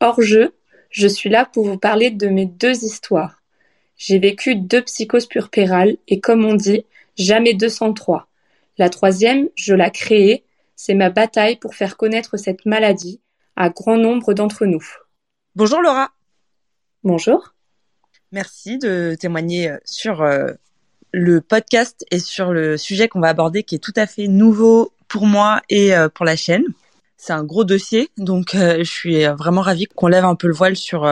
Hors 0.00 0.20
jeu, 0.20 0.54
je 0.90 1.08
suis 1.08 1.30
là 1.30 1.46
pour 1.46 1.66
vous 1.66 1.78
parler 1.78 2.10
de 2.10 2.28
mes 2.28 2.46
deux 2.46 2.84
histoires. 2.84 3.42
J'ai 3.96 4.18
vécu 4.18 4.54
deux 4.54 4.82
psychoses 4.82 5.26
purpérales 5.26 5.96
et 6.06 6.20
comme 6.20 6.44
on 6.44 6.54
dit, 6.54 6.84
jamais 7.16 7.54
203. 7.54 8.28
La 8.78 8.90
troisième, 8.90 9.48
je 9.54 9.74
l'ai 9.74 9.90
créée, 9.90 10.44
c'est 10.76 10.94
ma 10.94 11.10
bataille 11.10 11.56
pour 11.56 11.74
faire 11.74 11.96
connaître 11.96 12.36
cette 12.36 12.66
maladie 12.66 13.20
à 13.56 13.70
grand 13.70 13.96
nombre 13.96 14.34
d'entre 14.34 14.66
nous. 14.66 14.84
Bonjour 15.54 15.80
Laura. 15.80 16.10
Bonjour. 17.02 17.54
Merci 18.32 18.78
de 18.78 19.16
témoigner 19.18 19.70
euh, 19.70 19.78
sur 19.84 20.22
euh, 20.22 20.52
le 21.12 21.40
podcast 21.40 22.04
et 22.10 22.18
sur 22.18 22.52
le 22.52 22.76
sujet 22.76 23.08
qu'on 23.08 23.20
va 23.20 23.28
aborder 23.28 23.62
qui 23.62 23.74
est 23.74 23.80
tout 23.80 23.92
à 23.96 24.06
fait 24.06 24.28
nouveau 24.28 24.92
pour 25.08 25.26
moi 25.26 25.62
et 25.68 25.94
euh, 25.94 26.08
pour 26.08 26.24
la 26.24 26.36
chaîne. 26.36 26.64
C'est 27.16 27.32
un 27.32 27.44
gros 27.44 27.64
dossier, 27.64 28.10
donc 28.18 28.50
je 28.52 28.82
suis 28.84 29.24
vraiment 29.24 29.62
ravie 29.62 29.86
qu'on 29.86 30.06
lève 30.06 30.26
un 30.26 30.34
peu 30.34 30.48
le 30.48 30.52
voile 30.52 30.76
sur 30.76 31.10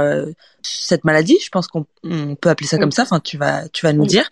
cette 0.63 1.03
maladie. 1.03 1.39
Je 1.43 1.49
pense 1.49 1.67
qu'on 1.67 1.87
peut 2.03 2.51
appeler 2.51 2.69
ça 2.69 2.77
comme 2.77 2.93
ça. 2.93 3.05
Enfin, 3.05 3.21
tu 3.21 3.39
vas, 3.39 3.69
tu 3.71 3.87
vas 3.87 3.95
nous 3.95 4.05
dire. 4.05 4.29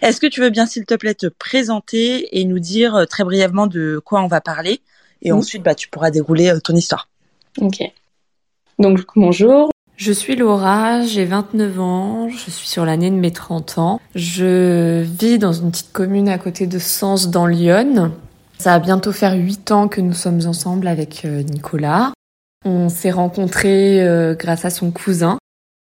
Est-ce 0.00 0.20
que 0.20 0.26
tu 0.26 0.40
veux 0.40 0.48
bien, 0.48 0.64
s'il 0.64 0.86
te 0.86 0.94
plaît, 0.94 1.14
te 1.14 1.26
présenter 1.26 2.40
et 2.40 2.44
nous 2.46 2.58
dire 2.58 3.04
très 3.10 3.24
brièvement 3.24 3.66
de 3.66 4.00
quoi 4.02 4.22
on 4.22 4.26
va 4.26 4.40
parler, 4.40 4.80
et 5.20 5.32
ensuite, 5.32 5.62
bah, 5.62 5.74
tu 5.74 5.88
pourras 5.88 6.10
dérouler 6.10 6.54
ton 6.64 6.74
histoire. 6.74 7.08
Ok. 7.60 7.82
Donc 8.78 9.00
bonjour, 9.14 9.70
je 9.96 10.12
suis 10.12 10.34
Laura, 10.34 11.02
j'ai 11.02 11.24
29 11.24 11.80
ans, 11.80 12.28
je 12.28 12.50
suis 12.50 12.66
sur 12.66 12.84
l'année 12.84 13.10
de 13.10 13.16
mes 13.16 13.30
30 13.30 13.78
ans. 13.78 14.00
Je 14.14 15.02
vis 15.02 15.38
dans 15.38 15.52
une 15.52 15.70
petite 15.70 15.92
commune 15.92 16.28
à 16.28 16.38
côté 16.38 16.66
de 16.66 16.78
Sens 16.78 17.30
dans 17.30 17.46
Lyon. 17.46 18.12
Ça 18.58 18.70
va 18.70 18.78
bientôt 18.78 19.12
faire 19.12 19.34
8 19.34 19.70
ans 19.70 19.88
que 19.88 20.00
nous 20.00 20.12
sommes 20.12 20.40
ensemble 20.46 20.88
avec 20.88 21.24
euh, 21.24 21.42
Nicolas. 21.42 22.12
On 22.64 22.88
s'est 22.88 23.10
rencontrés 23.10 24.02
euh, 24.02 24.34
grâce 24.34 24.64
à 24.64 24.70
son 24.70 24.90
cousin. 24.90 25.38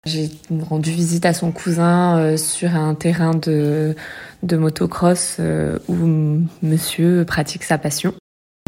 J'ai 0.05 0.31
rendu 0.69 0.91
visite 0.91 1.25
à 1.25 1.33
son 1.33 1.51
cousin 1.51 2.17
euh, 2.17 2.37
sur 2.37 2.75
un 2.75 2.95
terrain 2.95 3.35
de, 3.35 3.95
de 4.43 4.57
motocross 4.57 5.39
où 5.87 6.41
monsieur 6.61 7.25
pratique 7.25 7.63
sa 7.63 7.77
passion. 7.77 8.13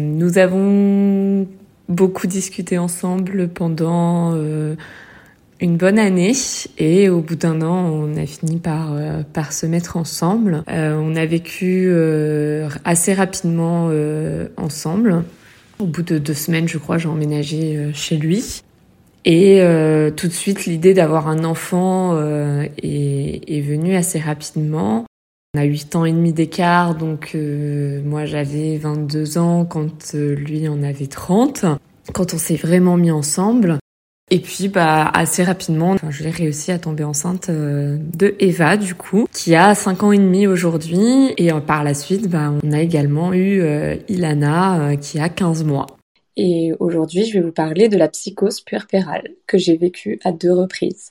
Nous 0.02 0.38
avons 0.38 1.46
beaucoup 1.88 2.26
discuté 2.26 2.78
ensemble 2.78 3.48
pendant 3.48 4.34
une 5.62 5.76
bonne 5.76 5.98
année 5.98 6.32
et 6.78 7.08
au 7.08 7.20
bout 7.20 7.36
d'un 7.36 7.62
an, 7.62 7.88
on 7.88 8.16
a 8.16 8.26
fini 8.26 8.56
par 8.58 8.92
euh, 8.92 9.22
par 9.32 9.52
se 9.52 9.64
mettre 9.64 9.96
ensemble. 9.96 10.64
Euh, 10.68 10.98
on 11.00 11.14
a 11.14 11.24
vécu 11.24 11.86
euh, 11.86 12.68
assez 12.84 13.14
rapidement 13.14 13.90
ensemble. 14.56 15.22
Au 15.78 15.86
bout 15.86 16.02
de 16.02 16.18
deux 16.18 16.34
semaines, 16.34 16.68
je 16.68 16.78
crois, 16.78 16.98
j'ai 16.98 17.08
emménagé 17.08 17.90
chez 17.94 18.16
lui. 18.16 18.62
Et 19.24 19.60
tout 20.16 20.26
de 20.26 20.32
suite, 20.32 20.66
l'idée 20.66 20.94
d'avoir 20.94 21.28
un 21.28 21.44
enfant 21.44 22.20
est, 22.82 23.40
est 23.46 23.60
venue 23.60 23.94
assez 23.94 24.18
rapidement. 24.18 25.06
On 25.54 25.60
a 25.60 25.64
8 25.64 25.96
ans 25.96 26.04
et 26.04 26.12
demi 26.12 26.32
d'écart, 26.32 26.94
donc 26.94 27.36
moi 28.04 28.26
j'avais 28.26 28.78
22 28.78 29.38
ans 29.38 29.64
quand 29.64 30.14
lui 30.14 30.68
en 30.68 30.82
avait 30.82 31.06
30. 31.06 31.64
Quand 32.12 32.34
on 32.34 32.38
s'est 32.38 32.56
vraiment 32.56 32.96
mis 32.96 33.10
ensemble, 33.10 33.78
et 34.34 34.40
puis, 34.40 34.68
bah, 34.68 35.10
assez 35.12 35.44
rapidement, 35.44 35.90
enfin, 35.90 36.10
j'ai 36.10 36.30
réussi 36.30 36.72
à 36.72 36.78
tomber 36.78 37.04
enceinte 37.04 37.50
euh, 37.50 37.98
de 38.16 38.34
Eva, 38.38 38.78
du 38.78 38.94
coup, 38.94 39.26
qui 39.30 39.54
a 39.54 39.74
5 39.74 40.04
ans 40.04 40.10
et 40.10 40.16
demi 40.16 40.46
aujourd'hui. 40.46 41.34
Et 41.36 41.52
euh, 41.52 41.60
par 41.60 41.84
la 41.84 41.92
suite, 41.92 42.30
bah, 42.30 42.50
on 42.64 42.72
a 42.72 42.80
également 42.80 43.34
eu 43.34 43.60
euh, 43.60 43.94
Ilana, 44.08 44.96
qui 44.96 45.20
a 45.20 45.28
15 45.28 45.64
mois. 45.64 45.84
Et 46.38 46.72
aujourd'hui, 46.80 47.26
je 47.26 47.34
vais 47.34 47.44
vous 47.44 47.52
parler 47.52 47.90
de 47.90 47.98
la 47.98 48.08
psychose 48.08 48.62
puerpérale, 48.62 49.34
que 49.46 49.58
j'ai 49.58 49.76
vécue 49.76 50.18
à 50.24 50.32
deux 50.32 50.54
reprises. 50.54 51.10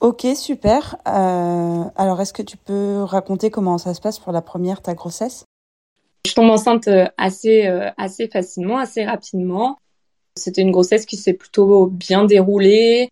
Ok, 0.00 0.26
super. 0.34 0.96
alors, 1.04 2.20
est-ce 2.20 2.32
que 2.32 2.42
tu 2.42 2.56
peux 2.56 3.04
raconter 3.04 3.52
comment 3.52 3.78
ça 3.78 3.94
se 3.94 4.00
passe 4.00 4.18
pour 4.18 4.32
la 4.32 4.42
première, 4.42 4.82
ta 4.82 4.94
grossesse? 4.94 5.44
Je 6.26 6.34
tombe 6.34 6.50
enceinte 6.50 6.88
assez, 7.16 7.68
assez 7.96 8.26
facilement, 8.26 8.78
assez 8.78 9.04
rapidement. 9.04 9.78
C'était 10.36 10.62
une 10.62 10.72
grossesse 10.72 11.06
qui 11.06 11.16
s'est 11.16 11.32
plutôt 11.32 11.86
bien 11.86 12.24
déroulée. 12.24 13.08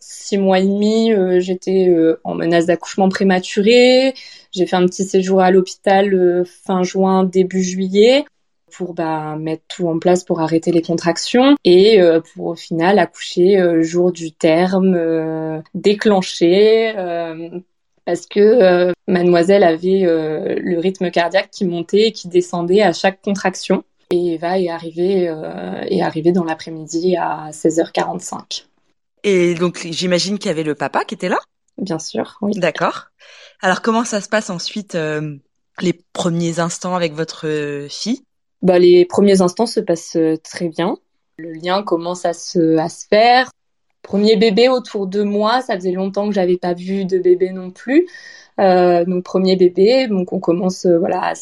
Six 0.00 0.38
mois 0.38 0.60
et 0.60 0.64
demi, 0.64 1.12
euh, 1.12 1.38
j'étais 1.38 1.88
euh, 1.88 2.20
en 2.24 2.34
menace 2.34 2.66
d'accouchement 2.66 3.10
prématuré. 3.10 4.14
J'ai 4.50 4.66
fait 4.66 4.76
un 4.76 4.86
petit 4.86 5.04
séjour 5.04 5.40
à 5.40 5.50
l'hôpital 5.50 6.14
euh, 6.14 6.44
fin 6.44 6.82
juin, 6.82 7.24
début 7.24 7.62
juillet 7.62 8.24
pour 8.72 8.94
bah, 8.94 9.36
mettre 9.36 9.62
tout 9.68 9.88
en 9.88 9.98
place 9.98 10.24
pour 10.24 10.40
arrêter 10.40 10.72
les 10.72 10.82
contractions 10.82 11.54
et 11.64 12.00
pour 12.34 12.46
au 12.46 12.54
final 12.56 12.98
accoucher 12.98 13.56
jour 13.82 14.10
du 14.10 14.32
terme 14.32 15.62
déclenché 15.74 16.92
parce 18.04 18.26
que 18.26 18.92
mademoiselle 19.06 19.62
avait 19.62 20.00
le 20.02 20.78
rythme 20.80 21.12
cardiaque 21.12 21.50
qui 21.52 21.64
montait 21.64 22.08
et 22.08 22.12
qui 22.12 22.26
descendait 22.26 22.82
à 22.82 22.92
chaque 22.92 23.22
contraction. 23.22 23.84
Et 24.10 24.34
Eva 24.34 24.58
est 24.58 24.68
arrivée, 24.68 25.28
euh, 25.28 25.82
est 25.82 26.02
arrivée 26.02 26.32
dans 26.32 26.44
l'après-midi 26.44 27.16
à 27.16 27.50
16h45. 27.50 28.66
Et 29.22 29.54
donc, 29.54 29.86
j'imagine 29.90 30.38
qu'il 30.38 30.48
y 30.48 30.52
avait 30.52 30.62
le 30.62 30.74
papa 30.74 31.04
qui 31.04 31.14
était 31.14 31.28
là? 31.28 31.38
Bien 31.78 31.98
sûr, 31.98 32.38
oui. 32.42 32.52
D'accord. 32.56 33.06
Alors, 33.60 33.82
comment 33.82 34.04
ça 34.04 34.20
se 34.20 34.28
passe 34.28 34.50
ensuite, 34.50 34.94
euh, 34.94 35.36
les 35.80 35.92
premiers 36.12 36.60
instants 36.60 36.94
avec 36.94 37.14
votre 37.14 37.86
fille? 37.88 38.22
Bah, 38.64 38.78
Les 38.78 39.04
premiers 39.04 39.42
instants 39.42 39.66
se 39.66 39.78
passent 39.78 40.16
euh, 40.16 40.38
très 40.42 40.68
bien. 40.68 40.96
Le 41.36 41.52
lien 41.52 41.82
commence 41.82 42.24
à 42.24 42.32
se, 42.32 42.78
à 42.78 42.88
se 42.88 43.06
faire. 43.06 43.50
Premier 44.00 44.36
bébé 44.36 44.68
autour 44.68 45.06
de 45.06 45.22
moi, 45.22 45.60
ça 45.60 45.74
faisait 45.74 45.92
longtemps 45.92 46.28
que 46.28 46.34
j'avais 46.34 46.56
pas 46.56 46.72
vu 46.72 47.04
de 47.04 47.18
bébé 47.18 47.50
non 47.50 47.70
plus. 47.70 48.06
Euh, 48.60 49.04
donc 49.04 49.24
premier 49.24 49.56
bébé, 49.56 50.06
donc 50.08 50.32
on 50.32 50.40
commence 50.40 50.86
euh, 50.86 50.98
voilà 50.98 51.32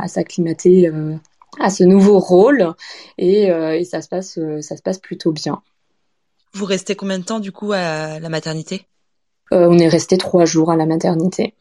à 0.00 0.08
s'acclimater 0.08 0.90
à 1.58 1.70
ce 1.70 1.84
nouveau 1.84 2.18
rôle 2.18 2.72
et, 3.18 3.50
euh, 3.50 3.78
et 3.78 3.84
ça 3.84 4.02
se 4.02 4.08
passe 4.08 4.38
euh, 4.38 4.60
ça 4.62 4.76
se 4.76 4.82
passe 4.82 4.98
plutôt 4.98 5.32
bien. 5.32 5.62
Vous 6.54 6.64
restez 6.66 6.96
combien 6.96 7.18
de 7.18 7.24
temps 7.24 7.40
du 7.40 7.52
coup 7.52 7.72
à 7.72 8.20
la 8.20 8.28
maternité? 8.28 8.86
Euh, 9.52 9.68
On 9.70 9.78
est 9.78 9.88
resté 9.88 10.18
trois 10.18 10.44
jours 10.44 10.70
à 10.70 10.76
la 10.76 10.86
maternité. 10.86 11.54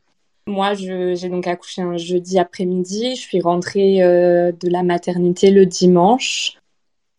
Moi, 0.48 0.74
j'ai 0.74 1.30
donc 1.30 1.46
accouché 1.48 1.82
un 1.82 1.98
jeudi 1.98 2.40
après-midi. 2.40 3.16
Je 3.16 3.22
suis 3.22 3.42
rentrée 3.42 4.02
euh, 4.02 4.52
de 4.52 4.70
la 4.70 4.84
maternité 4.84 5.52
le 5.52 5.66
dimanche. 5.66 6.58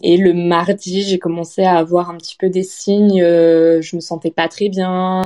Et 0.05 0.17
le 0.17 0.35
mardi, 0.35 1.03
j'ai 1.03 1.19
commencé 1.21 1.63
à 1.63 1.77
avoir 1.79 2.11
un 2.11 2.17
petit 2.17 2.37
peu 2.37 2.51
des 2.51 2.65
signes. 2.65 3.23
Euh, 3.23 3.81
je 3.81 3.95
me 3.95 4.01
sentais 4.01 4.33
pas 4.33 4.49
très 4.49 4.69
bien, 4.69 5.23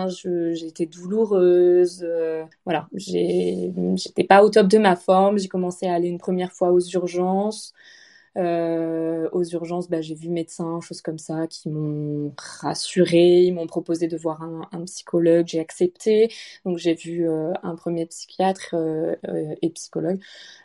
j'étais 0.53 0.85
douloureuse. 0.85 2.05
Euh, 2.07 2.45
voilà, 2.67 2.87
j'étais 2.95 4.25
pas 4.25 4.45
au 4.45 4.51
top 4.51 4.69
de 4.69 4.77
ma 4.77 4.95
forme. 4.95 5.39
J'ai 5.39 5.49
commencé 5.49 5.87
à 5.87 5.95
aller 5.95 6.09
une 6.09 6.19
première 6.19 6.53
fois 6.53 6.73
aux 6.73 6.81
urgences. 6.81 7.73
Euh, 8.37 9.29
aux 9.33 9.45
urgences, 9.45 9.89
bah, 9.89 10.03
j'ai 10.03 10.15
vu 10.15 10.29
médecins, 10.29 10.81
choses 10.81 11.01
comme 11.01 11.19
ça, 11.19 11.47
qui 11.47 11.71
m'ont 11.71 12.35
rassuré. 12.37 13.41
Ils 13.43 13.55
m'ont 13.55 13.67
proposé 13.67 14.09
de 14.09 14.17
voir 14.17 14.43
un, 14.43 14.69
un 14.73 14.85
psychologue, 14.85 15.47
j'ai 15.49 15.61
accepté. 15.61 16.31
Donc 16.65 16.79
j'ai 16.79 16.95
vu 16.95 17.29
euh, 17.29 17.53
un 17.63 17.75
premier 17.77 18.07
psychiatre 18.07 18.75
euh, 18.75 19.15
euh 19.29 19.55
et 19.63 19.71
psychologue. 19.71 20.21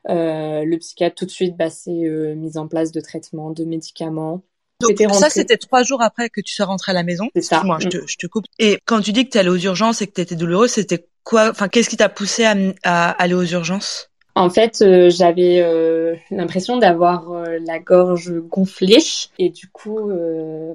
Euh, 0.09 0.65
le 0.65 0.77
psychiatre 0.77 1.15
tout 1.15 1.25
de 1.25 1.31
suite, 1.31 1.55
bah, 1.55 1.69
c'est 1.69 1.91
mise 1.91 2.57
en 2.57 2.67
place 2.67 2.91
de 2.91 2.99
traitements, 2.99 3.51
de 3.51 3.63
médicaments. 3.63 4.43
Donc 4.81 4.99
ça, 5.13 5.29
c'était 5.29 5.57
trois 5.57 5.83
jours 5.83 6.01
après 6.01 6.29
que 6.29 6.41
tu 6.41 6.53
sois 6.53 6.65
rentrée 6.65 6.91
à 6.91 6.95
la 6.95 7.03
maison? 7.03 7.29
C'est 7.35 7.41
ça. 7.41 7.63
Moi, 7.63 7.77
je, 7.79 7.87
te, 7.87 7.97
je 8.07 8.17
te 8.17 8.25
coupe. 8.25 8.45
Et 8.57 8.79
quand 8.85 8.99
tu 9.01 9.11
dis 9.11 9.25
que 9.25 9.29
tu 9.29 9.37
allais 9.37 9.49
aux 9.49 9.57
urgences 9.57 10.01
et 10.01 10.07
que 10.07 10.13
tu 10.13 10.21
étais 10.21 10.35
douloureuse, 10.35 10.71
c'était 10.71 11.07
quoi 11.23 11.51
Enfin, 11.51 11.67
qu'est-ce 11.69 11.89
qui 11.89 11.97
t'a 11.97 12.09
poussé 12.09 12.45
à, 12.45 12.55
à 12.83 13.11
aller 13.11 13.35
aux 13.35 13.45
urgences? 13.45 14.10
En 14.35 14.49
fait, 14.49 14.81
euh, 14.81 15.09
j'avais 15.09 15.61
euh, 15.61 16.15
l'impression 16.29 16.77
d'avoir 16.77 17.31
euh, 17.31 17.59
la 17.65 17.79
gorge 17.79 18.31
gonflée 18.49 19.03
et 19.37 19.49
du 19.49 19.67
coup, 19.67 20.11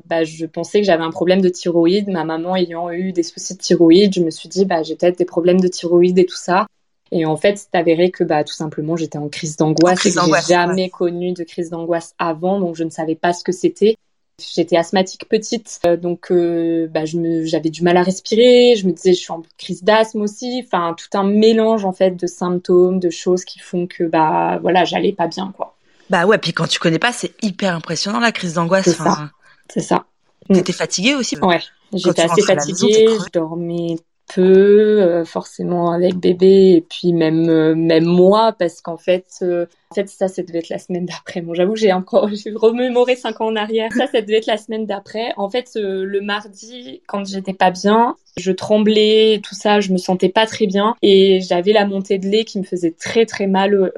bah, 0.07 0.25
je 0.25 0.47
pensais 0.47 0.81
que 0.81 0.87
j'avais 0.87 1.05
un 1.05 1.11
problème 1.11 1.41
de 1.41 1.49
thyroïde. 1.49 2.09
Ma 2.09 2.25
maman 2.25 2.57
ayant 2.57 2.91
eu 2.91 3.13
des 3.13 3.23
soucis 3.23 3.55
de 3.55 3.61
thyroïde, 3.61 4.15
je 4.15 4.21
me 4.21 4.31
suis 4.31 4.49
dit 4.49 4.65
bah 4.65 4.83
j'ai 4.83 4.97
peut-être 4.97 5.19
des 5.19 5.25
problèmes 5.25 5.61
de 5.61 5.69
thyroïde 5.69 6.19
et 6.19 6.27
tout 6.27 6.37
ça. 6.37 6.67
Et 7.13 7.25
en 7.25 7.37
fait, 7.37 7.57
c'est 7.57 7.79
avéré 7.79 8.11
que 8.11 8.25
bah 8.25 8.45
tout 8.45 8.53
simplement 8.53 8.97
j'étais 8.97 9.19
en 9.19 9.29
crise 9.29 9.57
d'angoisse 9.57 10.05
et 10.05 10.13
que 10.13 10.21
j'ai 10.21 10.53
jamais 10.53 10.91
connu 10.91 11.33
de 11.33 11.45
crise 11.45 11.71
d'angoisse 11.71 12.15
avant, 12.19 12.61
donc 12.61 12.77
je 12.77 12.85
ne 12.85 12.91
savais 12.91 13.15
pas 13.15 13.33
ce 13.33 13.45
que 13.45 13.53
c'était. 13.53 13.97
J'étais 14.39 14.77
asthmatique 14.77 15.29
petite, 15.31 15.81
euh, 15.87 15.97
donc 15.97 16.31
euh, 16.31 16.89
bah, 16.89 17.05
j'avais 17.07 17.71
du 17.71 17.83
mal 17.83 17.97
à 17.97 18.03
respirer. 18.03 18.75
Je 18.77 18.87
me 18.87 18.93
disais, 18.93 19.15
je 19.15 19.21
suis 19.21 19.33
en 19.33 19.43
crise 19.57 19.83
d'asthme 19.83 20.21
aussi. 20.21 20.63
Enfin, 20.67 20.95
tout 20.95 21.17
un 21.17 21.25
mélange 21.25 21.87
en 21.87 21.93
fait 21.93 22.11
de 22.11 22.27
symptômes, 22.27 23.01
de 23.01 23.09
choses 23.09 23.47
qui 23.47 23.61
font 23.61 23.87
que 23.87 24.05
bah 24.05 24.59
voilà, 24.61 24.85
j'allais 24.85 25.13
pas 25.13 25.27
bien 25.27 25.55
quoi. 25.57 25.75
Bah 26.11 26.27
ouais, 26.27 26.37
puis 26.37 26.53
quand 26.53 26.67
tu 26.67 26.79
connais 26.79 26.99
pas, 26.99 27.13
c'est 27.13 27.33
hyper 27.43 27.75
impressionnant 27.75 28.21
la 28.21 28.31
crise 28.31 28.55
d'angoisse. 28.55 28.85
C'est 28.85 28.93
ça. 28.93 29.31
C'est 29.73 29.81
ça. 29.81 30.05
T'étais 30.53 30.73
fatiguée 30.75 31.15
aussi. 31.15 31.39
Ouais, 31.39 31.61
j'étais 31.95 32.23
assez 32.23 32.43
fatiguée. 32.43 33.07
je 33.09 33.31
dormais 33.33 33.97
peu, 34.35 35.03
euh, 35.03 35.25
forcément 35.25 35.93
avec 35.93 36.17
bébé 36.17 36.75
et 36.77 36.81
puis 36.81 37.13
même 37.13 37.49
euh, 37.49 37.75
même 37.75 38.05
moi 38.05 38.55
parce 38.59 38.81
qu'en 38.81 38.97
fait 38.97 39.27
euh, 39.43 39.67
en 39.91 39.95
fait 39.95 40.09
ça 40.09 40.29
ça 40.29 40.43
devait 40.43 40.59
être 40.59 40.69
la 40.69 40.79
semaine 40.79 41.07
d'après. 41.07 41.41
Bon 41.41 41.55
j'avoue 41.55 41.77
j'ai 41.77 41.93
encore 41.93 42.29
j'ai 42.33 42.53
remémoré 42.55 43.17
cinq 43.17 43.41
ans 43.41 43.47
en 43.47 43.57
arrière. 43.57 43.93
Ça 43.93 44.07
ça 44.07 44.21
devait 44.21 44.39
être 44.39 44.47
la 44.47 44.57
semaine 44.57 44.87
d'après. 44.87 45.33
En 45.37 45.49
fait 45.49 45.71
le 45.77 46.21
mardi 46.21 47.03
quand 47.07 47.25
j'étais 47.25 47.55
pas 47.55 47.71
bien, 47.71 48.17
je 48.37 48.53
tremblais 48.53 49.41
tout 49.43 49.55
ça, 49.55 49.81
je 49.81 49.93
me 49.93 49.99
sentais 49.99 50.29
pas 50.29 50.47
très 50.47 50.67
bien 50.67 50.97
et 51.03 51.41
j'avais 51.41 51.73
la 51.73 51.87
montée 51.87 52.19
de 52.19 52.27
lait 52.27 52.45
qui 52.45 52.59
me 52.59 52.65
faisait 52.65 52.93
très 52.93 53.27
très 53.27 53.47
mal 53.47 53.93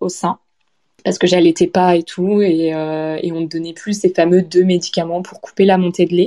au, 0.00 0.08
sein 0.08 0.38
parce 1.04 1.18
que 1.18 1.26
j'allaitais 1.26 1.66
pas 1.66 1.96
et 1.96 2.02
tout 2.02 2.42
et, 2.42 2.68
et 2.68 3.32
on 3.32 3.40
me 3.40 3.46
donnait 3.46 3.72
plus 3.74 3.98
ces 4.00 4.10
fameux 4.10 4.42
deux 4.42 4.64
médicaments 4.64 5.22
pour 5.22 5.40
couper 5.40 5.64
la 5.64 5.78
montée 5.78 6.04
de 6.04 6.14
lait. 6.14 6.26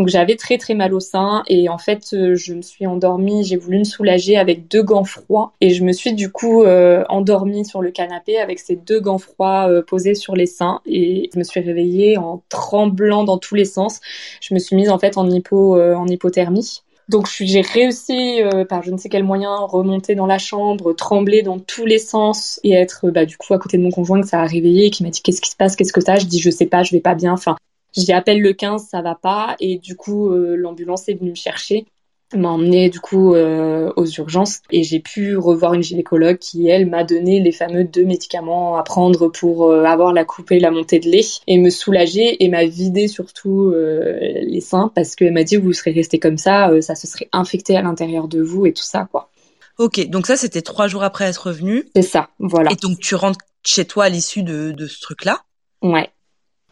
Donc 0.00 0.08
j'avais 0.08 0.36
très 0.36 0.56
très 0.56 0.72
mal 0.72 0.94
au 0.94 1.00
sein 1.00 1.42
et 1.46 1.68
en 1.68 1.76
fait 1.76 2.14
euh, 2.14 2.34
je 2.34 2.54
me 2.54 2.62
suis 2.62 2.86
endormie, 2.86 3.44
j'ai 3.44 3.58
voulu 3.58 3.80
me 3.80 3.84
soulager 3.84 4.38
avec 4.38 4.66
deux 4.66 4.82
gants 4.82 5.04
froids 5.04 5.52
et 5.60 5.74
je 5.74 5.84
me 5.84 5.92
suis 5.92 6.14
du 6.14 6.32
coup 6.32 6.62
euh, 6.62 7.04
endormie 7.10 7.66
sur 7.66 7.82
le 7.82 7.90
canapé 7.90 8.38
avec 8.38 8.60
ces 8.60 8.76
deux 8.76 8.98
gants 8.98 9.18
froids 9.18 9.68
euh, 9.68 9.82
posés 9.82 10.14
sur 10.14 10.34
les 10.34 10.46
seins 10.46 10.80
et 10.86 11.28
je 11.34 11.38
me 11.38 11.44
suis 11.44 11.60
réveillée 11.60 12.16
en 12.16 12.42
tremblant 12.48 13.24
dans 13.24 13.36
tous 13.36 13.54
les 13.54 13.66
sens. 13.66 14.00
Je 14.40 14.54
me 14.54 14.58
suis 14.58 14.74
mise 14.74 14.88
en 14.88 14.98
fait 14.98 15.18
en 15.18 15.28
hypo 15.28 15.78
en 15.78 16.06
hypothermie. 16.06 16.80
Donc 17.10 17.28
j'ai 17.38 17.60
réussi 17.60 18.40
par 18.70 18.82
je 18.82 18.92
ne 18.92 18.96
sais 18.96 19.10
quel 19.10 19.24
moyen 19.24 19.54
remonter 19.54 20.14
dans 20.14 20.26
la 20.26 20.38
chambre, 20.38 20.94
trembler 20.94 21.42
dans 21.42 21.58
tous 21.58 21.84
les 21.84 21.98
sens 21.98 22.58
et 22.64 22.72
être 22.72 23.10
bah, 23.10 23.26
du 23.26 23.36
coup 23.36 23.52
à 23.52 23.58
côté 23.58 23.76
de 23.76 23.82
mon 23.82 23.90
conjoint 23.90 24.22
que 24.22 24.28
ça 24.28 24.40
a 24.40 24.46
réveillé 24.46 24.88
qui 24.88 25.02
m'a 25.02 25.10
dit 25.10 25.20
qu'est-ce 25.20 25.42
qui 25.42 25.50
se 25.50 25.56
passe, 25.56 25.76
qu'est-ce 25.76 25.92
que 25.92 26.00
ça 26.00 26.16
Je 26.16 26.24
dis 26.24 26.40
je 26.40 26.48
sais 26.48 26.64
pas, 26.64 26.84
je 26.84 26.92
vais 26.92 27.00
pas 27.00 27.14
bien. 27.14 27.34
Enfin 27.34 27.56
j'ai 27.96 28.12
appelle 28.12 28.40
le 28.40 28.52
15, 28.52 28.86
ça 28.88 29.02
va 29.02 29.14
pas, 29.14 29.56
et 29.60 29.78
du 29.78 29.96
coup 29.96 30.30
euh, 30.30 30.56
l'ambulance 30.56 31.08
est 31.08 31.14
venue 31.14 31.30
me 31.30 31.34
chercher 31.34 31.86
m'a 32.32 32.50
emmené 32.50 32.90
du 32.90 33.00
coup 33.00 33.34
euh, 33.34 33.92
aux 33.96 34.06
urgences 34.06 34.60
et 34.70 34.84
j'ai 34.84 35.00
pu 35.00 35.36
revoir 35.36 35.74
une 35.74 35.82
gynécologue 35.82 36.38
qui 36.38 36.68
elle 36.68 36.86
m'a 36.88 37.02
donné 37.02 37.40
les 37.40 37.50
fameux 37.50 37.82
deux 37.82 38.04
médicaments 38.04 38.76
à 38.76 38.84
prendre 38.84 39.26
pour 39.26 39.68
euh, 39.68 39.82
avoir 39.82 40.12
la 40.12 40.24
coupée 40.24 40.60
la 40.60 40.70
montée 40.70 41.00
de 41.00 41.08
lait 41.08 41.26
et 41.48 41.58
me 41.58 41.70
soulager 41.70 42.44
et 42.44 42.48
m'a 42.48 42.66
vidé 42.66 43.08
surtout 43.08 43.72
les 43.72 44.60
seins 44.60 44.92
parce 44.94 45.16
qu'elle 45.16 45.32
m'a 45.32 45.42
dit 45.42 45.56
vous 45.56 45.72
serez 45.72 45.90
resté 45.90 46.20
comme 46.20 46.38
ça 46.38 46.70
ça 46.82 46.94
se 46.94 47.08
serait 47.08 47.28
infecté 47.32 47.76
à 47.76 47.82
l'intérieur 47.82 48.28
de 48.28 48.40
vous 48.40 48.64
et 48.64 48.72
tout 48.72 48.84
ça 48.84 49.08
quoi. 49.10 49.30
Ok 49.78 50.08
donc 50.08 50.28
ça 50.28 50.36
c'était 50.36 50.62
trois 50.62 50.86
jours 50.86 51.02
après 51.02 51.24
être 51.24 51.48
revenu. 51.48 51.88
C'est 51.96 52.02
ça 52.02 52.28
voilà. 52.38 52.70
Et 52.70 52.76
donc 52.76 53.00
tu 53.00 53.16
rentres 53.16 53.40
chez 53.64 53.84
toi 53.84 54.04
à 54.04 54.08
l'issue 54.08 54.44
de, 54.44 54.70
de 54.70 54.86
ce 54.86 55.00
truc 55.00 55.24
là. 55.24 55.40
Ouais. 55.82 56.10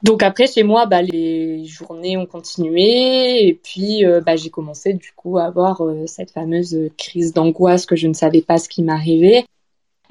Donc 0.02 0.22
après 0.22 0.46
chez 0.46 0.62
moi, 0.62 0.86
bah, 0.86 1.02
les 1.02 1.64
journées 1.64 2.16
ont 2.16 2.26
continué. 2.26 3.46
Et 3.48 3.54
puis 3.54 4.04
euh, 4.04 4.20
bah, 4.20 4.36
j'ai 4.36 4.50
commencé 4.50 4.94
du 4.94 5.12
coup 5.16 5.38
à 5.38 5.44
avoir 5.44 5.84
euh, 5.84 6.06
cette 6.06 6.30
fameuse 6.30 6.90
crise 6.96 7.32
d'angoisse 7.32 7.86
que 7.86 7.96
je 7.96 8.06
ne 8.06 8.14
savais 8.14 8.42
pas 8.42 8.58
ce 8.58 8.68
qui 8.68 8.82
m'arrivait, 8.82 9.44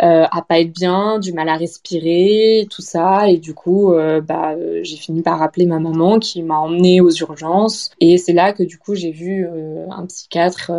euh, 0.01 0.25
à 0.29 0.41
pas 0.41 0.59
être 0.59 0.73
bien, 0.73 1.19
du 1.19 1.31
mal 1.33 1.47
à 1.49 1.55
respirer, 1.55 2.67
tout 2.69 2.81
ça. 2.81 3.29
Et 3.29 3.37
du 3.37 3.53
coup 3.53 3.93
euh, 3.93 4.19
bah, 4.21 4.55
j'ai 4.81 4.97
fini 4.97 5.21
par 5.21 5.41
appeler 5.41 5.65
ma 5.65 5.79
maman 5.79 6.19
qui 6.19 6.43
m'a 6.43 6.57
emmenée 6.57 6.99
aux 6.99 7.11
urgences. 7.11 7.91
Et 8.01 8.17
c'est 8.17 8.33
là 8.33 8.51
que 8.53 8.63
du 8.63 8.77
coup 8.77 8.93
j'ai 8.95 9.11
vu 9.11 9.47
un 9.89 10.05
psychiatre 10.05 10.71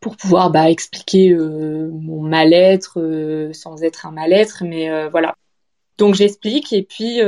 pour 0.00 0.16
pouvoir 0.16 0.50
bah, 0.50 0.70
expliquer 0.70 1.34
mon 1.34 2.22
mal-être 2.22 3.50
sans 3.52 3.82
être 3.82 4.06
un 4.06 4.12
mal-être 4.12 4.64
mais 4.64 5.08
voilà. 5.10 5.34
Donc 5.98 6.14
j'explique 6.14 6.72
et 6.72 6.82
puis 6.82 7.20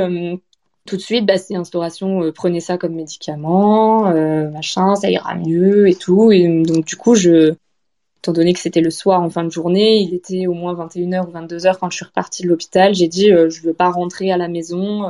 tout 0.85 0.97
de 0.97 1.01
suite, 1.01 1.25
bah, 1.25 1.37
c'est 1.37 1.55
instauration, 1.55 2.23
euh, 2.23 2.31
prenez 2.31 2.59
ça 2.59 2.77
comme 2.77 2.95
médicament, 2.95 4.07
euh, 4.07 4.49
machin, 4.49 4.95
ça 4.95 5.09
ira 5.09 5.35
mieux 5.35 5.87
et 5.87 5.95
tout. 5.95 6.31
Et 6.31 6.63
donc 6.63 6.85
du 6.85 6.95
coup, 6.97 7.15
je, 7.15 7.53
étant 8.19 8.33
donné 8.33 8.53
que 8.53 8.59
c'était 8.59 8.81
le 8.81 8.91
soir 8.91 9.21
en 9.21 9.29
fin 9.29 9.43
de 9.43 9.49
journée, 9.49 9.97
il 9.97 10.13
était 10.13 10.47
au 10.47 10.53
moins 10.53 10.73
21h 10.73 11.27
ou 11.27 11.31
22h 11.31 11.77
quand 11.79 11.89
je 11.89 11.97
suis 11.97 12.05
repartie 12.05 12.43
de 12.43 12.49
l'hôpital, 12.49 12.93
j'ai 12.93 13.07
dit 13.07 13.31
euh, 13.31 13.49
je 13.49 13.61
veux 13.61 13.73
pas 13.73 13.89
rentrer 13.89 14.31
à 14.31 14.37
la 14.37 14.47
maison. 14.47 15.09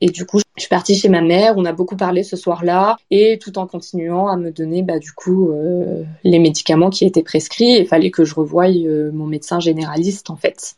et 0.00 0.10
du 0.10 0.26
coup, 0.26 0.40
je 0.56 0.62
suis 0.62 0.68
partie 0.68 0.96
chez 0.96 1.08
ma 1.08 1.20
mère, 1.20 1.54
on 1.56 1.64
a 1.64 1.72
beaucoup 1.72 1.96
parlé 1.96 2.24
ce 2.24 2.36
soir-là, 2.36 2.96
et 3.10 3.38
tout 3.40 3.58
en 3.58 3.66
continuant 3.66 4.28
à 4.28 4.36
me 4.36 4.50
donner 4.50 4.82
bah, 4.82 4.98
du 4.98 5.12
coup 5.12 5.52
les 6.24 6.38
médicaments 6.40 6.90
qui 6.90 7.04
étaient 7.04 7.22
prescrits, 7.22 7.78
il 7.80 7.86
fallait 7.86 8.10
que 8.10 8.24
je 8.24 8.34
revoie 8.34 8.68
mon 9.12 9.26
médecin 9.26 9.60
généraliste 9.60 10.30
en 10.30 10.36
fait. 10.36 10.76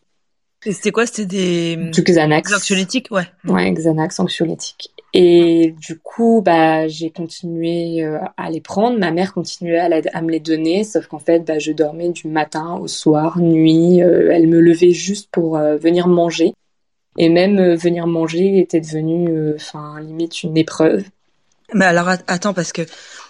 Et 0.66 0.72
c'était 0.72 0.90
quoi? 0.90 1.06
C'était 1.06 1.26
des 1.26 1.76
du 1.76 2.02
Xanax. 2.02 2.52
anxiolytiques, 2.52 3.08
ouais. 3.12 3.22
Ouais, 3.46 3.72
Xanax 3.72 4.18
anxiolytiques. 4.18 4.90
Et 5.14 5.74
du 5.80 5.98
coup, 5.98 6.42
bah, 6.44 6.88
j'ai 6.88 7.10
continué 7.10 8.04
euh, 8.04 8.18
à 8.36 8.50
les 8.50 8.60
prendre. 8.60 8.98
Ma 8.98 9.12
mère 9.12 9.32
continuait 9.32 9.78
à, 9.78 9.88
à 10.12 10.20
me 10.20 10.30
les 10.30 10.40
donner, 10.40 10.82
sauf 10.82 11.06
qu'en 11.06 11.20
fait, 11.20 11.40
bah, 11.40 11.60
je 11.60 11.70
dormais 11.70 12.10
du 12.10 12.26
matin 12.26 12.78
au 12.82 12.88
soir, 12.88 13.38
nuit. 13.38 14.02
Euh, 14.02 14.30
elle 14.32 14.48
me 14.48 14.60
levait 14.60 14.90
juste 14.90 15.28
pour 15.30 15.56
euh, 15.56 15.76
venir 15.76 16.08
manger. 16.08 16.52
Et 17.16 17.28
même 17.28 17.74
venir 17.76 18.06
manger 18.06 18.58
était 18.58 18.80
devenu, 18.80 19.54
enfin, 19.54 20.00
limite 20.00 20.42
une 20.42 20.58
épreuve. 20.58 21.04
Mais 21.72 21.86
alors, 21.86 22.08
attends, 22.26 22.52
parce 22.52 22.72
que 22.72 22.82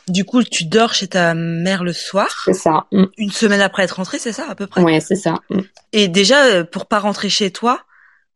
du 0.08 0.24
coup, 0.24 0.42
tu 0.44 0.64
dors 0.64 0.94
chez 0.94 1.08
ta 1.08 1.34
mère 1.34 1.82
le 1.82 1.92
soir. 1.92 2.42
C'est 2.44 2.54
ça. 2.54 2.86
Mm. 2.92 3.04
Une 3.18 3.30
semaine 3.30 3.60
après 3.60 3.84
être 3.84 3.96
rentrée, 3.96 4.18
c'est 4.18 4.32
ça 4.32 4.46
à 4.48 4.54
peu 4.54 4.66
près? 4.66 4.82
Ouais, 4.82 5.00
c'est 5.00 5.16
ça. 5.16 5.40
Mm. 5.50 5.60
Et 5.92 6.08
déjà, 6.08 6.44
euh, 6.44 6.64
pour 6.64 6.86
pas 6.86 7.00
rentrer 7.00 7.28
chez 7.28 7.50
toi, 7.50 7.80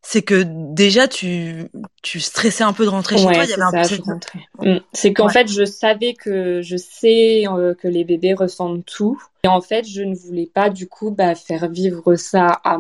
c'est 0.02 0.22
que 0.22 0.44
déjà 0.46 1.08
tu 1.08 1.68
tu 2.02 2.20
stressais 2.20 2.64
un 2.64 2.72
peu 2.72 2.84
de 2.84 2.88
rentrer 2.88 3.18
chez 3.18 3.24
toi. 3.24 3.44
Il 3.44 3.50
y 3.50 3.52
avait 3.52 3.62
un 3.62 3.70
peu 3.70 4.66
mm. 4.66 4.80
C'est 4.92 5.12
qu'en 5.12 5.28
fait, 5.28 5.48
je 5.48 5.64
savais 5.64 6.14
que 6.14 6.60
je 6.62 6.76
sais 6.76 7.44
euh, 7.46 7.74
que 7.74 7.86
les 7.86 8.04
bébés 8.04 8.34
ressentent 8.34 8.84
tout. 8.84 9.22
Et 9.44 9.48
en 9.48 9.60
fait, 9.60 9.86
je 9.86 10.02
ne 10.02 10.14
voulais 10.14 10.50
pas 10.52 10.70
du 10.70 10.88
coup 10.88 11.10
bah, 11.10 11.34
faire 11.34 11.68
vivre 11.68 12.16
ça 12.16 12.60
à, 12.64 12.78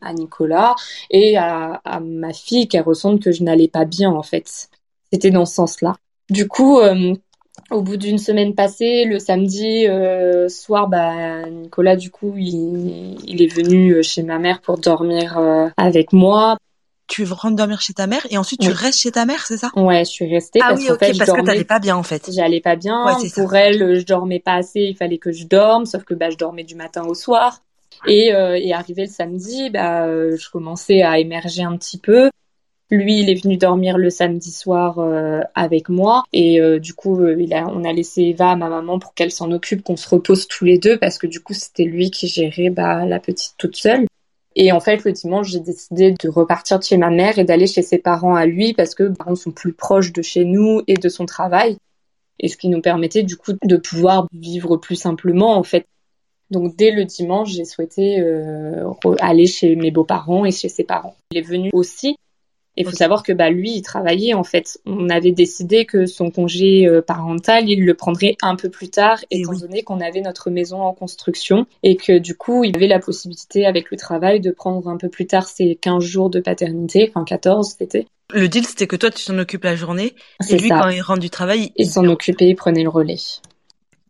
à 0.00 0.12
Nicolas 0.12 0.74
et 1.10 1.36
à, 1.36 1.80
à 1.84 2.00
ma 2.00 2.32
fille 2.32 2.66
qu'elle 2.66 2.82
ressente 2.82 3.22
que 3.22 3.30
je 3.30 3.42
n'allais 3.42 3.68
pas 3.68 3.84
bien 3.84 4.10
en 4.10 4.22
fait. 4.22 4.68
C'était 5.12 5.30
dans 5.30 5.46
ce 5.46 5.54
sens-là. 5.54 5.96
Du 6.30 6.46
coup, 6.46 6.78
euh, 6.78 7.14
au 7.70 7.82
bout 7.82 7.96
d'une 7.96 8.18
semaine 8.18 8.54
passée, 8.54 9.04
le 9.04 9.18
samedi 9.18 9.86
euh, 9.86 10.48
soir, 10.48 10.88
bah, 10.88 11.48
Nicolas, 11.48 11.96
du 11.96 12.10
coup, 12.10 12.34
il, 12.36 13.42
est 13.42 13.52
venu 13.52 13.92
euh, 13.92 14.02
chez 14.02 14.22
ma 14.22 14.38
mère 14.38 14.60
pour 14.60 14.78
dormir 14.78 15.38
euh, 15.38 15.68
avec 15.76 16.12
moi. 16.12 16.56
Tu 17.08 17.24
rentres 17.24 17.56
dormir 17.56 17.80
chez 17.80 17.94
ta 17.94 18.06
mère 18.06 18.26
et 18.28 18.36
ensuite 18.36 18.60
tu 18.60 18.70
restes 18.70 19.00
chez 19.00 19.10
ta 19.10 19.24
mère, 19.24 19.46
c'est 19.46 19.56
ça? 19.56 19.70
Ouais, 19.74 20.04
je 20.04 20.10
suis 20.10 20.30
restée 20.30 20.60
ah 20.62 20.68
parce 20.70 20.80
oui, 20.80 20.88
fait, 20.98 21.16
parce 21.16 21.32
que 21.32 21.42
t'allais 21.42 21.64
pas 21.64 21.78
bien 21.78 21.96
en 21.96 22.02
fait. 22.02 22.30
J'allais 22.30 22.60
pas 22.60 22.76
bien. 22.76 23.16
pour 23.34 23.54
elle, 23.54 23.98
je 23.98 24.04
dormais 24.04 24.40
pas 24.40 24.56
assez. 24.56 24.80
Il 24.80 24.94
fallait 24.94 25.16
que 25.16 25.32
je 25.32 25.46
dorme, 25.46 25.86
sauf 25.86 26.04
que 26.04 26.12
bah 26.12 26.28
je 26.28 26.36
dormais 26.36 26.64
du 26.64 26.74
matin 26.74 27.06
au 27.06 27.14
soir. 27.14 27.62
Et, 28.06 28.26
et 28.26 28.74
arrivé 28.74 29.06
le 29.06 29.10
samedi, 29.10 29.70
bah 29.70 30.06
je 30.06 30.50
commençais 30.50 31.00
à 31.00 31.18
émerger 31.18 31.62
un 31.62 31.78
petit 31.78 31.96
peu. 31.96 32.28
Lui, 32.90 33.20
il 33.20 33.28
est 33.28 33.42
venu 33.42 33.58
dormir 33.58 33.98
le 33.98 34.08
samedi 34.08 34.50
soir 34.50 34.98
euh, 34.98 35.40
avec 35.54 35.90
moi 35.90 36.24
et 36.32 36.58
euh, 36.58 36.78
du 36.78 36.94
coup, 36.94 37.20
euh, 37.20 37.36
il 37.38 37.52
a, 37.52 37.66
on 37.68 37.84
a 37.84 37.92
laissé 37.92 38.22
Eva 38.22 38.52
à 38.52 38.56
ma 38.56 38.70
maman 38.70 38.98
pour 38.98 39.12
qu'elle 39.12 39.30
s'en 39.30 39.52
occupe, 39.52 39.82
qu'on 39.82 39.96
se 39.96 40.08
repose 40.08 40.48
tous 40.48 40.64
les 40.64 40.78
deux 40.78 40.98
parce 40.98 41.18
que 41.18 41.26
du 41.26 41.40
coup, 41.40 41.52
c'était 41.52 41.84
lui 41.84 42.10
qui 42.10 42.28
gérait 42.28 42.70
bah, 42.70 43.04
la 43.04 43.20
petite 43.20 43.54
toute 43.58 43.76
seule. 43.76 44.06
Et 44.56 44.72
en 44.72 44.80
fait, 44.80 45.04
le 45.04 45.12
dimanche, 45.12 45.50
j'ai 45.50 45.60
décidé 45.60 46.14
de 46.18 46.28
repartir 46.30 46.78
de 46.78 46.84
chez 46.84 46.96
ma 46.96 47.10
mère 47.10 47.38
et 47.38 47.44
d'aller 47.44 47.66
chez 47.66 47.82
ses 47.82 47.98
parents 47.98 48.34
à 48.34 48.46
lui 48.46 48.72
parce 48.72 48.94
que 48.94 49.04
parents 49.04 49.34
sont 49.34 49.50
plus 49.50 49.74
proches 49.74 50.12
de 50.14 50.22
chez 50.22 50.46
nous 50.46 50.80
et 50.86 50.94
de 50.94 51.08
son 51.10 51.26
travail. 51.26 51.76
Et 52.40 52.48
ce 52.48 52.56
qui 52.56 52.70
nous 52.70 52.80
permettait 52.80 53.22
du 53.22 53.36
coup 53.36 53.52
de 53.62 53.76
pouvoir 53.76 54.26
vivre 54.32 54.78
plus 54.78 54.96
simplement 54.96 55.58
en 55.58 55.62
fait. 55.62 55.84
Donc 56.50 56.74
dès 56.76 56.90
le 56.90 57.04
dimanche, 57.04 57.50
j'ai 57.50 57.66
souhaité 57.66 58.24
aller 59.20 59.46
chez 59.46 59.76
mes 59.76 59.90
beaux-parents 59.90 60.46
et 60.46 60.52
chez 60.52 60.70
ses 60.70 60.84
parents. 60.84 61.16
Il 61.30 61.38
est 61.38 61.42
venu 61.42 61.68
aussi 61.74 62.16
il 62.80 62.86
faut 62.86 62.96
savoir 62.96 63.22
que 63.22 63.32
bah 63.32 63.50
lui, 63.50 63.72
il 63.72 63.82
travaillait 63.82 64.34
en 64.34 64.44
fait. 64.44 64.78
On 64.86 65.08
avait 65.08 65.32
décidé 65.32 65.84
que 65.84 66.06
son 66.06 66.30
congé 66.30 66.86
euh, 66.86 67.02
parental, 67.02 67.68
il 67.68 67.84
le 67.84 67.94
prendrait 67.94 68.36
un 68.42 68.56
peu 68.56 68.68
plus 68.68 68.88
tard, 68.88 69.18
et 69.30 69.40
étant 69.40 69.54
donné 69.54 69.82
qu'on 69.82 70.00
avait 70.00 70.20
notre 70.20 70.50
maison 70.50 70.80
en 70.82 70.92
construction 70.92 71.66
et 71.82 71.96
que 71.96 72.18
du 72.18 72.36
coup, 72.36 72.64
il 72.64 72.76
avait 72.76 72.86
la 72.86 72.98
possibilité 72.98 73.66
avec 73.66 73.90
le 73.90 73.96
travail 73.96 74.40
de 74.40 74.50
prendre 74.50 74.88
un 74.88 74.96
peu 74.96 75.08
plus 75.08 75.26
tard 75.26 75.46
ses 75.46 75.76
15 75.76 76.02
jours 76.04 76.30
de 76.30 76.40
paternité, 76.40 77.10
enfin 77.10 77.24
14 77.24 77.74
c'était. 77.78 78.06
Le 78.32 78.46
deal, 78.46 78.66
c'était 78.66 78.86
que 78.86 78.96
toi, 78.96 79.10
tu 79.10 79.24
t'en 79.24 79.38
occupes 79.38 79.64
la 79.64 79.74
journée, 79.74 80.14
et 80.50 80.56
lui, 80.56 80.68
quand 80.68 80.90
il 80.90 81.00
rentre 81.00 81.20
du 81.20 81.30
travail, 81.30 81.72
il 81.76 81.88
s'en 81.88 82.04
occupait, 82.04 82.48
il 82.48 82.56
prenait 82.56 82.82
le 82.82 82.90
relais. 82.90 83.16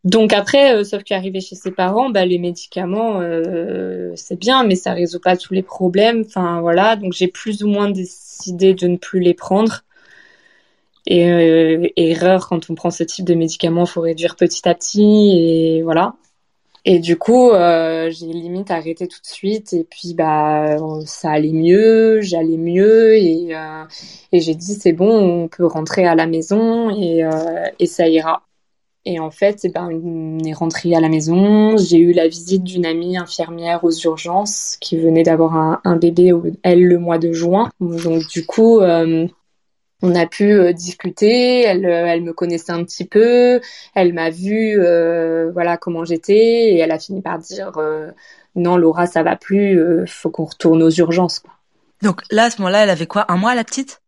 Donc 0.05 0.33
après, 0.33 0.75
euh, 0.75 0.85
sauf 0.85 1.02
qu'arrivé 1.02 1.40
chez 1.40 1.57
ses 1.57 1.71
parents, 1.73 2.11
bah, 2.11 2.25
les 2.25 2.38
médicaments, 2.38 3.21
euh, 3.21 4.12
c'est 4.17 4.38
bien, 4.38 4.64
mais 4.64 4.76
ça 4.76 4.93
résout 4.93 5.21
pas 5.21 5.37
tous 5.37 5.55
les 5.55 5.62
problèmes. 5.62 6.25
Enfin 6.26 6.61
voilà, 6.61 6.97
donc 6.97 7.12
j'ai 7.12 7.28
plus 7.28 7.62
ou 7.64 7.69
moins 7.69 7.90
décidé 7.90 8.75
de 8.75 8.87
ne 8.87 8.97
plus 8.97 9.21
les 9.21 9.35
prendre. 9.35 9.83
Et 11.07 11.31
euh, 11.31 11.88
erreur 11.97 12.49
quand 12.49 12.71
on 12.71 12.75
prend 12.75 12.90
ce 12.90 13.02
type 13.02 13.25
de 13.25 13.35
médicaments, 13.35 13.87
faut 13.87 14.02
réduire 14.02 14.37
petit 14.37 14.69
à 14.69 14.75
petit 14.75 15.33
et 15.37 15.83
voilà. 15.83 16.14
Et 16.85 17.00
du 17.00 17.17
coup, 17.19 17.50
euh, 17.50 18.11
j'ai 18.11 18.26
limite 18.26 18.71
arrêté 18.71 19.09
tout 19.09 19.21
de 19.21 19.26
suite. 19.26 19.73
Et 19.73 19.85
puis 19.85 20.14
bah 20.14 20.76
ça 21.07 21.31
allait 21.31 21.52
mieux, 21.52 22.21
j'allais 22.21 22.57
mieux 22.59 23.14
et, 23.17 23.57
euh, 23.57 23.85
et 24.33 24.40
j'ai 24.40 24.55
dit 24.55 24.75
c'est 24.75 24.93
bon, 24.93 25.11
on 25.45 25.49
peut 25.49 25.67
rentrer 25.67 26.07
à 26.07 26.14
la 26.14 26.26
maison 26.26 26.90
et, 26.90 27.23
et 27.78 27.87
ça 27.87 28.09
ira. 28.09 28.48
Et 29.11 29.19
en 29.21 29.31
fait, 29.31 29.61
eh 29.65 29.71
ben, 29.71 29.88
on 29.91 30.38
est 30.45 30.53
rentré 30.53 30.95
à 30.95 31.00
la 31.00 31.09
maison. 31.09 31.79
J'ai 31.79 31.97
eu 31.97 32.12
la 32.12 32.29
visite 32.29 32.62
d'une 32.62 32.85
amie 32.85 33.17
infirmière 33.17 33.83
aux 33.83 33.91
urgences 33.91 34.77
qui 34.83 34.99
venait 34.99 35.23
d'avoir 35.23 35.81
un, 35.83 35.97
bébé, 35.97 36.31
elle, 36.62 36.85
le 36.85 36.99
mois 36.99 37.17
de 37.17 37.33
juin. 37.33 37.71
Donc, 37.81 38.29
du 38.29 38.45
coup, 38.45 38.81
euh, 38.81 39.27
on 40.03 40.15
a 40.15 40.27
pu 40.27 40.53
euh, 40.53 40.75
discuter. 40.75 41.62
Elle, 41.62 41.87
euh, 41.87 42.05
elle 42.07 42.21
me 42.21 42.35
connaissait 42.35 42.73
un 42.73 42.85
petit 42.85 43.07
peu. 43.07 43.62
Elle 43.95 44.12
m'a 44.12 44.29
vu, 44.29 44.77
voilà, 45.55 45.79
comment 45.79 46.05
j'étais. 46.05 46.75
Et 46.75 46.77
elle 46.77 46.93
a 46.93 46.99
fini 46.99 47.23
par 47.23 47.38
dire, 47.38 47.73
non, 48.57 48.77
Laura, 48.77 49.07
ça 49.07 49.23
va 49.23 49.37
plus. 49.37 49.81
faut 50.07 50.29
qu'on 50.29 50.45
retourne 50.45 50.83
aux 50.83 50.91
urgences. 50.91 51.38
Quoi. 51.38 51.55
Donc 52.03 52.21
là, 52.31 52.45
à 52.45 52.50
ce 52.50 52.61
moment-là, 52.61 52.83
elle 52.83 52.91
avait 52.91 53.07
quoi 53.07 53.25
Un 53.33 53.38
mois, 53.38 53.55
la 53.55 53.65
petite? 53.65 54.03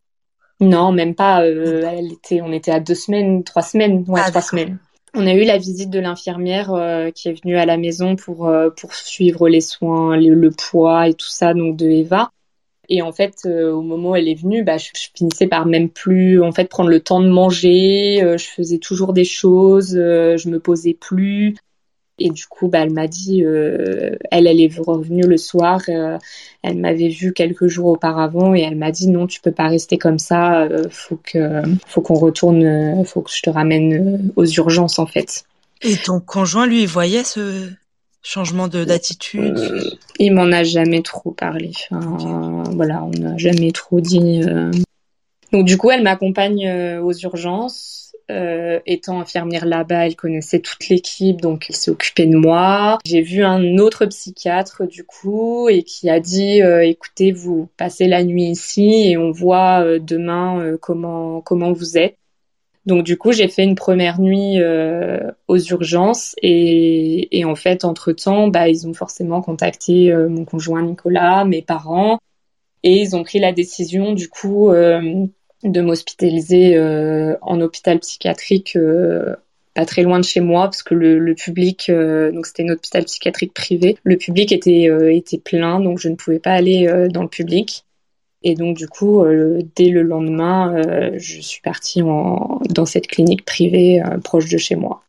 Non, 0.60 0.92
même 0.92 1.14
pas. 1.14 1.42
Euh, 1.42 1.82
elle 1.90 2.12
était, 2.12 2.42
on 2.42 2.52
était 2.52 2.70
à 2.70 2.80
deux 2.80 2.94
semaines, 2.94 3.42
trois 3.44 3.62
semaines, 3.62 4.04
ouais, 4.06 4.20
ah, 4.22 4.30
trois 4.30 4.42
semaines. 4.42 4.78
On 5.14 5.26
a 5.26 5.34
eu 5.34 5.44
la 5.44 5.58
visite 5.58 5.90
de 5.90 5.98
l'infirmière 5.98 6.72
euh, 6.72 7.10
qui 7.10 7.28
est 7.28 7.40
venue 7.40 7.56
à 7.56 7.66
la 7.66 7.76
maison 7.76 8.16
pour 8.16 8.48
euh, 8.48 8.70
pour 8.70 8.94
suivre 8.94 9.48
les 9.48 9.60
soins, 9.60 10.16
le, 10.16 10.50
poids 10.50 11.08
et 11.08 11.14
tout 11.14 11.28
ça, 11.28 11.54
donc 11.54 11.76
de 11.76 11.88
Eva. 11.88 12.30
Et 12.88 13.02
en 13.02 13.12
fait, 13.12 13.46
au 13.46 13.82
moment 13.82 14.10
où 14.10 14.16
elle 14.16 14.28
est 14.28 14.40
venue, 14.40 14.64
bah, 14.64 14.76
je, 14.76 14.88
je, 14.94 15.08
finissais 15.14 15.46
par 15.46 15.64
même 15.64 15.88
plus 15.88 16.42
en 16.42 16.50
fait 16.50 16.64
prendre 16.64 16.90
le 16.90 16.98
temps 16.98 17.20
de 17.20 17.28
manger. 17.28 18.18
je 18.20 18.44
faisais 18.44 18.78
toujours 18.78 19.12
des 19.12 19.24
choses, 19.24 19.92
je 19.92 20.48
me 20.48 20.58
posais 20.58 20.94
plus. 20.94 21.54
Et 22.22 22.28
du 22.28 22.46
coup, 22.46 22.68
bah, 22.68 22.80
elle 22.80 22.92
m'a 22.92 23.08
dit, 23.08 23.42
euh, 23.42 24.14
elle, 24.30 24.46
elle 24.46 24.60
est 24.60 24.70
revenue 24.78 25.22
le 25.22 25.38
soir. 25.38 25.80
Euh, 25.88 26.18
elle 26.62 26.76
m'avait 26.76 27.08
vu 27.08 27.32
quelques 27.32 27.66
jours 27.66 27.86
auparavant 27.86 28.54
et 28.54 28.60
elle 28.60 28.76
m'a 28.76 28.90
dit 28.90 29.08
non, 29.08 29.26
tu 29.26 29.40
peux 29.40 29.52
pas 29.52 29.68
rester 29.68 29.96
comme 29.96 30.18
ça. 30.18 30.64
Euh, 30.64 30.84
faut 30.90 31.18
que, 31.22 31.62
faut 31.86 32.02
qu'on 32.02 32.18
retourne, 32.18 33.02
faut 33.06 33.22
que 33.22 33.30
je 33.34 33.40
te 33.40 33.48
ramène 33.48 34.30
aux 34.36 34.44
urgences 34.44 34.98
en 34.98 35.06
fait. 35.06 35.44
Et 35.80 35.96
ton 35.96 36.20
conjoint, 36.20 36.66
lui, 36.66 36.84
voyait 36.84 37.24
ce 37.24 37.70
changement 38.22 38.68
de 38.68 38.84
d'attitude? 38.84 39.58
Il 40.18 40.34
m'en 40.34 40.52
a 40.52 40.62
jamais 40.62 41.00
trop 41.00 41.30
parlé. 41.30 41.72
Enfin, 41.90 42.64
voilà, 42.74 43.02
on 43.02 43.18
n'a 43.18 43.38
jamais 43.38 43.72
trop 43.72 44.02
dit. 44.02 44.42
Donc 45.54 45.64
du 45.64 45.78
coup, 45.78 45.90
elle 45.90 46.02
m'accompagne 46.02 47.00
aux 47.00 47.14
urgences. 47.14 48.09
Euh, 48.30 48.78
étant 48.86 49.20
infirmière 49.20 49.66
là-bas, 49.66 50.06
elle 50.06 50.14
connaissait 50.14 50.60
toute 50.60 50.88
l'équipe, 50.88 51.40
donc 51.40 51.66
elle 51.68 51.74
s'est 51.74 51.90
occupée 51.90 52.26
de 52.26 52.36
moi. 52.36 52.98
J'ai 53.04 53.22
vu 53.22 53.42
un 53.42 53.78
autre 53.78 54.06
psychiatre 54.06 54.86
du 54.86 55.02
coup 55.02 55.68
et 55.68 55.82
qui 55.82 56.08
a 56.08 56.20
dit 56.20 56.62
euh, 56.62 56.82
écoutez, 56.82 57.32
vous 57.32 57.68
passez 57.76 58.06
la 58.06 58.22
nuit 58.22 58.44
ici 58.44 59.10
et 59.10 59.16
on 59.16 59.32
voit 59.32 59.84
euh, 59.84 59.98
demain 59.98 60.76
comment 60.80 61.40
comment 61.40 61.72
vous 61.72 61.98
êtes. 61.98 62.16
Donc 62.86 63.04
du 63.04 63.18
coup, 63.18 63.32
j'ai 63.32 63.48
fait 63.48 63.64
une 63.64 63.74
première 63.74 64.20
nuit 64.20 64.58
aux 65.48 65.58
urgences 65.58 66.34
et, 66.40 67.38
et 67.38 67.44
en 67.44 67.54
fait, 67.54 67.84
entre 67.84 68.12
temps, 68.12 68.48
bah 68.48 68.68
ils 68.68 68.86
ont 68.88 68.94
forcément 68.94 69.42
contacté 69.42 70.12
mon 70.28 70.44
conjoint 70.44 70.82
Nicolas, 70.82 71.44
mes 71.44 71.62
parents 71.62 72.18
et 72.82 72.96
ils 73.02 73.14
ont 73.16 73.22
pris 73.22 73.38
la 73.38 73.52
décision 73.52 74.14
du 74.14 74.28
coup 74.28 74.70
de 75.64 75.80
m'hospitaliser 75.80 76.76
euh, 76.76 77.36
en 77.42 77.60
hôpital 77.60 77.98
psychiatrique 77.98 78.76
euh, 78.76 79.36
pas 79.74 79.84
très 79.84 80.02
loin 80.02 80.18
de 80.18 80.24
chez 80.24 80.40
moi 80.40 80.64
parce 80.64 80.82
que 80.82 80.94
le, 80.94 81.34
public 81.34 81.88
euh, 81.90 82.32
donc 82.32 82.46
c'était 82.46 82.64
un 82.64 82.72
hôpital 82.72 83.04
psychiatrique 83.04 83.54
privé. 83.54 83.96
Le 84.02 84.16
public 84.16 84.52
était 84.52 84.88
était 85.14 85.38
plein 85.38 85.80
donc 85.80 85.98
je 85.98 86.08
ne 86.08 86.16
pouvais 86.16 86.40
pas 86.40 86.52
aller 86.52 87.08
dans 87.12 87.22
le 87.22 87.28
public. 87.28 87.84
Et 88.42 88.54
donc 88.54 88.76
du 88.76 88.88
coup 88.88 89.22
dès 89.76 89.90
le 89.90 90.02
lendemain 90.02 90.82
je 91.16 91.40
suis 91.40 91.60
partie 91.60 92.02
en, 92.02 92.60
dans 92.68 92.84
cette 92.86 93.06
clinique 93.06 93.44
privée 93.44 94.02
proche 94.24 94.48
de 94.48 94.58
chez 94.58 94.74
moi. 94.74 95.02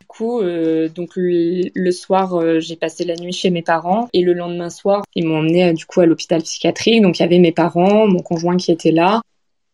Du 0.00 0.06
coup 0.06 0.42
donc 0.42 1.16
le, 1.16 1.70
le 1.74 1.90
soir 1.90 2.60
j'ai 2.60 2.76
passé 2.76 3.04
la 3.04 3.16
nuit 3.16 3.32
chez 3.32 3.48
mes 3.48 3.62
parents. 3.62 4.08
Et 4.12 4.20
le 4.20 4.34
lendemain 4.34 4.68
soir 4.68 5.04
ils 5.14 5.26
m'ont 5.26 5.38
emmené 5.38 5.72
du 5.72 5.86
coup 5.86 6.02
à 6.02 6.06
l'hôpital 6.06 6.42
psychiatrique. 6.42 7.00
Donc 7.00 7.18
il 7.18 7.22
y 7.22 7.24
avait 7.24 7.38
mes 7.38 7.52
parents 7.52 8.06
mon 8.06 8.20
conjoint 8.20 8.58
qui 8.58 8.72
était 8.72 8.92
là 8.92 9.22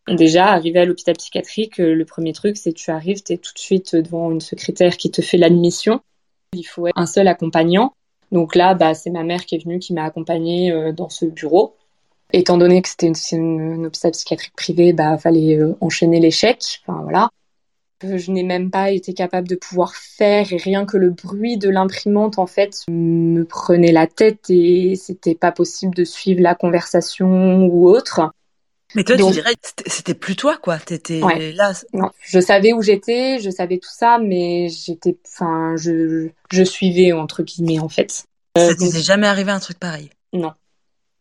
Déjà, 0.09 0.47
arrivé 0.47 0.81
à 0.81 0.85
l'hôpital 0.85 1.15
psychiatrique, 1.15 1.81
euh, 1.81 1.95
le 1.95 2.05
premier 2.05 2.33
truc, 2.33 2.57
c'est 2.57 2.73
tu 2.73 2.91
arrives, 2.91 3.23
tu 3.23 3.35
es 3.35 3.37
tout 3.37 3.53
de 3.55 3.59
suite 3.59 3.95
devant 3.95 4.33
une 4.33 4.41
secrétaire 4.41 4.97
qui 4.97 5.11
te 5.11 5.23
fait 5.23 5.37
l'admission. 5.37 6.01
Il 6.55 6.65
faut 6.65 6.89
un 6.95 7.07
seul 7.07 7.29
accompagnant. 7.29 7.95
Donc 8.33 8.57
là, 8.57 8.75
bah, 8.75 8.95
c'est 8.95 9.11
ma 9.11 9.23
mère 9.23 9.47
qui 9.47 9.55
est 9.55 9.65
venue, 9.65 9.79
qui 9.79 9.93
m'a 9.93 10.05
accompagnée 10.05 10.73
euh, 10.73 10.93
dans 10.93 11.09
ce 11.09 11.25
bureau. 11.25 11.77
Étant 12.33 12.59
donné 12.59 12.83
que 12.83 12.89
c'était 12.89 13.13
une, 13.33 13.87
hôpital 13.87 14.11
psychiatrique 14.11 14.57
privé, 14.57 14.93
bah, 14.93 15.19
fallait 15.19 15.57
euh, 15.57 15.77
enchaîner 15.81 16.19
les. 16.19 16.31
Enfin, 16.35 17.01
voilà. 17.03 17.31
Je 18.03 18.33
n'ai 18.33 18.43
même 18.43 18.73
pas 18.73 18.91
été 18.91 19.15
capable 19.15 19.47
de 19.47 19.55
pouvoir 19.55 19.95
faire 19.95 20.53
et 20.53 20.57
rien 20.57 20.85
que 20.85 20.97
le 20.97 21.11
bruit 21.11 21.59
de 21.59 21.69
l'imprimante, 21.69 22.41
en 22.41 22.49
fait, 22.49 22.83
me 22.89 23.45
prenait 23.45 23.93
la 23.93 24.09
tête 24.09 24.51
et 24.51 24.97
c'était 24.97 25.37
pas 25.37 25.53
possible 25.53 25.95
de 25.95 26.03
suivre 26.03 26.41
la 26.41 26.57
conversation 26.57 27.67
ou 27.67 27.89
autre. 27.89 28.33
Mais 28.95 29.05
toi, 29.05 29.17
tu 29.17 29.31
dirais, 29.31 29.55
c'était 29.87 30.15
plus 30.15 30.37
toi, 30.37 30.57
quoi. 30.57 30.79
T'étais 30.79 31.21
là. 31.53 31.73
Non, 31.93 32.11
je 32.21 32.41
savais 32.41 32.73
où 32.73 32.83
j'étais, 32.83 33.39
je 33.41 33.51
savais 33.51 33.79
tout 33.79 33.91
ça, 33.93 34.19
mais 34.19 34.69
j'étais, 34.69 35.17
enfin, 35.27 35.75
je, 35.77 36.29
je 36.51 36.63
suivais 36.63 37.13
entre 37.13 37.43
guillemets 37.43 37.79
en 37.79 37.89
fait. 37.89 38.25
Euh, 38.59 38.69
ça 38.69 38.75
t'est 38.75 39.01
jamais 39.01 39.27
arrivé 39.27 39.51
un 39.51 39.61
truc 39.61 39.79
pareil? 39.79 40.11
Non. 40.33 40.53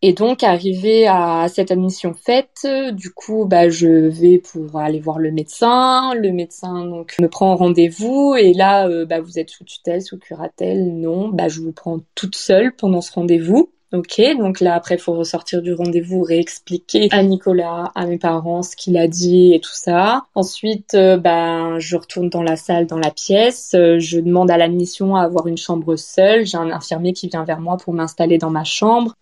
Et 0.04 0.14
donc, 0.14 0.42
arrivé 0.42 1.06
à 1.08 1.46
cette 1.48 1.70
admission 1.70 2.16
faite, 2.16 2.66
du 2.94 3.12
coup, 3.12 3.46
bah, 3.46 3.70
je 3.70 4.08
vais 4.08 4.40
pour 4.40 4.80
aller 4.80 5.00
voir 5.00 5.20
le 5.20 5.32
médecin. 5.32 6.16
Le 6.16 6.32
médecin 6.32 6.86
donc 6.86 7.14
me 7.22 7.28
prend 7.28 7.56
rendez-vous 7.56 8.36
et 8.36 8.54
là, 8.54 8.88
euh, 8.88 9.06
bah, 9.06 9.22
vous 9.22 9.38
êtes 9.38 9.52
sous 9.52 9.64
tutelle, 9.64 10.02
sous 10.02 10.18
curatelle 10.18 10.98
Non, 10.98 11.30
bah, 11.30 11.50
je 11.50 11.62
vous 11.62 11.72
prends 11.72 12.00
toute 12.16 12.36
seule 12.36 12.76
pendant 12.76 13.02
ce 13.02 13.14
rendez-vous. 13.14 13.72
Ok, 13.94 14.22
donc 14.38 14.62
là 14.62 14.76
après 14.76 14.96
il 14.96 15.02
faut 15.02 15.12
ressortir 15.12 15.62
du 15.62 15.74
rendez-vous, 15.74 16.24
réexpliquer 16.24 17.10
à 17.12 17.24
Nicolas, 17.24 17.92
à 17.94 18.06
mes 18.06 18.18
parents 18.18 18.64
ce 18.64 18.78
qu'il 18.78 18.96
a 18.96 19.10
dit 19.10 19.54
et 19.54 19.60
tout 19.60 19.74
ça. 19.74 20.24
Ensuite, 20.34 20.94
euh, 20.94 21.18
ben 21.18 21.78
je 21.78 21.98
retourne 21.98 22.30
dans 22.30 22.42
la 22.42 22.56
salle, 22.56 22.88
dans 22.88 22.98
la 22.98 23.12
pièce, 23.12 23.74
euh, 23.76 24.00
je 24.00 24.22
demande 24.22 24.50
à 24.50 24.58
l'admission 24.58 25.18
à 25.18 25.24
avoir 25.24 25.48
une 25.48 25.58
chambre 25.58 25.98
seule. 25.98 26.46
J'ai 26.46 26.56
un 26.56 26.72
infirmier 26.72 27.12
qui 27.12 27.28
vient 27.28 27.44
vers 27.44 27.60
moi 27.60 27.76
pour 27.76 27.94
m'installer 27.94 28.38
dans 28.38 28.50
ma 28.50 28.64
chambre. 28.64 29.14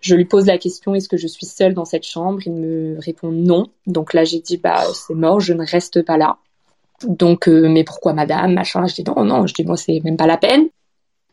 Je 0.00 0.14
lui 0.14 0.24
pose 0.24 0.46
la 0.46 0.56
question 0.56 0.94
est-ce 0.94 1.10
que 1.10 1.18
je 1.18 1.26
suis 1.26 1.44
seule 1.44 1.74
dans 1.74 1.84
cette 1.84 2.06
chambre? 2.06 2.40
Il 2.46 2.52
me 2.52 2.98
répond 2.98 3.30
non. 3.30 3.66
Donc 3.86 4.14
là 4.14 4.24
j'ai 4.24 4.40
dit 4.40 4.56
bah 4.56 4.82
c'est 4.94 5.14
mort, 5.14 5.40
je 5.40 5.52
ne 5.52 5.66
reste 5.66 6.02
pas 6.02 6.16
là. 6.16 6.38
Donc 7.06 7.48
euh, 7.48 7.68
mais 7.68 7.84
pourquoi 7.84 8.14
madame? 8.14 8.54
Machin 8.54 8.86
Je 8.86 8.94
dis 8.94 9.04
non 9.04 9.24
non, 9.24 9.46
je 9.46 9.52
dis 9.52 9.64
moi 9.64 9.76
c'est 9.76 10.00
même 10.04 10.16
pas 10.16 10.26
la 10.26 10.38
peine. 10.38 10.70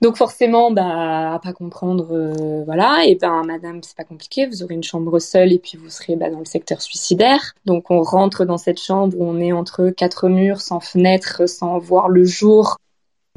Donc 0.04 0.18
forcément, 0.18 0.70
bah, 0.70 1.36
à 1.36 1.40
pas 1.40 1.54
comprendre, 1.54 2.10
euh, 2.12 2.64
voilà. 2.66 3.06
Et 3.08 3.16
ben, 3.16 3.42
madame, 3.46 3.82
c'est 3.84 3.96
pas 3.96 4.04
compliqué. 4.04 4.46
Vous 4.46 4.62
aurez 4.62 4.76
une 4.76 4.84
chambre 4.84 5.18
seule 5.18 5.54
et 5.54 5.60
puis 5.60 5.78
vous 5.78 5.90
serez 5.90 6.18
bah, 6.18 6.30
dans 6.30 6.40
le 6.40 6.46
secteur 6.46 6.82
suicidaire. 6.82 7.54
Donc 7.64 7.90
on 7.90 8.02
rentre 8.02 8.44
dans 8.44 8.58
cette 8.58 8.82
chambre 8.82 9.18
où 9.18 9.24
on 9.24 9.40
est 9.40 9.54
entre 9.54 9.92
quatre 9.92 10.28
murs, 10.28 10.60
sans 10.60 10.82
fenêtre, 10.82 11.48
sans 11.48 11.80
voir 11.80 12.10
le 12.10 12.26
jour. 12.26 12.76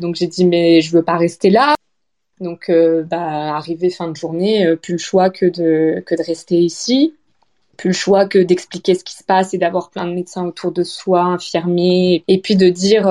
Donc 0.01 0.17
j'ai 0.17 0.27
dit 0.27 0.45
mais 0.45 0.81
je 0.81 0.91
veux 0.91 1.05
pas 1.05 1.17
rester 1.17 1.51
là. 1.51 1.77
Donc 2.41 2.69
euh, 2.69 3.05
bah, 3.05 3.55
arrivé 3.55 3.89
fin 3.89 4.09
de 4.09 4.17
journée, 4.17 4.67
euh, 4.67 4.75
plus 4.75 4.95
le 4.95 4.99
choix 4.99 5.31
que 5.31 5.47
de 5.47 6.03
que 6.05 6.17
de 6.17 6.23
rester 6.25 6.59
ici 6.59 7.15
plus 7.77 7.91
le 7.91 7.95
choix 7.95 8.27
que 8.27 8.39
d'expliquer 8.39 8.95
ce 8.95 9.05
qui 9.05 9.15
se 9.15 9.23
passe 9.23 9.53
et 9.53 9.59
d'avoir 9.59 9.91
plein 9.91 10.07
de 10.07 10.15
médecins 10.15 10.47
autour 10.47 10.73
de 10.73 10.83
soi, 10.83 11.21
infirmiers, 11.21 12.25
et 12.27 12.41
puis 12.41 12.57
de 12.57 12.71
dire 12.71 13.07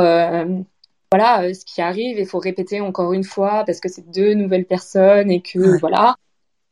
voilà 1.11 1.43
euh, 1.43 1.53
ce 1.53 1.65
qui 1.65 1.81
arrive, 1.81 2.17
il 2.17 2.25
faut 2.25 2.39
répéter 2.39 2.81
encore 2.81 3.13
une 3.13 3.23
fois 3.23 3.63
parce 3.65 3.79
que 3.79 3.89
c'est 3.89 4.09
deux 4.11 4.33
nouvelles 4.33 4.65
personnes 4.65 5.31
et 5.31 5.41
que 5.41 5.79
voilà. 5.79 6.15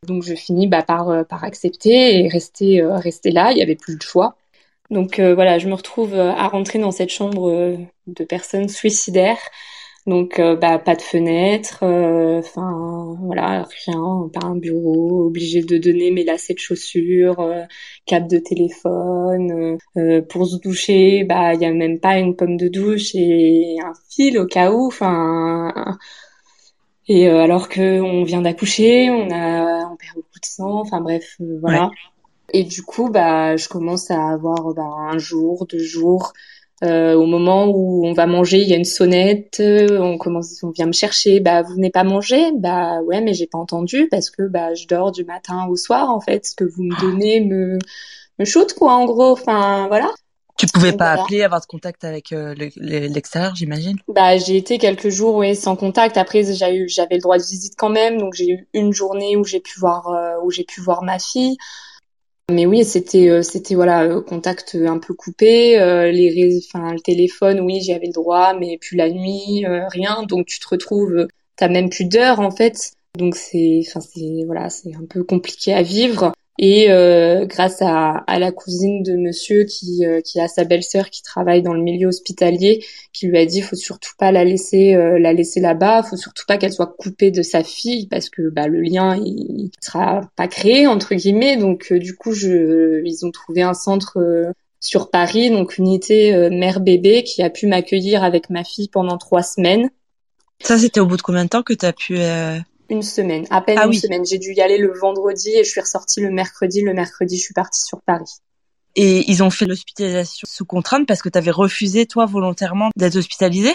Donc 0.06 0.22
je 0.22 0.34
finis 0.34 0.66
bah, 0.66 0.82
par, 0.82 1.08
euh, 1.08 1.24
par 1.24 1.44
accepter 1.44 2.24
et 2.24 2.28
rester, 2.28 2.82
euh, 2.82 2.96
rester 2.96 3.30
là, 3.30 3.52
il 3.52 3.56
n'y 3.56 3.62
avait 3.62 3.76
plus 3.76 3.96
de 3.96 4.02
choix. 4.02 4.36
Donc 4.90 5.18
voilà, 5.18 5.58
je 5.58 5.66
me 5.66 5.74
retrouve 5.74 6.14
à 6.14 6.46
rentrer 6.46 6.78
dans 6.78 6.90
cette 6.92 7.08
chambre 7.08 7.78
de 8.06 8.24
personnes 8.24 8.68
suicidaires 8.68 9.40
donc 10.06 10.38
euh, 10.38 10.54
bah 10.54 10.78
pas 10.78 10.96
de 10.96 11.00
fenêtre, 11.02 11.78
euh, 11.82 12.38
enfin 12.38 13.16
voilà 13.22 13.66
rien, 13.86 14.28
pas 14.34 14.46
un 14.46 14.56
bureau, 14.56 15.26
obligé 15.26 15.62
de 15.62 15.78
donner 15.78 16.10
mes 16.10 16.24
lacets 16.24 16.52
de 16.52 16.58
chaussures, 16.58 17.40
euh, 17.40 17.62
câble 18.04 18.28
de 18.28 18.38
téléphone. 18.38 19.78
pour 20.28 20.46
se 20.46 20.56
doucher, 20.58 21.24
bah 21.24 21.54
il 21.54 21.60
y 21.62 21.64
a 21.64 21.72
même 21.72 22.00
pas 22.00 22.18
une 22.18 22.36
pomme 22.36 22.58
de 22.58 22.68
douche 22.68 23.14
et 23.14 23.76
un 23.82 23.94
fil 24.10 24.38
au 24.38 24.46
cas 24.46 24.72
où. 24.72 24.86
Enfin 24.88 25.72
et 27.08 27.28
alors 27.28 27.68
que 27.68 28.00
on 28.00 28.24
vient 28.24 28.42
d'accoucher, 28.42 29.10
on 29.10 29.30
a 29.30 29.86
on 29.90 29.96
perd 29.96 30.16
beaucoup 30.16 30.40
de 30.40 30.46
sang. 30.46 30.80
Enfin 30.80 31.00
bref 31.00 31.36
voilà. 31.60 31.90
Et 32.52 32.64
du 32.64 32.82
coup 32.82 33.08
bah 33.10 33.56
je 33.56 33.68
commence 33.68 34.10
à 34.10 34.28
avoir 34.28 34.74
bah, 34.74 34.82
un 34.82 35.18
jour, 35.18 35.66
deux 35.66 35.78
jours 35.78 36.34
euh, 36.82 37.14
au 37.14 37.26
moment 37.26 37.66
où 37.66 38.04
on 38.04 38.12
va 38.12 38.26
manger, 38.26 38.58
il 38.58 38.68
y 38.68 38.72
a 38.74 38.76
une 38.76 38.84
sonnette, 38.84 39.60
euh, 39.60 39.98
on 40.00 40.18
commence, 40.18 40.62
on 40.62 40.70
vient 40.70 40.86
me 40.86 40.92
chercher, 40.92 41.40
bah 41.40 41.62
vous 41.62 41.74
venez 41.74 41.90
pas 41.90 42.04
manger, 42.04 42.50
bah 42.58 43.00
ouais, 43.02 43.20
mais 43.20 43.32
j'ai 43.32 43.46
pas 43.46 43.58
entendu 43.58 44.08
parce 44.10 44.28
que 44.28 44.42
bah 44.48 44.74
je 44.74 44.86
dors 44.86 45.12
du 45.12 45.24
matin 45.24 45.66
au 45.68 45.76
soir 45.76 46.10
en 46.10 46.20
fait, 46.20 46.46
ce 46.46 46.54
que 46.54 46.64
vous 46.64 46.82
me 46.82 47.00
donnez 47.00 47.40
me 47.40 47.78
me 48.38 48.44
shoot 48.44 48.72
quoi 48.74 48.94
en 48.94 49.04
gros, 49.04 49.30
enfin 49.30 49.86
voilà. 49.86 50.10
Tu 50.56 50.66
pouvais 50.66 50.92
pas 50.92 51.12
appeler, 51.12 51.42
avoir 51.42 51.60
de 51.60 51.66
contact 51.66 52.04
avec 52.04 52.32
euh, 52.32 52.54
l'extérieur, 52.76 53.56
j'imagine? 53.56 53.96
Bah, 54.06 54.36
j'ai 54.36 54.56
été 54.56 54.78
quelques 54.78 55.08
jours, 55.08 55.34
ouais, 55.34 55.56
sans 55.56 55.74
contact. 55.74 56.16
Après, 56.16 56.44
j'ai 56.44 56.76
eu, 56.76 56.88
j'avais 56.88 57.16
le 57.16 57.22
droit 57.22 57.38
de 57.38 57.42
visite 57.42 57.74
quand 57.76 57.88
même, 57.88 58.18
donc 58.18 58.34
j'ai 58.34 58.48
eu 58.48 58.68
une 58.72 58.92
journée 58.92 59.36
où 59.36 59.44
j'ai 59.44 59.58
pu 59.58 59.80
voir, 59.80 60.06
euh, 60.08 60.36
où 60.44 60.52
j'ai 60.52 60.62
pu 60.62 60.80
voir 60.80 61.02
ma 61.02 61.18
fille. 61.18 61.56
Mais 62.50 62.66
oui, 62.66 62.84
c'était, 62.84 63.30
euh, 63.30 63.42
c'était 63.42 63.74
voilà, 63.74 64.20
contact 64.20 64.76
un 64.80 64.98
peu 64.98 65.14
coupé. 65.14 65.76
les, 66.12 66.60
enfin, 66.66 66.92
le 66.92 67.00
téléphone, 67.00 67.60
oui, 67.60 67.80
j'avais 67.80 68.06
le 68.06 68.12
droit, 68.12 68.54
mais 68.54 68.78
plus 68.78 68.96
la 68.96 69.10
nuit, 69.10 69.64
rien. 69.66 70.24
Donc 70.24 70.46
tu 70.46 70.60
te 70.60 70.68
retrouves, 70.68 71.26
t'as 71.56 71.68
même 71.68 71.90
plus 71.90 72.04
d'heures 72.04 72.40
en 72.40 72.50
fait. 72.50 72.92
Donc 73.16 73.36
c'est, 73.36 73.80
enfin 73.86 74.00
c'est, 74.00 74.44
voilà, 74.44 74.70
c'est 74.70 74.94
un 74.94 75.06
peu 75.08 75.24
compliqué 75.24 75.72
à 75.72 75.82
vivre. 75.82 76.32
Et 76.58 76.86
euh, 76.88 77.46
grâce 77.46 77.82
à, 77.82 78.22
à, 78.28 78.38
la 78.38 78.52
cousine 78.52 79.02
de 79.02 79.16
monsieur 79.16 79.64
qui, 79.64 80.06
euh, 80.06 80.20
qui 80.20 80.40
a 80.40 80.46
sa 80.46 80.62
belle-sœur 80.64 81.10
qui 81.10 81.20
travaille 81.22 81.62
dans 81.62 81.74
le 81.74 81.82
milieu 81.82 82.06
hospitalier, 82.06 82.84
qui 83.12 83.26
lui 83.26 83.38
a 83.38 83.44
dit 83.44 83.60
faut 83.60 83.74
surtout 83.74 84.12
pas 84.18 84.30
la 84.30 84.44
laisser 84.44 84.94
euh, 84.94 85.18
la 85.18 85.32
laisser 85.32 85.58
là-bas, 85.58 86.04
faut 86.04 86.16
surtout 86.16 86.44
pas 86.46 86.56
qu'elle 86.56 86.72
soit 86.72 86.94
coupée 86.96 87.32
de 87.32 87.42
sa 87.42 87.64
fille 87.64 88.06
parce 88.06 88.30
que 88.30 88.50
bah, 88.50 88.68
le 88.68 88.80
lien 88.80 89.16
il 89.16 89.72
sera 89.80 90.30
pas 90.36 90.46
créé 90.46 90.86
entre 90.86 91.16
guillemets. 91.16 91.56
Donc 91.56 91.92
du 91.92 92.14
coup 92.14 92.32
je, 92.32 93.02
ils 93.04 93.26
ont 93.26 93.32
trouvé 93.32 93.62
un 93.62 93.74
centre 93.74 94.52
sur 94.78 95.10
Paris, 95.10 95.50
donc 95.50 95.76
unité 95.78 96.50
mère 96.50 96.78
bébé 96.78 97.24
qui 97.24 97.42
a 97.42 97.50
pu 97.50 97.66
m'accueillir 97.66 98.22
avec 98.22 98.48
ma 98.48 98.62
fille 98.62 98.88
pendant 98.88 99.18
trois 99.18 99.42
semaines. 99.42 99.90
Ça 100.60 100.78
c'était 100.78 101.00
au 101.00 101.06
bout 101.06 101.16
de 101.16 101.22
combien 101.22 101.44
de 101.44 101.48
temps 101.48 101.64
que 101.64 101.74
tu 101.74 101.84
as 101.84 101.92
pu 101.92 102.16
une 102.94 103.02
semaine, 103.02 103.46
à 103.50 103.60
peine 103.60 103.78
ah 103.78 103.86
une 103.86 103.92
semaine. 103.92 104.24
J'ai 104.24 104.38
dû 104.38 104.52
y 104.52 104.60
aller 104.60 104.78
le 104.78 104.92
vendredi 104.98 105.50
et 105.50 105.64
je 105.64 105.70
suis 105.70 105.80
ressortie 105.80 106.20
le 106.20 106.30
mercredi. 106.30 106.82
Le 106.82 106.94
mercredi, 106.94 107.36
je 107.36 107.42
suis 107.42 107.54
partie 107.54 107.82
sur 107.82 108.00
Paris. 108.02 108.30
Et 108.96 109.30
ils 109.30 109.42
ont 109.42 109.50
fait 109.50 109.66
l'hospitalisation 109.66 110.46
sous 110.48 110.64
contrainte 110.64 111.06
parce 111.06 111.20
que 111.20 111.28
tu 111.28 111.36
avais 111.36 111.50
refusé, 111.50 112.06
toi, 112.06 112.26
volontairement 112.26 112.90
d'être 112.96 113.16
hospitalisée? 113.16 113.74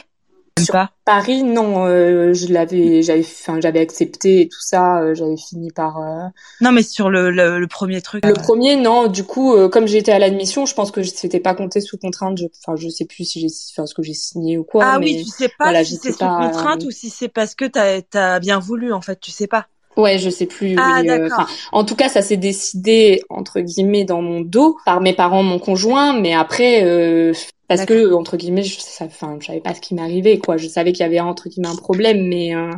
Sur 0.60 0.88
Paris, 1.06 1.44
non, 1.44 1.86
euh, 1.88 2.34
je 2.34 2.54
l'avais, 2.54 3.02
j'avais, 3.02 3.22
enfin, 3.22 3.60
j'avais 3.62 3.80
accepté 3.80 4.42
et 4.42 4.48
tout 4.48 4.62
ça, 4.62 5.02
euh, 5.02 5.16
j'avais 5.16 5.38
fini 5.38 5.72
par. 5.72 5.98
Euh, 5.98 6.28
non, 6.62 6.72
mais 6.72 6.84
sur 6.84 7.10
le, 7.10 7.32
le, 7.32 7.68
premier 7.68 8.02
truc. 8.02 8.26
Le 8.26 8.34
premier, 8.34 8.76
non. 8.76 9.08
Du 9.08 9.24
coup, 9.24 9.56
comme 9.70 9.88
j'étais 9.88 10.12
à 10.12 10.20
l'admission, 10.20 10.66
je 10.66 10.76
pense 10.76 10.92
que 10.92 11.02
c'était 11.04 11.40
pas 11.40 11.56
compté 11.56 11.82
sous 11.82 11.98
contrainte. 11.98 12.38
Je, 12.38 12.46
enfin, 12.64 12.76
je 12.76 12.90
sais 12.90 13.06
plus 13.06 13.24
si 13.24 13.40
j'ai, 13.40 13.48
enfin, 13.74 13.86
ce 13.86 13.94
que 13.94 14.04
j'ai 14.04 14.14
signé 14.14 14.58
ou 14.58 14.64
quoi. 14.64 14.86
Ah 14.86 15.00
oui, 15.00 15.24
tu 15.24 15.30
sais 15.30 15.50
pas 15.58 15.84
si 15.84 15.98
c'est 15.98 16.12
sous 16.12 16.20
contrainte 16.20 16.84
ou 16.84 16.92
si 16.92 17.10
c'est 17.10 17.30
parce 17.30 17.56
que 17.56 17.66
t'as, 17.66 18.02
as 18.14 18.40
bien 18.40 18.60
voulu, 18.60 18.94
en 18.94 19.02
fait, 19.02 19.20
tu 19.20 19.32
sais 19.32 19.48
pas. 19.48 19.68
Ouais, 20.00 20.18
je 20.18 20.30
sais 20.30 20.46
plus. 20.46 20.76
Ah, 20.78 21.04
d'accord. 21.04 21.48
en 21.72 21.84
tout 21.84 21.96
cas, 21.96 22.10
ça 22.10 22.22
s'est 22.22 22.38
décidé 22.38 23.22
entre 23.30 23.60
guillemets 23.60 24.06
dans 24.06 24.22
mon 24.22 24.42
dos 24.42 24.78
par 24.86 25.02
mes 25.02 25.14
parents, 25.14 25.44
mon 25.44 25.60
conjoint, 25.60 26.20
mais 26.20 26.34
après, 26.34 26.84
euh, 26.84 27.34
parce 27.70 27.86
que 27.86 28.14
entre 28.14 28.36
guillemets 28.36 28.64
je 28.64 28.80
enfin 29.02 29.38
je 29.40 29.48
savais 29.48 29.62
pas 29.62 29.74
ce 29.74 29.80
qui 29.80 29.94
m'arrivait 29.96 30.40
quoi 30.40 30.58
je 30.58 30.68
savais 30.68 30.92
qu'il 30.92 31.04
y 31.04 31.06
avait 31.06 31.20
entre 31.20 31.48
guillemets 31.48 31.70
un 31.70 31.76
problème 31.76 32.28
mais 32.28 32.54
euh, 32.56 32.72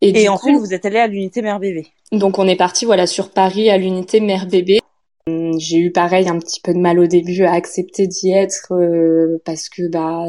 et, 0.00 0.22
et 0.22 0.28
ensuite 0.28 0.58
vous 0.58 0.74
êtes 0.74 0.84
allé 0.84 0.98
à 0.98 1.06
l'unité 1.06 1.40
mère 1.40 1.60
bébé 1.60 1.86
donc 2.12 2.38
on 2.38 2.48
est 2.48 2.56
parti 2.56 2.84
voilà 2.84 3.06
sur 3.06 3.30
Paris 3.30 3.70
à 3.70 3.78
l'unité 3.78 4.20
mère 4.20 4.46
bébé 4.46 4.80
hum, 5.28 5.58
j'ai 5.58 5.78
eu 5.78 5.92
pareil 5.92 6.28
un 6.28 6.38
petit 6.40 6.60
peu 6.60 6.74
de 6.74 6.78
mal 6.78 6.98
au 6.98 7.06
début 7.06 7.44
à 7.44 7.52
accepter 7.52 8.08
d'y 8.08 8.32
être 8.32 8.72
euh, 8.72 9.40
parce 9.44 9.68
que 9.68 9.88
bah 9.88 10.24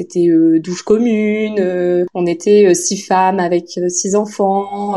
c'était 0.00 0.28
euh, 0.28 0.60
douche 0.60 0.82
commune 0.82 2.06
on 2.14 2.26
était 2.26 2.74
six 2.74 2.98
femmes 2.98 3.38
avec 3.38 3.78
six 3.88 4.14
enfants 4.14 4.96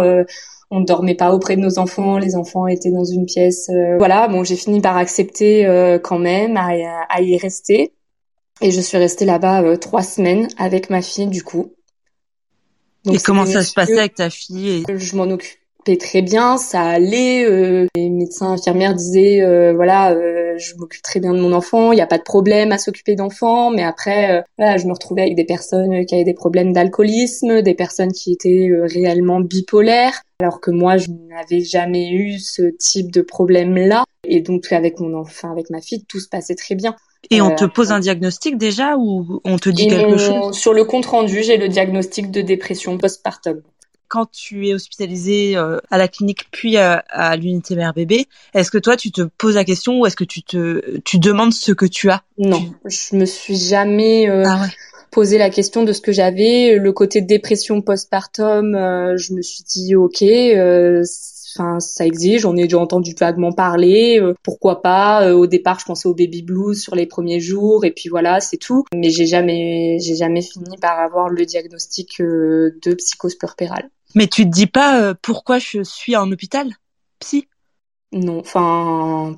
on 0.72 0.80
ne 0.80 0.86
dormait 0.86 1.14
pas 1.14 1.34
auprès 1.34 1.56
de 1.56 1.62
nos 1.62 1.78
enfants, 1.78 2.18
les 2.18 2.36
enfants 2.36 2.66
étaient 2.66 2.90
dans 2.90 3.06
une 3.06 3.28
pièce. 3.28 3.70
voilà, 4.00 4.28
bon, 4.28 4.44
j'ai 4.44 4.56
fini 4.56 4.82
par 4.82 4.98
accepter 4.98 5.68
quand 6.04 6.18
même 6.18 6.58
à, 6.58 6.72
à, 7.10 7.22
y 7.22 7.38
rester. 7.38 7.94
Et 8.62 8.72
je 8.72 8.80
suis 8.80 8.98
restée 8.98 9.26
là-bas 9.26 9.62
euh, 9.62 9.78
trois 9.78 10.04
semaines 10.04 10.48
avec 10.58 10.90
ma 10.90 11.02
fille, 11.02 11.28
du 11.28 11.44
coup. 11.44 11.74
Donc, 13.04 13.16
et 13.16 13.20
comment 13.20 13.46
ça 13.46 13.64
se 13.64 13.74
passait 13.74 14.00
avec 14.00 14.16
ta 14.16 14.30
fille 14.30 14.86
Je 14.88 15.16
m'en 15.18 15.24
occupais 15.24 15.60
très 15.84 16.22
bien, 16.22 16.58
ça 16.58 16.82
allait. 16.82 17.46
Euh, 17.46 17.88
les 17.96 18.10
médecins 18.10 18.52
infirmières 18.52 18.94
disaient, 18.94 19.42
euh, 19.42 19.74
voilà, 19.74 20.12
euh, 20.12 20.58
je 20.58 20.76
m'occupe 20.78 21.02
très 21.02 21.20
bien 21.20 21.34
de 21.34 21.40
mon 21.40 21.54
enfant, 21.54 21.92
il 21.92 21.96
n'y 21.96 22.02
a 22.02 22.08
pas 22.08 22.18
de 22.18 22.24
problème 22.24 22.72
à 22.72 22.78
s'occuper 22.78 23.16
d'enfants. 23.16 23.72
Mais 23.72 23.84
après, 23.84 24.44
voilà, 24.58 24.78
je 24.78 24.88
me 24.88 24.94
retrouvais 24.94 25.22
avec 25.24 25.36
des 25.36 25.46
personnes 25.46 26.06
qui 26.06 26.16
avaient 26.16 26.24
des 26.24 26.34
problèmes 26.34 26.74
d'alcoolisme, 26.74 27.62
des 27.62 27.74
personnes 27.74 28.12
qui 28.12 28.34
étaient 28.34 28.70
réellement 28.84 29.40
bipolaires, 29.40 30.22
alors 30.40 30.62
que 30.62 30.72
moi, 30.72 30.98
je 30.98 31.08
n'avais 31.30 31.62
jamais 31.62 32.12
eu 32.12 32.40
ce 32.40 32.64
type 32.80 33.12
de 33.12 33.22
problème-là. 33.22 34.04
Et 34.26 34.42
donc, 34.42 34.72
avec 34.72 35.00
mon 35.00 35.14
enfant, 35.18 35.52
avec 35.52 35.70
ma 35.70 35.82
fille, 35.82 36.06
tout 36.08 36.20
se 36.20 36.30
passait 36.30 36.56
très 36.56 36.76
bien. 36.76 36.96
Et 37.30 37.42
on 37.42 37.56
te 37.56 37.66
pose 37.66 37.92
un 37.92 38.00
diagnostic 38.00 38.58
déjà 38.58 38.96
ou 38.98 39.42
on 39.46 39.58
te 39.58 39.70
dit 39.70 39.88
quelque 39.88 40.18
chose? 40.18 40.56
Sur 40.56 40.74
le 40.74 40.84
compte 40.84 41.06
rendu, 41.06 41.42
j'ai 41.42 41.58
le 41.58 41.70
diagnostic 41.70 42.32
de 42.32 42.42
dépression 42.42 42.98
postpartum. 42.98 43.62
Quand 44.14 44.30
tu 44.32 44.68
es 44.68 44.76
hospitalisé 44.76 45.58
euh, 45.58 45.80
à 45.90 45.98
la 45.98 46.08
clinique 46.08 46.46
puis 46.52 46.78
à, 46.78 47.36
l'unité 47.36 47.76
mère 47.76 47.96
bébé, 47.96 48.28
est-ce 48.54 48.70
que 48.70 48.78
toi 48.78 48.96
tu 48.96 49.12
te 49.12 49.24
poses 49.24 49.56
la 49.56 49.66
question 49.66 50.00
ou 50.00 50.06
est-ce 50.06 50.16
que 50.16 50.24
tu 50.24 50.44
te 50.44 51.00
tu 51.00 51.18
demandes 51.18 51.52
ce 51.52 51.72
que 51.72 51.88
tu 51.88 52.12
as? 52.12 52.22
Non, 52.38 52.64
je 52.86 53.16
me 53.16 53.26
suis 53.26 53.56
jamais 53.56 54.30
euh, 54.30 54.44
ah 54.46 54.68
posé 55.10 55.40
la 55.40 55.50
question 55.50 55.82
de 55.82 55.94
ce 55.94 56.02
que 56.02 56.12
j'avais. 56.12 56.78
Le 56.78 56.94
côté 56.94 57.22
dépression 57.22 57.82
postpartum, 57.82 58.76
euh, 58.76 59.18
je 59.18 59.34
me 59.34 59.42
suis 59.42 59.64
dit 59.64 59.96
ok, 59.96 60.22
Enfin, 61.56 61.80
ça 61.80 62.06
existe. 62.06 62.42
J'en 62.42 62.56
ai 62.56 62.64
déjà 62.64 62.80
entendu 62.80 63.14
vaguement 63.18 63.52
parler. 63.52 64.20
Euh, 64.20 64.34
pourquoi 64.44 64.82
pas 64.82 65.28
euh, 65.28 65.34
Au 65.34 65.48
départ, 65.48 65.80
je 65.80 65.86
pensais 65.86 66.08
au 66.08 66.14
baby 66.14 66.42
blues 66.42 66.82
sur 66.82 66.96
les 66.96 67.06
premiers 67.06 67.40
jours, 67.40 67.86
et 67.86 67.92
puis 67.92 68.10
voilà, 68.10 68.40
c'est 68.40 68.58
tout. 68.58 68.86
Mais 68.96 69.10
j'ai 69.10 69.26
jamais, 69.26 69.98
j'ai 70.00 70.16
jamais 70.16 70.42
fini 70.42 70.78
par 70.78 71.00
avoir 71.00 71.30
le 71.30 71.46
diagnostic 71.46 72.20
euh, 72.22 72.78
de 72.84 72.94
psychose 72.96 73.36
puerpérale. 73.36 73.90
Mais 74.16 74.28
tu 74.28 74.44
te 74.46 74.50
dis 74.50 74.68
pas 74.68 75.16
pourquoi 75.16 75.58
je 75.58 75.82
suis 75.84 76.16
en 76.16 76.32
hôpital? 76.32 76.70
Psy? 77.20 77.48
Non, 78.12 78.40
enfin. 78.40 79.36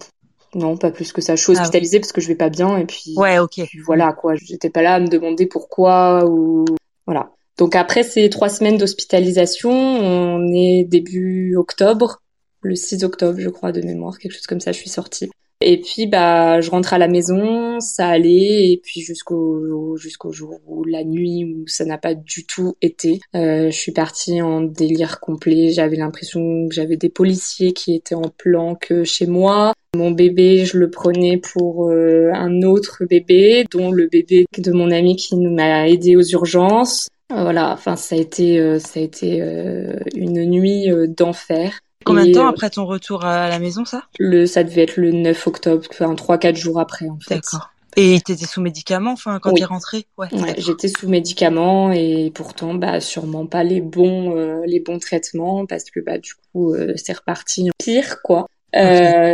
Non, 0.54 0.78
pas 0.78 0.92
plus 0.92 1.12
que 1.12 1.22
ça. 1.22 1.36
Je 1.36 1.44
suis 1.44 1.54
ah 1.58 1.62
hospitalisée 1.62 2.00
parce 2.00 2.14
que 2.14 2.22
je 2.22 2.28
vais 2.28 2.36
pas 2.36 2.50
bien 2.50 2.78
et 2.78 2.86
puis. 2.86 3.14
Ouais, 3.18 3.40
ok. 3.40 3.62
voilà 3.86 4.14
quoi. 4.14 4.36
J'étais 4.36 4.70
pas 4.70 4.82
là 4.82 4.96
à 4.96 5.00
me 5.00 5.08
demander 5.08 5.46
pourquoi 5.46 6.26
ou 6.26 6.66
voilà. 7.06 7.32
Donc 7.58 7.76
après 7.76 8.04
ces 8.04 8.30
trois 8.30 8.50
semaines 8.50 8.78
d'hospitalisation, 8.78 9.72
on 9.72 10.54
est 10.54 10.84
début 10.84 11.56
octobre, 11.56 12.22
le 12.62 12.76
6 12.76 13.04
octobre 13.04 13.40
je 13.40 13.50
crois 13.50 13.72
de 13.72 13.82
mémoire, 13.82 14.18
quelque 14.18 14.34
chose 14.34 14.48
comme 14.48 14.60
ça, 14.60 14.72
je 14.72 14.80
suis 14.80 14.90
sortie. 14.90 15.30
Et 15.62 15.80
puis 15.80 16.06
bah 16.06 16.60
je 16.60 16.70
rentre 16.70 16.94
à 16.94 16.98
la 16.98 17.08
maison, 17.08 17.80
ça 17.80 18.10
allait 18.10 18.72
et 18.72 18.82
puis 18.84 19.00
jusqu'au 19.00 19.96
jusqu'au 19.96 20.34
jour 20.34 20.60
où 20.68 20.84
la 20.84 21.06
nuit 21.06 21.46
où 21.46 21.66
ça 21.66 21.86
n'a 21.86 21.98
pas 21.98 22.14
du 22.14 22.46
tout 22.46 22.76
été, 22.82 23.22
euh, 23.36 23.72
je 23.72 23.78
suis 23.78 23.94
partie 23.94 24.42
en 24.42 24.62
délire 24.62 25.22
complet. 25.22 25.70
J'avais 25.70 25.96
l'impression 25.96 26.68
que 26.68 26.76
j'avais 26.76 26.98
des 26.98 27.10
policiers 27.10 27.72
qui 27.72 27.96
étaient 27.96 28.16
en 28.16 28.30
planque 28.38 28.92
chez 29.06 29.28
moi. 29.28 29.74
Mon 29.96 30.12
bébé, 30.12 30.66
je 30.66 30.78
le 30.78 30.90
prenais 30.90 31.38
pour 31.38 31.90
euh, 31.90 32.30
un 32.34 32.62
autre 32.64 33.06
bébé, 33.10 33.64
dont 33.72 33.92
le 33.92 34.08
bébé 34.08 34.46
de 34.58 34.72
mon 34.74 34.92
ami 34.92 35.16
qui 35.16 35.38
m'a 35.38 35.88
aidé 35.88 36.18
aux 36.18 36.22
urgences. 36.22 37.08
Voilà, 37.30 37.72
enfin 37.72 37.96
ça 37.96 38.16
a 38.16 38.20
été 38.20 38.60
euh, 38.60 38.80
ça 38.80 39.00
a 39.00 39.04
été 39.04 39.42
euh, 39.42 39.98
une 40.16 40.46
nuit 40.46 40.92
euh, 40.92 41.08
d'enfer. 41.08 41.80
Combien 42.04 42.28
de 42.28 42.34
temps 42.34 42.48
après 42.48 42.70
ton 42.70 42.86
retour 42.86 43.26
à 43.26 43.50
la 43.50 43.58
maison 43.58 43.84
ça? 43.84 44.04
Le 44.20 44.46
ça 44.46 44.64
devait 44.64 44.84
être 44.84 44.98
le 44.98 45.12
9 45.12 45.48
octobre, 45.48 45.84
enfin 45.90 46.14
3 46.14 46.38
4 46.38 46.56
jours 46.56 46.80
après 46.80 47.10
en 47.10 47.18
fait. 47.20 47.36
D'accord. 47.36 47.72
Et 47.98 48.20
t'étais 48.20 48.46
sous 48.46 48.62
médicaments 48.62 49.14
enfin 49.14 49.40
quand 49.40 49.54
tu 49.54 49.62
t'es 49.62 49.66
rentrée? 49.66 50.06
Ouais. 50.18 50.28
ouais 50.34 50.54
j'étais 50.60 50.90
sous 50.90 51.10
médicaments 51.10 51.92
et 51.92 52.32
pourtant 52.36 52.76
bah 52.76 53.00
sûrement 53.00 53.48
pas 53.48 53.64
les 53.64 53.82
bons 53.82 54.36
les 54.66 54.82
bons 54.82 55.00
traitements 55.00 55.66
parce 55.66 55.86
que 55.86 56.02
bah 56.02 56.20
du 56.20 56.34
coup 56.52 56.76
c'est 56.96 57.14
reparti 57.14 57.70
pire 57.80 58.22
quoi. 58.22 58.48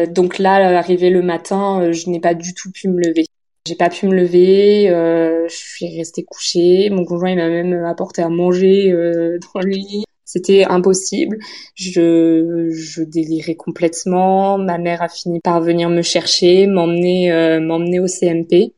donc 0.10 0.38
là, 0.38 0.78
arrivé 0.78 1.10
le 1.10 1.24
matin, 1.24 1.92
je 1.92 2.10
n'ai 2.10 2.22
pas 2.22 2.36
du 2.36 2.54
tout 2.54 2.72
pu 2.72 2.88
me 2.88 3.02
lever. 3.02 3.26
J'ai 3.68 3.76
pas 3.76 3.90
pu 3.90 4.08
me 4.08 4.16
lever, 4.16 4.90
euh, 4.90 5.48
je 5.48 5.56
suis 5.56 5.98
restée 5.98 6.24
couchée. 6.24 6.90
Mon 6.90 7.06
conjoint 7.06 7.30
il 7.30 7.38
m'a 7.38 7.50
même 7.50 7.86
apporté 7.86 8.22
à 8.22 8.30
manger 8.30 8.92
euh, 8.92 9.38
dans 9.54 9.62
le 9.62 9.70
lit. 9.70 10.04
C'était 10.26 10.64
impossible. 10.64 11.38
Je, 11.76 12.70
je 12.72 13.04
délirais 13.04 13.56
complètement. 13.56 14.58
Ma 14.58 14.78
mère 14.78 15.02
a 15.02 15.10
fini 15.10 15.42
par 15.42 15.62
venir 15.62 15.90
me 15.90 16.02
chercher, 16.02 16.68
m'emmener, 16.68 17.32
euh, 17.32 17.60
m'emmener 17.60 18.00
au 18.00 18.08
CMP. 18.08 18.74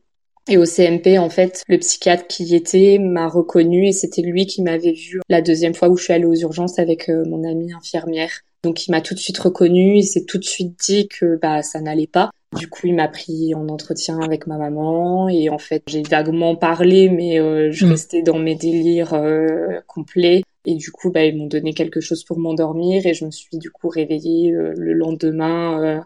Et 0.50 0.58
au 0.58 0.66
CMP, 0.66 1.18
en 1.18 1.30
fait, 1.30 1.62
le 1.68 1.78
psychiatre 1.78 2.26
qui 2.26 2.44
y 2.44 2.54
était 2.54 2.98
m'a 2.98 3.28
reconnu 3.28 3.86
et 3.86 3.92
c'était 3.92 4.20
lui 4.20 4.44
qui 4.44 4.62
m'avait 4.62 4.92
vu 4.92 5.20
la 5.30 5.40
deuxième 5.40 5.74
fois 5.74 5.88
où 5.88 5.96
je 5.96 6.04
suis 6.04 6.12
allée 6.12 6.26
aux 6.26 6.34
urgences 6.34 6.78
avec 6.78 7.08
euh, 7.08 7.24
mon 7.26 7.48
amie 7.48 7.72
infirmière. 7.72 8.40
Donc 8.62 8.86
il 8.86 8.90
m'a 8.90 9.00
tout 9.00 9.14
de 9.14 9.18
suite 9.18 9.38
reconnu, 9.38 9.96
il 9.96 10.04
s'est 10.04 10.24
tout 10.24 10.38
de 10.38 10.44
suite 10.44 10.78
dit 10.84 11.08
que 11.08 11.38
bah 11.40 11.62
ça 11.62 11.80
n'allait 11.80 12.06
pas. 12.06 12.30
Du 12.56 12.68
coup, 12.68 12.86
il 12.86 12.94
m'a 12.94 13.08
pris 13.08 13.54
en 13.54 13.68
entretien 13.68 14.20
avec 14.20 14.46
ma 14.46 14.58
maman 14.58 15.28
et 15.28 15.50
en 15.50 15.58
fait, 15.58 15.82
j'ai 15.86 16.02
vaguement 16.02 16.56
parlé, 16.56 17.08
mais 17.08 17.40
euh, 17.40 17.70
je 17.70 17.86
mm. 17.86 17.90
restais 17.90 18.22
dans 18.22 18.38
mes 18.38 18.54
délires 18.54 19.14
euh, 19.14 19.80
complets. 19.86 20.42
Et 20.66 20.74
du 20.76 20.90
coup, 20.90 21.10
bah, 21.10 21.24
ils 21.24 21.36
m'ont 21.36 21.46
donné 21.46 21.74
quelque 21.74 22.00
chose 22.00 22.24
pour 22.24 22.38
m'endormir 22.38 23.06
et 23.06 23.14
je 23.14 23.24
me 23.24 23.30
suis 23.30 23.58
du 23.58 23.70
coup 23.70 23.88
réveillée 23.88 24.52
euh, 24.52 24.72
le 24.76 24.92
lendemain 24.94 26.02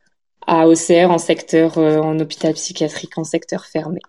à 0.46 0.66
Auxerre 0.66 1.10
en 1.10 1.18
secteur 1.18 1.78
en 1.78 2.18
hôpital 2.18 2.54
psychiatrique 2.54 3.18
en 3.18 3.24
secteur 3.24 3.66
fermé 3.66 4.00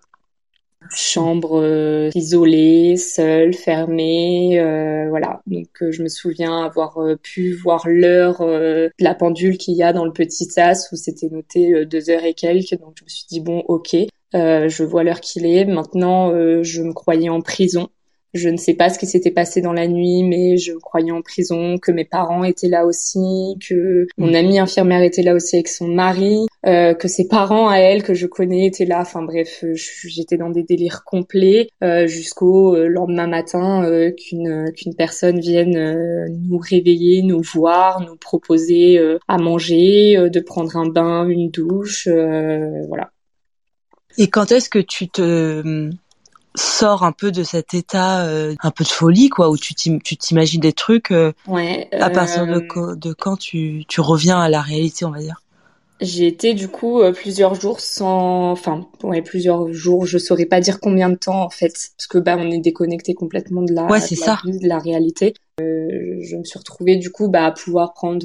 chambre 0.94 1.60
euh, 1.62 2.10
isolée, 2.14 2.96
seule, 2.96 3.54
fermée, 3.54 4.58
euh, 4.60 5.08
voilà. 5.08 5.40
Donc 5.46 5.68
euh, 5.82 5.92
je 5.92 6.02
me 6.02 6.08
souviens 6.08 6.64
avoir 6.64 6.98
pu 7.22 7.54
voir 7.54 7.86
l'heure 7.86 8.40
de 8.40 8.90
la 8.98 9.14
pendule 9.14 9.58
qu'il 9.58 9.74
y 9.74 9.82
a 9.82 9.92
dans 9.92 10.04
le 10.04 10.12
petit 10.12 10.44
sas 10.44 10.88
où 10.92 10.96
c'était 10.96 11.28
noté 11.28 11.84
deux 11.86 12.10
heures 12.10 12.24
et 12.24 12.34
quelques. 12.34 12.78
Donc 12.78 12.94
je 12.98 13.04
me 13.04 13.08
suis 13.08 13.26
dit 13.28 13.40
bon, 13.40 13.62
ok, 13.68 13.96
je 14.32 14.82
vois 14.82 15.04
l'heure 15.04 15.20
qu'il 15.20 15.46
est. 15.46 15.64
Maintenant, 15.64 16.32
je 16.62 16.82
me 16.82 16.92
croyais 16.92 17.28
en 17.28 17.40
prison. 17.40 17.88
Je 18.32 18.48
ne 18.48 18.56
sais 18.56 18.74
pas 18.74 18.90
ce 18.90 18.98
qui 18.98 19.06
s'était 19.06 19.30
passé 19.30 19.60
dans 19.60 19.72
la 19.72 19.88
nuit, 19.88 20.22
mais 20.22 20.56
je 20.56 20.72
croyais 20.72 21.10
en 21.10 21.22
prison, 21.22 21.78
que 21.78 21.90
mes 21.90 22.04
parents 22.04 22.44
étaient 22.44 22.68
là 22.68 22.86
aussi, 22.86 23.56
que 23.66 24.06
mon 24.18 24.34
amie 24.34 24.58
infirmière 24.58 25.02
était 25.02 25.22
là 25.22 25.34
aussi 25.34 25.56
avec 25.56 25.68
son 25.68 25.88
mari, 25.88 26.46
euh, 26.66 26.94
que 26.94 27.08
ses 27.08 27.26
parents 27.26 27.68
à 27.68 27.78
elle 27.78 28.02
que 28.02 28.14
je 28.14 28.26
connais 28.26 28.66
étaient 28.66 28.84
là. 28.84 29.00
Enfin 29.00 29.22
bref, 29.22 29.64
j'étais 29.74 30.36
dans 30.36 30.50
des 30.50 30.62
délires 30.62 31.02
complets 31.04 31.68
euh, 31.82 32.06
jusqu'au 32.06 32.76
euh, 32.76 32.86
lendemain 32.86 33.26
matin 33.26 33.84
euh, 33.84 34.12
qu'une 34.12 34.70
qu'une 34.76 34.94
personne 34.94 35.40
vienne 35.40 35.76
euh, 35.76 36.26
nous 36.30 36.58
réveiller, 36.58 37.22
nous 37.22 37.42
voir, 37.42 38.00
nous 38.00 38.16
proposer 38.16 39.00
à 39.28 39.38
manger, 39.38 40.28
de 40.30 40.40
prendre 40.40 40.76
un 40.76 40.88
bain, 40.88 41.28
une 41.28 41.50
douche, 41.50 42.08
voilà. 42.88 43.10
Et 44.18 44.28
quand 44.28 44.52
est-ce 44.52 44.68
que 44.68 44.78
tu 44.78 45.08
te 45.08 45.90
sors 46.60 47.02
un 47.04 47.12
peu 47.12 47.32
de 47.32 47.42
cet 47.42 47.74
état 47.74 48.24
euh, 48.26 48.54
un 48.62 48.70
peu 48.70 48.84
de 48.84 48.88
folie 48.88 49.28
quoi 49.28 49.50
où 49.50 49.56
tu 49.56 49.74
t'imagines 49.74 50.60
des 50.60 50.72
trucs 50.72 51.10
euh, 51.10 51.32
ouais, 51.46 51.88
à 51.92 52.10
partir 52.10 52.46
de, 52.46 52.62
euh, 52.76 52.94
de 52.94 53.12
quand 53.12 53.36
tu, 53.36 53.84
tu 53.88 54.00
reviens 54.00 54.38
à 54.38 54.48
la 54.48 54.60
réalité 54.60 55.04
on 55.04 55.10
va 55.10 55.20
dire? 55.20 55.42
J'ai 56.00 56.26
été 56.26 56.54
du 56.54 56.68
coup 56.68 57.02
plusieurs 57.12 57.54
jours 57.54 57.80
sans 57.80 58.50
enfin 58.52 58.86
ouais 59.02 59.20
plusieurs 59.20 59.70
jours 59.70 60.06
je 60.06 60.16
saurais 60.16 60.46
pas 60.46 60.60
dire 60.60 60.80
combien 60.80 61.10
de 61.10 61.16
temps 61.16 61.42
en 61.42 61.50
fait 61.50 61.74
parce 61.96 62.06
que 62.08 62.16
bah 62.16 62.36
on 62.38 62.50
est 62.50 62.58
déconnecté 62.60 63.12
complètement 63.12 63.60
de 63.60 63.74
la 63.74 63.84
ouais, 63.84 64.00
c'est 64.00 64.16
ça. 64.16 64.40
de 64.44 64.66
la 64.66 64.78
réalité 64.78 65.34
je 65.58 66.36
me 66.36 66.44
suis 66.44 66.58
retrouvée 66.58 66.96
du 66.96 67.10
coup 67.10 67.28
bah 67.28 67.44
à 67.44 67.52
pouvoir 67.52 67.92
prendre 67.92 68.24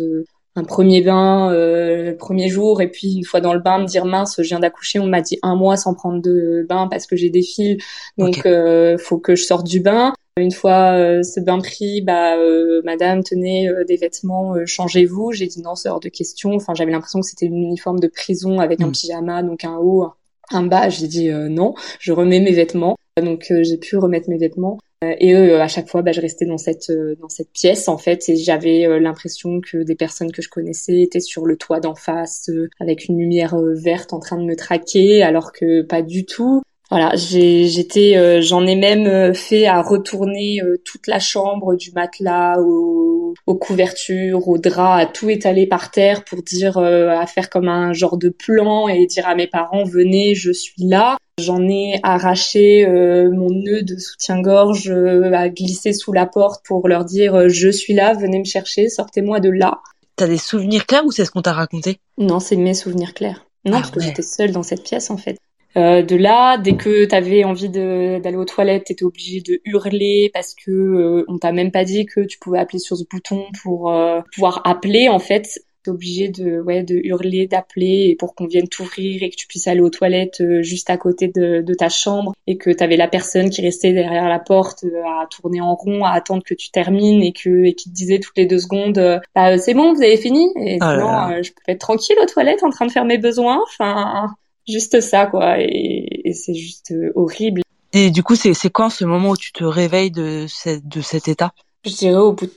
un 0.56 0.64
premier 0.64 1.02
bain 1.02 1.52
euh, 1.52 2.12
le 2.12 2.18
premier 2.18 2.48
jour 2.48 2.82
et 2.82 2.90
puis 2.90 3.14
une 3.16 3.26
fois 3.26 3.42
dans 3.42 3.54
le 3.54 3.60
bain 3.60 3.80
me 3.80 3.86
dire 3.86 4.06
mince 4.06 4.36
je 4.38 4.48
viens 4.48 4.60
d'accoucher 4.60 5.00
on 5.00 5.08
m'a 5.08 5.22
dit 5.22 5.38
un 5.44 5.56
mois 5.56 5.76
sans 5.76 5.94
prendre 5.94 6.22
de 6.22 6.66
bain 6.68 6.88
parce 6.90 7.08
que 7.08 7.16
j'ai 7.16 7.30
des 7.30 7.42
fils. 7.42 7.84
Donc 8.18 8.46
euh, 8.46 8.98
faut 8.98 9.18
que 9.18 9.36
je 9.36 9.44
sorte 9.44 9.68
du 9.68 9.82
bain. 9.82 10.14
Une 10.38 10.52
fois 10.52 10.98
euh, 10.98 11.24
ce 11.24 11.40
bain 11.40 11.60
pris 11.60 12.02
bah 12.02 12.38
euh, 12.38 12.82
madame 12.86 13.24
tenez 13.24 13.70
des 13.88 13.98
vêtements 13.98 14.56
changez-vous. 14.66 15.34
J'ai 15.34 15.48
dit 15.48 15.62
non 15.62 15.76
c'est 15.76 15.90
hors 15.90 16.00
de 16.00 16.10
question. 16.10 16.54
Enfin 16.56 16.74
j'avais 16.74 16.92
l'impression 16.92 17.20
que 17.20 17.28
c'était 17.28 17.46
une 17.46 17.58
uniforme 17.58 18.00
de 18.00 18.08
prison 18.08 18.60
avec 18.60 18.82
un 18.82 18.88
mm. 18.88 18.92
pyjama 18.92 19.44
donc 19.44 19.66
un 19.66 19.78
haut 19.78 20.08
un 20.52 20.64
bas. 20.64 20.90
J'ai 20.90 21.08
dit 21.08 21.30
non 21.30 21.74
je 22.00 22.14
remets 22.14 22.40
mes 22.40 22.54
vêtements. 22.54 22.96
Donc 23.22 23.46
j'ai 23.50 23.78
pu 23.78 23.98
remettre 23.98 24.30
mes 24.30 24.38
vêtements. 24.38 24.78
euh, 24.78 24.85
et 25.02 25.34
eux, 25.34 25.60
à 25.62 25.68
chaque 25.68 25.90
fois, 25.90 26.02
bah, 26.02 26.12
je 26.12 26.22
restais 26.22 26.46
dans 26.46 26.58
cette 26.58 26.90
euh, 26.90 27.16
dans 27.20 27.30
cette 27.30 27.52
pièce 27.52 27.88
en 27.88 27.98
fait, 27.98 28.28
et 28.30 28.36
j'avais 28.36 28.86
euh, 28.86 29.00
l'impression 29.00 29.62
que 29.62 29.84
des 29.84 29.96
personnes 29.96 30.32
que 30.32 30.42
je 30.42 30.50
connaissais 30.50 31.02
étaient 31.02 31.20
sur 31.20 31.46
le 31.46 31.58
toit 31.58 31.80
d'en 31.80 31.96
face, 31.96 32.50
avec 32.80 33.06
une 33.06 33.20
lumière 33.20 33.56
verte 33.58 34.14
en 34.14 34.20
train 34.20 34.38
de 34.38 34.46
me 34.46 34.56
traquer, 34.56 35.22
alors 35.24 35.52
que 35.52 35.82
pas 35.82 36.02
du 36.02 36.26
tout. 36.26 36.62
Voilà, 36.92 37.16
j'ai, 37.16 37.68
j'étais, 37.68 38.42
j'en 38.42 38.66
ai 38.66 38.76
même 38.76 39.34
fait 39.34 39.66
à 39.66 39.82
retourner 39.82 40.62
toute 40.84 41.08
la 41.08 41.20
chambre, 41.20 41.76
du 41.76 41.92
matelas 41.94 42.60
aux, 42.60 43.34
aux, 43.48 43.56
couvertures, 43.56 44.48
aux 44.48 44.58
draps, 44.60 45.04
à 45.04 45.06
tout 45.06 45.30
étaler 45.30 45.66
par 45.66 45.90
terre 45.90 46.24
pour 46.24 46.44
dire, 46.44 46.78
à 46.78 47.26
faire 47.26 47.50
comme 47.50 47.70
un 47.70 47.94
genre 47.94 48.18
de 48.18 48.30
plan 48.30 48.88
et 48.88 49.08
dire 49.08 49.28
à 49.28 49.34
mes 49.34 49.48
parents 49.48 49.84
venez, 49.84 50.36
je 50.36 50.52
suis 50.52 50.84
là. 50.84 51.18
J'en 51.38 51.68
ai 51.68 52.00
arraché 52.02 52.86
euh, 52.86 53.30
mon 53.30 53.50
nœud 53.50 53.82
de 53.82 53.98
soutien-gorge 53.98 54.90
euh, 54.90 55.34
à 55.34 55.50
glisser 55.50 55.92
sous 55.92 56.14
la 56.14 56.26
porte 56.26 56.66
pour 56.66 56.88
leur 56.88 57.04
dire 57.04 57.36
euh, 57.36 57.50
je 57.50 57.68
suis 57.68 57.94
là, 57.94 58.14
venez 58.14 58.40
me 58.40 58.46
chercher, 58.46 58.88
sortez-moi 58.88 59.42
de 59.42 59.50
là. 59.50 59.82
T'as 60.16 60.28
des 60.28 60.38
souvenirs 60.38 60.86
clairs 60.86 61.06
ou 61.06 61.12
c'est 61.12 61.26
ce 61.26 61.32
qu'on 61.32 61.42
t'a 61.42 61.52
raconté? 61.52 62.00
Non, 62.18 62.40
c'est 62.40 62.56
mes 62.56 62.74
souvenirs 62.74 63.14
clairs. 63.14 63.46
Non, 63.66 63.74
ah 63.74 63.82
parce 63.82 63.92
que 63.92 64.00
j'étais 64.00 64.22
seule 64.22 64.54
dans 64.54 64.64
cette 64.64 64.84
pièce 64.84 65.10
en 65.10 65.18
fait. 65.18 65.38
De 65.76 66.16
là, 66.16 66.58
dès 66.58 66.76
que 66.76 67.06
t'avais 67.06 67.44
envie 67.44 67.70
d'aller 67.70 68.38
aux 68.38 68.46
toilettes, 68.46 68.86
t'étais 68.86 69.06
obligé 69.06 69.42
de 69.42 69.62
hurler 69.66 70.30
parce 70.34 70.54
que 70.56 71.26
on 71.28 71.38
t'a 71.38 71.52
même 71.52 71.72
pas 71.72 71.84
dit 71.84 72.06
que 72.06 72.22
tu 72.22 72.40
pouvais 72.40 72.60
appeler 72.60 72.80
sur 72.80 72.98
ce 72.98 73.04
bouton 73.10 73.46
pour 73.62 73.94
pouvoir 74.34 74.62
appeler 74.66 75.10
en 75.10 75.20
fait. 75.20 75.60
Obligé 75.88 76.30
de 76.30 76.62
ouais 76.62 76.84
de 76.84 76.96
hurler, 76.96 77.46
d'appeler 77.46 78.16
pour 78.18 78.34
qu'on 78.34 78.48
vienne 78.48 78.68
t'ouvrir 78.68 79.22
et 79.22 79.30
que 79.30 79.36
tu 79.36 79.48
puisses 79.48 79.68
aller 79.68 79.82
aux 79.82 79.90
toilettes 79.90 80.42
euh, 80.42 80.64
juste 80.64 80.90
à 80.90 80.98
côté 80.98 81.28
de, 81.28 81.62
de 81.62 81.74
ta 81.74 81.90
chambre 81.90 82.34
et 82.48 82.58
que 82.58 82.72
tu 82.72 82.84
avais 82.84 82.98
la 82.98 83.08
personne 83.08 83.52
qui 83.52 83.62
restait 83.62 83.94
derrière 83.94 84.28
la 84.28 84.40
porte 84.40 84.84
euh, 84.84 85.04
à 85.06 85.28
tourner 85.28 85.62
en 85.62 85.76
rond, 85.76 86.04
à 86.04 86.12
attendre 86.12 86.44
que 86.44 86.56
tu 86.56 86.72
termines 86.72 87.22
et 87.22 87.34
que 87.34 87.66
et 87.66 87.76
qui 87.76 87.90
te 87.90 87.94
disait 87.94 88.20
toutes 88.20 88.38
les 88.38 88.48
deux 88.48 88.58
secondes 88.58 88.98
euh, 88.98 89.20
bah 89.36 89.60
c'est 89.60 89.76
bon, 89.76 89.94
vous 89.94 90.02
avez 90.02 90.18
fini. 90.18 90.52
Et 90.60 90.80
sinon 90.80 91.42
je 91.44 91.52
peux 91.52 91.72
être 91.72 91.82
tranquille 91.82 92.18
aux 92.22 92.26
toilettes 92.26 92.64
en 92.64 92.72
train 92.72 92.88
de 92.88 92.92
faire 92.92 93.06
mes 93.06 93.20
besoins, 93.20 93.62
enfin 93.68 94.34
juste 94.68 95.02
ça 95.02 95.26
quoi 95.28 95.60
et, 95.60 96.22
et 96.26 96.34
c'est 96.34 96.56
juste 96.56 96.94
horrible. 97.16 97.62
Et 97.94 98.12
du 98.12 98.24
coup, 98.24 98.36
c'est 98.36 98.54
c'est 98.54 98.70
quand 98.70 98.90
ce 98.90 99.06
moment 99.06 99.30
où 99.30 99.38
tu 99.38 99.54
te 99.54 99.64
réveilles 99.64 100.12
de 100.12 100.46
cette 100.50 100.88
de 100.88 101.02
cet 101.02 101.28
état? 101.28 101.54
Je 101.86 101.94
dirais 101.94 102.18
au 102.18 102.34
bout 102.34 102.48
de 102.48 102.52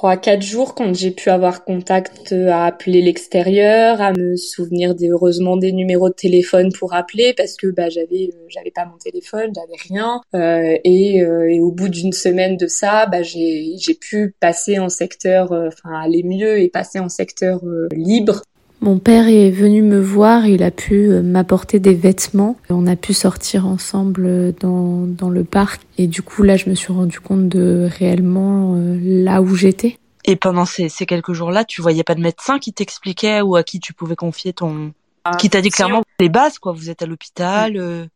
trois 0.00 0.16
quatre 0.16 0.42
jours 0.42 0.74
quand 0.74 0.94
j'ai 0.94 1.10
pu 1.10 1.28
avoir 1.28 1.64
contact 1.64 2.32
euh, 2.32 2.50
à 2.50 2.64
appeler 2.64 3.02
l'extérieur, 3.02 4.00
à 4.00 4.12
me 4.12 4.34
souvenir 4.34 4.94
des, 4.94 5.08
heureusement 5.08 5.58
des 5.58 5.72
numéros 5.72 6.08
de 6.08 6.14
téléphone 6.14 6.72
pour 6.72 6.94
appeler 6.94 7.34
parce 7.36 7.56
que 7.56 7.66
bah 7.66 7.90
j'avais 7.90 8.30
euh, 8.34 8.46
j'avais 8.48 8.70
pas 8.70 8.86
mon 8.86 8.96
téléphone, 8.96 9.52
j'avais 9.54 9.78
rien. 9.88 10.20
Euh, 10.34 10.76
et, 10.84 11.22
euh, 11.22 11.50
et, 11.50 11.60
au 11.60 11.70
bout 11.70 11.90
d'une 11.90 12.12
semaine 12.12 12.56
de 12.56 12.66
ça, 12.66 13.06
bah 13.06 13.22
j'ai 13.22 13.74
j'ai 13.78 13.94
pu 13.94 14.34
passer 14.40 14.78
en 14.78 14.88
secteur 14.88 15.52
enfin 15.52 15.90
aller 15.92 16.22
mieux 16.22 16.60
et 16.60 16.68
passer 16.68 16.98
en 16.98 17.08
secteur 17.08 17.60
libre 17.92 18.42
mon 18.80 18.98
père 18.98 19.28
est 19.28 19.50
venu 19.50 19.82
me 19.82 20.00
voir, 20.00 20.46
il 20.46 20.62
a 20.62 20.70
pu 20.70 21.10
euh, 21.10 21.22
m'apporter 21.22 21.78
des 21.80 21.94
vêtements. 21.94 22.56
On 22.70 22.86
a 22.86 22.96
pu 22.96 23.12
sortir 23.12 23.66
ensemble 23.66 24.24
euh, 24.26 24.52
dans, 24.58 25.06
dans 25.06 25.28
le 25.28 25.44
parc. 25.44 25.82
Et 25.98 26.06
du 26.06 26.22
coup, 26.22 26.42
là, 26.42 26.56
je 26.56 26.70
me 26.70 26.74
suis 26.74 26.92
rendu 26.92 27.20
compte 27.20 27.48
de 27.48 27.88
réellement 27.98 28.74
euh, 28.76 28.98
là 29.00 29.42
où 29.42 29.54
j'étais. 29.54 29.98
Et 30.24 30.36
pendant 30.36 30.64
ces, 30.64 30.88
ces 30.88 31.04
quelques 31.04 31.34
jours-là, 31.34 31.64
tu 31.64 31.82
voyais 31.82 32.04
pas 32.04 32.14
de 32.14 32.22
médecin 32.22 32.58
qui 32.58 32.72
t'expliquait 32.72 33.42
ou 33.42 33.56
à 33.56 33.62
qui 33.62 33.80
tu 33.80 33.92
pouvais 33.92 34.16
confier 34.16 34.52
ton... 34.52 34.92
Ah, 35.24 35.36
qui 35.36 35.50
t'a 35.50 35.60
dit 35.60 35.70
clairement 35.70 36.02
les 36.18 36.30
bases, 36.30 36.58
quoi. 36.58 36.72
Vous 36.72 36.88
êtes 36.88 37.02
à 37.02 37.06
l'hôpital. 37.06 38.08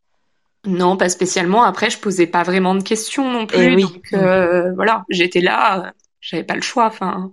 Non, 0.66 0.96
pas 0.96 1.10
spécialement. 1.10 1.62
Après, 1.62 1.90
je 1.90 1.98
posais 1.98 2.26
pas 2.26 2.42
vraiment 2.42 2.74
de 2.74 2.82
questions 2.82 3.30
non 3.30 3.46
plus. 3.46 3.58
Eh 3.58 3.74
oui. 3.74 3.82
Donc, 3.82 4.08
voilà, 4.74 5.04
j'étais 5.10 5.42
là, 5.42 5.92
j'avais 6.22 6.44
pas 6.44 6.54
le 6.54 6.62
choix. 6.62 6.86
Enfin, 6.86 7.32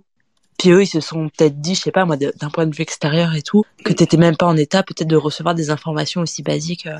puis 0.62 0.70
eux, 0.70 0.82
ils 0.82 0.86
se 0.86 1.00
sont 1.00 1.28
peut-être 1.28 1.60
dit, 1.60 1.74
je 1.74 1.80
sais 1.80 1.90
pas 1.90 2.04
moi, 2.04 2.16
d'un 2.16 2.50
point 2.52 2.66
de 2.66 2.74
vue 2.74 2.82
extérieur 2.82 3.34
et 3.34 3.42
tout, 3.42 3.64
que 3.84 3.92
t'étais 3.92 4.16
même 4.16 4.36
pas 4.36 4.46
en 4.46 4.56
état 4.56 4.84
peut-être 4.84 5.08
de 5.08 5.16
recevoir 5.16 5.56
des 5.56 5.70
informations 5.70 6.20
aussi 6.20 6.44
basiques. 6.44 6.86
Euh. 6.86 6.98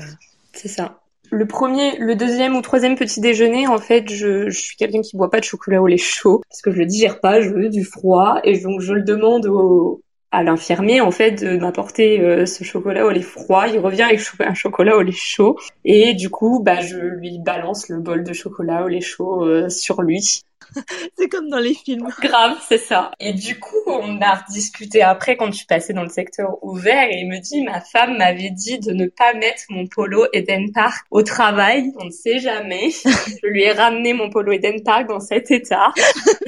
C'est 0.51 0.67
ça. 0.67 0.99
Le 1.31 1.47
premier, 1.47 1.97
le 1.97 2.17
deuxième 2.17 2.57
ou 2.57 2.61
troisième 2.61 2.95
petit 2.95 3.21
déjeuner, 3.21 3.65
en 3.65 3.77
fait, 3.77 4.09
je, 4.09 4.49
je 4.49 4.59
suis 4.59 4.75
quelqu'un 4.75 4.99
qui 4.99 5.15
boit 5.15 5.31
pas 5.31 5.39
de 5.39 5.45
chocolat 5.45 5.81
au 5.81 5.87
lait 5.87 5.97
chaud 5.97 6.41
parce 6.49 6.61
que 6.61 6.71
je 6.71 6.77
le 6.77 6.85
digère 6.85 7.21
pas, 7.21 7.39
je 7.39 7.51
veux 7.51 7.69
du 7.69 7.85
froid 7.85 8.41
et 8.43 8.59
donc 8.59 8.81
je 8.81 8.91
le 8.91 9.01
demande 9.01 9.45
au, 9.45 10.01
à 10.33 10.41
l'infirmier 10.41 10.99
en 10.99 11.11
fait 11.11 11.43
de 11.43 11.57
m'apporter 11.57 12.19
euh, 12.19 12.47
ce 12.47 12.63
chocolat 12.63 13.05
au 13.05 13.11
lait 13.11 13.21
froid. 13.21 13.67
Il 13.67 13.79
revient 13.79 14.01
avec 14.01 14.19
un 14.39 14.55
chocolat 14.55 14.97
au 14.97 15.01
lait 15.03 15.11
chaud 15.11 15.59
et 15.85 16.15
du 16.15 16.31
coup, 16.31 16.59
bah 16.61 16.81
je 16.81 16.97
lui 16.97 17.37
balance 17.39 17.87
le 17.87 17.99
bol 17.99 18.23
de 18.23 18.33
chocolat 18.33 18.83
au 18.83 18.87
lait 18.87 18.99
chaud 18.99 19.45
euh, 19.45 19.69
sur 19.69 20.01
lui. 20.01 20.41
c'est 21.17 21.29
comme 21.29 21.49
dans 21.49 21.59
les 21.59 21.75
films. 21.75 22.09
Grave, 22.19 22.57
c'est 22.67 22.79
ça. 22.79 23.11
Et 23.19 23.33
du 23.33 23.59
coup, 23.59 23.75
on 23.85 24.19
a 24.21 24.43
discuté 24.49 25.03
après 25.03 25.37
quand 25.37 25.51
je 25.51 25.57
suis 25.57 25.67
passée 25.67 25.93
dans 25.93 26.01
le 26.01 26.09
secteur 26.09 26.57
ouvert 26.63 27.09
et 27.11 27.19
il 27.19 27.27
me 27.27 27.39
dit, 27.39 27.61
ma 27.61 27.79
femme 27.79 28.17
m'avait 28.17 28.49
dit 28.49 28.79
de 28.79 28.91
ne 28.91 29.05
pas 29.05 29.35
mettre 29.35 29.63
mon 29.69 29.85
polo 29.85 30.25
Eden 30.33 30.71
Park 30.71 31.05
au 31.11 31.21
travail. 31.21 31.91
On 31.99 32.05
ne 32.05 32.11
sait 32.11 32.39
jamais. 32.39 32.89
je 33.03 33.47
lui 33.47 33.63
ai 33.63 33.71
ramené 33.71 34.13
mon 34.13 34.31
polo 34.31 34.51
Eden 34.51 34.81
Park 34.81 35.07
dans 35.07 35.19
cet 35.19 35.51
état. 35.51 35.93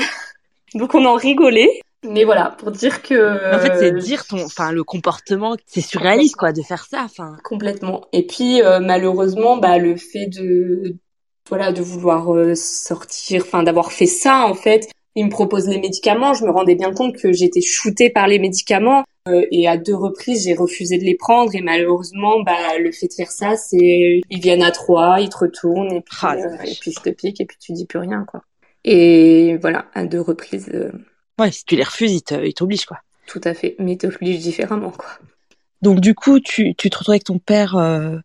Donc 0.73 0.95
on 0.95 1.05
en 1.05 1.15
rigolait. 1.15 1.81
Mais 2.09 2.23
voilà, 2.23 2.55
pour 2.57 2.71
dire 2.71 3.01
que. 3.01 3.55
En 3.55 3.59
fait, 3.59 3.77
c'est 3.79 3.91
dire 3.91 4.25
ton, 4.25 4.43
enfin, 4.43 4.71
le 4.71 4.83
comportement, 4.83 5.55
c'est 5.65 5.81
surréaliste, 5.81 6.35
quoi, 6.35 6.51
de 6.51 6.61
faire 6.61 6.85
ça, 6.85 7.03
enfin. 7.03 7.37
Complètement. 7.43 8.05
Et 8.13 8.25
puis, 8.25 8.61
euh, 8.61 8.79
malheureusement, 8.79 9.57
bah, 9.57 9.77
le 9.77 9.95
fait 9.95 10.27
de, 10.27 10.97
voilà, 11.49 11.71
de 11.71 11.81
vouloir 11.81 12.33
euh, 12.33 12.55
sortir, 12.55 13.43
enfin 13.45 13.63
d'avoir 13.63 13.91
fait 13.91 14.05
ça 14.05 14.45
en 14.47 14.53
fait. 14.53 14.89
Il 15.17 15.25
me 15.25 15.29
propose 15.29 15.67
les 15.67 15.79
médicaments, 15.79 16.33
je 16.33 16.43
me 16.43 16.51
rendais 16.51 16.75
bien 16.75 16.91
compte 16.93 17.15
que 17.15 17.31
j'étais 17.31 17.61
shootée 17.61 18.09
par 18.09 18.27
les 18.27 18.39
médicaments 18.39 19.05
euh, 19.29 19.45
et 19.49 19.67
à 19.67 19.77
deux 19.77 19.95
reprises 19.95 20.43
j'ai 20.43 20.55
refusé 20.55 20.97
de 20.97 21.03
les 21.03 21.15
prendre 21.15 21.55
et 21.55 21.61
malheureusement 21.61 22.41
bah 22.41 22.77
le 22.77 22.91
fait 22.91 23.07
de 23.07 23.13
faire 23.13 23.31
ça 23.31 23.55
c'est 23.55 24.21
ils 24.29 24.41
viennent 24.41 24.61
à 24.61 24.71
trois, 24.71 25.21
ils 25.21 25.29
te 25.29 25.37
retournent 25.37 25.93
et 25.93 26.01
puis, 26.01 26.17
ah, 26.21 26.35
euh, 26.35 26.63
et 26.65 26.75
puis 26.79 26.91
je 26.91 26.99
te 26.99 27.09
pique 27.09 27.39
et 27.39 27.45
puis 27.45 27.57
tu 27.59 27.71
dis 27.71 27.85
plus 27.85 27.99
rien 27.99 28.25
quoi. 28.27 28.41
Et 28.83 29.57
voilà, 29.61 29.85
à 29.93 30.05
deux 30.05 30.21
reprises. 30.21 30.69
Ouais, 31.39 31.51
si 31.51 31.65
tu 31.65 31.75
les 31.75 31.83
refuses, 31.83 32.21
ils 32.31 32.53
t'obligent 32.53 32.85
quoi. 32.85 32.99
Tout 33.27 33.41
à 33.43 33.53
fait, 33.53 33.75
mais 33.79 33.93
ils 33.93 33.97
t'obligent 33.97 34.39
différemment 34.39 34.91
quoi. 34.91 35.09
Donc 35.81 35.99
du 35.99 36.15
coup, 36.15 36.39
tu, 36.39 36.73
tu 36.75 36.89
te 36.89 36.97
retrouves 36.97 37.13
avec 37.13 37.25
ton 37.25 37.39
père 37.39 37.75
euh, 37.75 38.17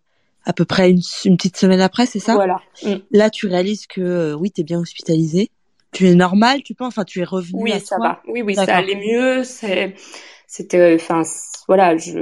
à 0.45 0.53
peu 0.53 0.65
près 0.65 0.91
une, 0.91 1.01
une, 1.25 1.37
petite 1.37 1.57
semaine 1.57 1.81
après, 1.81 2.07
c'est 2.07 2.19
ça? 2.19 2.35
Voilà. 2.35 2.61
Mm. 2.83 2.95
Là, 3.11 3.31
tu 3.31 3.47
réalises 3.47 3.87
que 3.87 4.01
euh, 4.01 4.35
oui, 4.35 4.51
tu 4.51 4.61
es 4.61 4.65
bien 4.65 4.79
hospitalisé. 4.79 5.51
Tu 5.93 6.09
es 6.09 6.15
normal, 6.15 6.63
tu 6.63 6.75
penses 6.75 6.89
Enfin, 6.89 7.05
tu 7.05 7.21
es 7.21 7.25
revenu 7.25 7.63
Oui, 7.63 7.73
à 7.73 7.81
ça 7.81 7.97
toi 7.97 8.07
va. 8.07 8.23
Oui, 8.29 8.43
oui, 8.43 8.55
ça 8.55 8.77
allait 8.77 8.95
mieux. 8.95 9.43
C'est, 9.43 9.95
c'était, 10.47 10.95
enfin, 10.95 11.23
voilà, 11.67 11.97
je, 11.97 12.19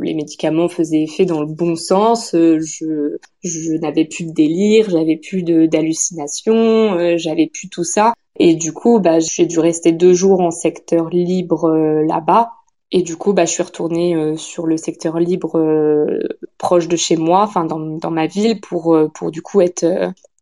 les 0.00 0.14
médicaments 0.14 0.68
faisaient 0.68 1.02
effet 1.02 1.24
dans 1.24 1.40
le 1.40 1.46
bon 1.46 1.76
sens. 1.76 2.34
Euh, 2.34 2.58
je, 2.60 3.16
je 3.42 3.72
n'avais 3.80 4.04
plus 4.04 4.24
de 4.24 4.32
délire, 4.32 4.88
j'avais 4.90 5.16
plus 5.16 5.42
de 5.42 5.66
d'hallucinations, 5.66 6.98
euh, 6.98 7.16
j'avais 7.16 7.48
plus 7.48 7.68
tout 7.68 7.84
ça. 7.84 8.14
Et 8.38 8.54
du 8.54 8.72
coup, 8.72 9.00
bah, 9.00 9.18
j'ai 9.20 9.46
dû 9.46 9.58
rester 9.58 9.92
deux 9.92 10.14
jours 10.14 10.40
en 10.40 10.50
secteur 10.50 11.08
libre 11.10 11.70
là-bas. 12.06 12.52
Et 12.90 13.02
du 13.02 13.16
coup, 13.16 13.34
bah, 13.34 13.44
je 13.44 13.50
suis 13.50 13.62
retournée 13.62 14.14
euh, 14.14 14.36
sur 14.36 14.66
le 14.66 14.78
secteur 14.78 15.18
libre 15.18 15.58
euh, 15.58 16.20
proche 16.56 16.88
de 16.88 16.96
chez 16.96 17.16
moi, 17.16 17.42
enfin 17.42 17.64
dans, 17.64 17.78
dans 17.78 18.10
ma 18.10 18.26
ville, 18.26 18.60
pour 18.60 18.94
euh, 18.94 19.08
pour 19.08 19.30
du 19.30 19.42
coup 19.42 19.60
être 19.60 19.84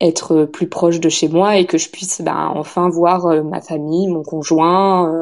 être 0.00 0.44
plus 0.44 0.68
proche 0.68 1.00
de 1.00 1.08
chez 1.08 1.28
moi 1.28 1.56
et 1.56 1.66
que 1.66 1.76
je 1.78 1.88
puisse 1.90 2.20
bah, 2.22 2.52
enfin 2.54 2.88
voir 2.88 3.42
ma 3.44 3.60
famille, 3.60 4.06
mon 4.08 4.22
conjoint. 4.22 5.12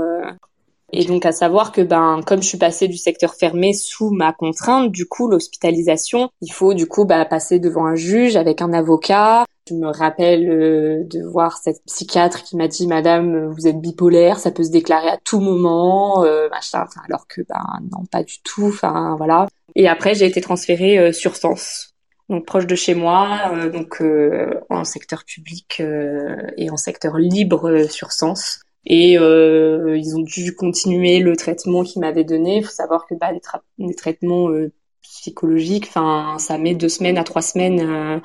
Et 0.92 1.04
donc 1.04 1.24
à 1.26 1.32
savoir 1.32 1.72
que 1.72 1.80
ben 1.80 2.20
comme 2.26 2.42
je 2.42 2.48
suis 2.48 2.58
passée 2.58 2.88
du 2.88 2.98
secteur 2.98 3.34
fermé 3.34 3.72
sous 3.72 4.10
ma 4.10 4.32
contrainte, 4.32 4.90
du 4.92 5.06
coup 5.06 5.28
l'hospitalisation, 5.28 6.28
il 6.42 6.52
faut 6.52 6.74
du 6.74 6.86
coup 6.86 7.04
bah, 7.04 7.24
passer 7.24 7.58
devant 7.58 7.86
un 7.86 7.94
juge 7.94 8.36
avec 8.36 8.60
un 8.60 8.72
avocat, 8.72 9.44
je 9.68 9.74
me 9.74 9.88
rappelle 9.88 10.48
euh, 10.50 11.04
de 11.04 11.22
voir 11.22 11.56
cette 11.56 11.82
psychiatre 11.86 12.42
qui 12.42 12.56
m'a 12.56 12.68
dit 12.68 12.86
Madame, 12.86 13.34
euh, 13.34 13.48
vous 13.48 13.66
êtes 13.66 13.80
bipolaire, 13.80 14.38
ça 14.38 14.50
peut 14.50 14.62
se 14.62 14.70
déclarer 14.70 15.08
à 15.08 15.16
tout 15.24 15.40
moment, 15.40 16.22
euh, 16.24 16.48
machin. 16.50 16.84
alors 17.08 17.26
que 17.26 17.40
ben 17.48 17.64
non, 17.90 18.04
pas 18.10 18.22
du 18.22 18.40
tout. 18.42 18.66
Enfin 18.66 19.14
voilà. 19.16 19.48
Et 19.74 19.88
après, 19.88 20.14
j'ai 20.14 20.26
été 20.26 20.40
transférée 20.40 20.98
euh, 20.98 21.12
sur 21.12 21.36
Sens, 21.36 21.94
donc 22.28 22.44
proche 22.44 22.66
de 22.66 22.74
chez 22.74 22.94
moi, 22.94 23.52
donc 23.72 24.02
en 24.70 24.84
secteur 24.84 25.24
public 25.24 25.82
et 26.56 26.70
en 26.70 26.76
secteur 26.76 27.16
libre 27.18 27.86
sur 27.88 28.12
Sens. 28.12 28.60
Et 28.86 29.12
ils 29.12 30.16
ont 30.16 30.22
dû 30.22 30.54
continuer 30.54 31.18
le 31.20 31.36
traitement 31.36 31.82
qu'ils 31.82 32.00
m'avaient 32.00 32.24
donné. 32.24 32.58
Il 32.58 32.64
faut 32.64 32.70
savoir 32.70 33.06
que 33.06 33.14
bah, 33.14 33.32
les, 33.32 33.40
les 33.78 33.94
traitements 33.94 34.48
psychologiques, 35.02 35.86
enfin, 35.88 36.36
ça 36.38 36.56
met 36.56 36.74
deux 36.74 36.88
semaines 36.88 37.18
à 37.18 37.24
trois 37.24 37.42
semaines 37.42 38.22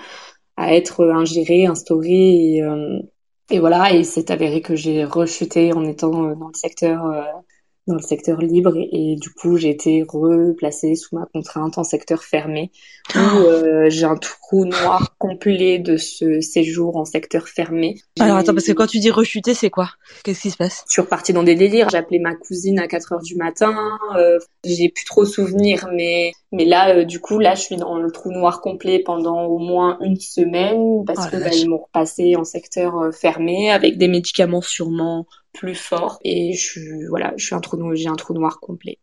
à 0.60 0.76
être 0.76 1.10
ingéré, 1.10 1.66
instauré 1.66 2.10
et, 2.56 2.64
euh, 2.64 3.00
et 3.50 3.60
voilà. 3.60 3.94
Et 3.94 4.04
c'est 4.04 4.30
avéré 4.32 4.62
que 4.62 4.76
j'ai 4.76 5.06
rechuté 5.06 5.74
en 5.74 5.86
étant 5.86 6.26
euh, 6.30 6.36
dans 6.36 6.50
le 6.50 6.54
secteur 6.54 7.06
euh, 7.06 7.24
dans 7.90 7.96
le 7.96 8.02
secteur 8.02 8.40
libre 8.40 8.74
et, 8.78 9.16
du 9.16 9.30
coup 9.32 9.58
j'ai 9.58 9.70
été 9.70 10.06
replacée 10.08 10.96
sous 10.96 11.16
ma 11.16 11.26
contrainte 11.34 11.78
en 11.78 11.84
secteur 11.84 12.24
fermé 12.24 12.72
où 13.16 13.20
oh. 13.20 13.38
euh, 13.48 13.90
j'ai 13.90 14.06
un 14.06 14.16
trou 14.16 14.66
noir 14.66 15.16
complet 15.18 15.80
de 15.80 15.98
ce 15.98 16.40
séjour 16.42 16.96
en 16.96 17.06
secteur 17.06 17.48
fermé. 17.48 17.96
Alors 18.20 18.38
attends 18.38 18.54
parce 18.54 18.68
que 18.68 18.72
quand 18.72 18.88
tu 18.88 19.00
dis 19.00 19.12
rechuter 19.12 19.54
c'est 19.54 19.70
quoi? 19.70 19.90
Qu'est-ce 20.24 20.42
qui 20.42 20.52
se 20.52 20.58
passe? 20.58 20.84
Je 20.88 20.94
suis 20.94 21.02
repartie 21.02 21.34
dans 21.34 21.44
des 21.44 21.56
délires. 21.56 21.90
J'ai 21.90 21.98
appelé 21.98 22.20
ma 22.20 22.36
cousine 22.36 22.80
à 22.80 22.88
4 22.88 23.14
heures 23.14 23.22
du 23.22 23.36
matin. 23.36 23.76
Euh, 24.18 24.38
j'ai 24.64 24.90
plus 24.90 25.06
trop 25.06 25.26
souvenir 25.26 25.90
mais 25.94 26.32
mais 26.52 26.66
là 26.66 26.96
euh, 26.96 27.06
du 27.06 27.20
coup 27.20 27.40
là 27.40 27.56
je 27.56 27.62
suis 27.62 27.76
dans 27.76 27.98
le 27.98 28.12
trou 28.12 28.32
noir 28.32 28.62
complet 28.62 29.00
pendant 29.00 29.46
au 29.46 29.58
moins 29.58 29.98
une 30.02 30.20
semaine 30.20 31.04
parce 31.06 31.28
oh 31.28 31.32
que 31.32 31.38
bah, 31.38 31.50
ils 31.54 31.70
m'ont 31.70 31.80
repassé 31.80 32.36
en 32.36 32.44
secteur 32.44 33.00
euh, 33.00 33.12
fermé 33.12 33.72
avec 33.72 33.98
des 33.98 34.08
médicaments 34.08 34.62
sûrement 34.62 35.26
plus 35.54 35.76
fort 35.76 36.20
et 36.24 36.54
je 36.54 36.62
suis 36.62 37.06
voilà, 37.08 37.34
je 37.38 37.46
suis 37.46 37.56
un 37.56 37.62
trou 37.62 37.78
noir, 37.78 37.96
j'ai 37.96 38.10
un 38.10 38.16
trou 38.16 38.34
noir 38.34 38.60
complet. 38.60 38.98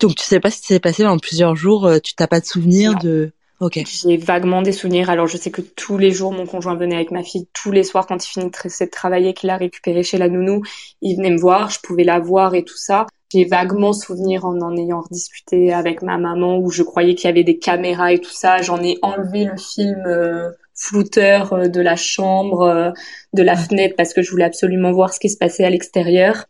Donc 0.00 0.16
tu 0.16 0.24
sais 0.24 0.40
pas 0.40 0.50
ce 0.50 0.60
qui 0.60 0.68
s'est 0.68 0.80
passé 0.80 1.02
pendant 1.02 1.18
plusieurs 1.18 1.56
jours, 1.56 1.86
euh, 1.86 1.98
tu 1.98 2.14
t'as 2.14 2.26
pas 2.26 2.40
de 2.40 2.46
souvenir 2.46 2.98
de 2.98 3.32
Ok. 3.60 3.80
J'ai 3.86 4.16
vaguement 4.16 4.62
des 4.62 4.72
souvenirs. 4.72 5.10
Alors 5.10 5.26
je 5.26 5.36
sais 5.36 5.50
que 5.50 5.60
tous 5.60 5.96
les 5.96 6.10
jours 6.10 6.32
mon 6.32 6.44
conjoint 6.44 6.74
venait 6.74 6.96
avec 6.96 7.12
ma 7.12 7.22
fille, 7.22 7.46
tous 7.52 7.70
les 7.70 7.84
soirs 7.84 8.06
quand 8.06 8.24
il 8.24 8.28
finissait 8.28 8.86
de 8.86 8.90
travailler, 8.90 9.32
qu'il 9.32 9.48
a 9.50 9.56
récupéré 9.56 10.02
chez 10.02 10.18
la 10.18 10.28
nounou, 10.28 10.62
il 11.00 11.16
venait 11.16 11.30
me 11.30 11.38
voir, 11.38 11.70
je 11.70 11.78
pouvais 11.80 12.04
la 12.04 12.18
voir 12.18 12.54
et 12.54 12.64
tout 12.64 12.76
ça. 12.76 13.06
J'ai 13.32 13.44
vaguement 13.44 13.92
souvenir 13.92 14.44
en 14.44 14.60
en 14.60 14.76
ayant 14.76 15.04
discuté 15.10 15.72
avec 15.72 16.02
ma 16.02 16.18
maman 16.18 16.58
où 16.58 16.70
je 16.70 16.82
croyais 16.82 17.14
qu'il 17.14 17.26
y 17.26 17.30
avait 17.30 17.44
des 17.44 17.58
caméras 17.58 18.12
et 18.12 18.20
tout 18.20 18.30
ça. 18.32 18.60
J'en 18.60 18.82
ai 18.82 18.98
enlevé 19.02 19.44
le 19.44 19.56
film 19.56 20.02
euh, 20.06 20.50
flouteur 20.74 21.52
euh, 21.52 21.68
de 21.68 21.80
la 21.80 21.96
chambre, 21.96 22.62
euh, 22.62 22.90
de 23.32 23.42
la 23.42 23.56
fenêtre 23.56 23.94
parce 23.96 24.12
que 24.12 24.22
je 24.22 24.30
voulais 24.30 24.44
absolument 24.44 24.92
voir 24.92 25.12
ce 25.12 25.20
qui 25.20 25.30
se 25.30 25.36
passait 25.36 25.64
à 25.64 25.70
l'extérieur. 25.70 26.46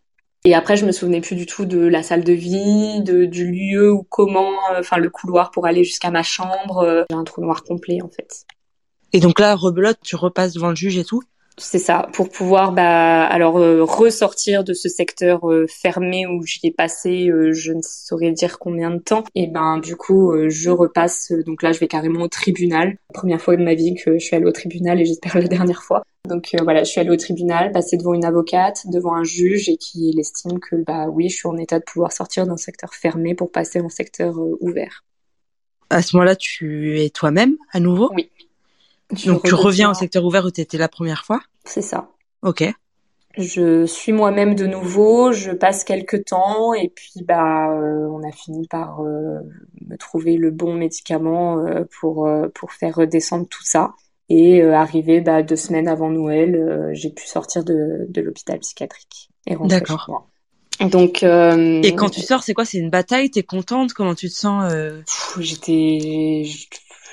Et 0.46 0.54
après, 0.54 0.76
je 0.76 0.84
me 0.84 0.92
souvenais 0.92 1.22
plus 1.22 1.36
du 1.36 1.46
tout 1.46 1.64
de 1.64 1.78
la 1.78 2.02
salle 2.02 2.22
de 2.22 2.32
vie, 2.32 3.02
de, 3.02 3.24
du 3.24 3.50
lieu 3.50 3.90
ou 3.90 4.02
comment, 4.02 4.52
euh, 4.72 4.80
enfin 4.80 4.98
le 4.98 5.08
couloir 5.08 5.50
pour 5.50 5.66
aller 5.66 5.84
jusqu'à 5.84 6.10
ma 6.10 6.22
chambre. 6.22 7.04
J'ai 7.08 7.16
un 7.16 7.24
trou 7.24 7.40
noir 7.40 7.62
complet 7.64 7.98
en 8.02 8.08
fait. 8.08 8.44
Et 9.12 9.20
donc 9.20 9.38
là, 9.38 9.54
rebelote, 9.54 9.98
tu 10.02 10.16
repasses 10.16 10.52
devant 10.54 10.70
le 10.70 10.74
juge 10.74 10.98
et 10.98 11.04
tout? 11.04 11.22
C'est 11.56 11.78
ça, 11.78 12.08
pour 12.12 12.30
pouvoir 12.30 12.72
bah 12.72 13.24
alors 13.26 13.58
euh, 13.58 13.84
ressortir 13.84 14.64
de 14.64 14.72
ce 14.72 14.88
secteur 14.88 15.48
euh, 15.48 15.66
fermé 15.68 16.26
où 16.26 16.44
j'y 16.44 16.66
ai 16.66 16.72
passé 16.72 17.28
euh, 17.28 17.52
je 17.52 17.72
ne 17.72 17.80
saurais 17.80 18.32
dire 18.32 18.58
combien 18.58 18.90
de 18.90 18.98
temps 18.98 19.22
et 19.36 19.46
ben 19.46 19.78
du 19.78 19.94
coup 19.94 20.34
je 20.48 20.70
repasse 20.70 21.32
donc 21.46 21.62
là 21.62 21.70
je 21.70 21.78
vais 21.78 21.86
carrément 21.86 22.22
au 22.22 22.28
tribunal. 22.28 22.96
Première 23.12 23.40
fois 23.40 23.56
de 23.56 23.62
ma 23.62 23.74
vie 23.74 23.94
que 23.94 24.18
je 24.18 24.24
suis 24.24 24.34
allée 24.34 24.46
au 24.46 24.52
tribunal 24.52 25.00
et 25.00 25.04
j'espère 25.04 25.38
la 25.38 25.48
dernière 25.48 25.82
fois. 25.82 26.02
Donc 26.28 26.56
voilà, 26.62 26.82
je 26.84 26.90
suis 26.90 27.00
allée 27.00 27.10
au 27.10 27.16
tribunal, 27.16 27.70
passer 27.70 27.98
devant 27.98 28.14
une 28.14 28.24
avocate, 28.24 28.86
devant 28.86 29.14
un 29.14 29.24
juge 29.24 29.68
et 29.68 29.76
qui 29.76 30.12
estime 30.18 30.58
que 30.58 30.76
bah 30.76 31.06
oui, 31.08 31.28
je 31.28 31.36
suis 31.36 31.48
en 31.48 31.56
état 31.56 31.78
de 31.78 31.84
pouvoir 31.84 32.12
sortir 32.12 32.46
d'un 32.46 32.56
secteur 32.56 32.94
fermé 32.94 33.34
pour 33.34 33.52
passer 33.52 33.80
en 33.80 33.90
secteur 33.90 34.34
ouvert. 34.60 35.04
À 35.90 36.02
ce 36.02 36.16
moment-là, 36.16 36.34
tu 36.34 37.00
es 37.00 37.10
toi-même 37.10 37.56
à 37.72 37.78
nouveau? 37.78 38.10
Oui. 38.14 38.30
Donc 39.26 39.44
tu 39.44 39.54
reviens 39.54 39.90
au 39.90 39.94
secteur 39.94 40.24
ouvert 40.24 40.44
où 40.44 40.50
tu 40.50 40.60
étais 40.60 40.78
la 40.78 40.88
première 40.88 41.24
fois? 41.24 41.40
C'est 41.64 41.82
ça. 41.82 42.10
Ok. 42.42 42.64
Je 43.36 43.84
suis 43.84 44.12
moi-même 44.12 44.54
de 44.54 44.64
nouveau, 44.64 45.32
je 45.32 45.50
passe 45.50 45.82
quelques 45.82 46.26
temps 46.26 46.72
et 46.72 46.88
puis 46.88 47.24
bah 47.26 47.68
euh, 47.68 48.06
on 48.08 48.22
a 48.22 48.30
fini 48.30 48.68
par 48.68 49.00
euh, 49.00 49.40
me 49.88 49.96
trouver 49.96 50.36
le 50.36 50.52
bon 50.52 50.74
médicament 50.74 51.58
euh, 51.58 51.82
pour 52.00 52.28
pour 52.54 52.72
faire 52.72 52.94
redescendre 52.94 53.48
tout 53.48 53.64
ça 53.64 53.94
et 54.28 54.62
arrivé 54.62 55.20
bah, 55.20 55.42
deux 55.42 55.56
semaines 55.56 55.88
avant 55.88 56.10
Noël, 56.10 56.90
j'ai 56.92 57.10
pu 57.10 57.26
sortir 57.26 57.64
de, 57.64 58.06
de 58.08 58.20
l'hôpital 58.22 58.58
psychiatrique 58.60 59.30
et 59.46 59.54
rentrer 59.54 59.80
D'accord. 59.80 60.06
Chez 60.06 60.12
moi. 60.12 60.90
Donc 60.90 61.22
et 61.24 61.94
quand 61.94 62.08
tu 62.08 62.20
sors, 62.20 62.42
c'est 62.42 62.54
quoi? 62.54 62.64
C'est 62.64 62.78
une 62.78 62.90
bataille? 62.90 63.30
T'es 63.30 63.42
contente? 63.42 63.92
Comment 63.92 64.14
tu 64.14 64.28
te 64.28 64.34
sens 64.34 64.72
J'étais 65.38 66.44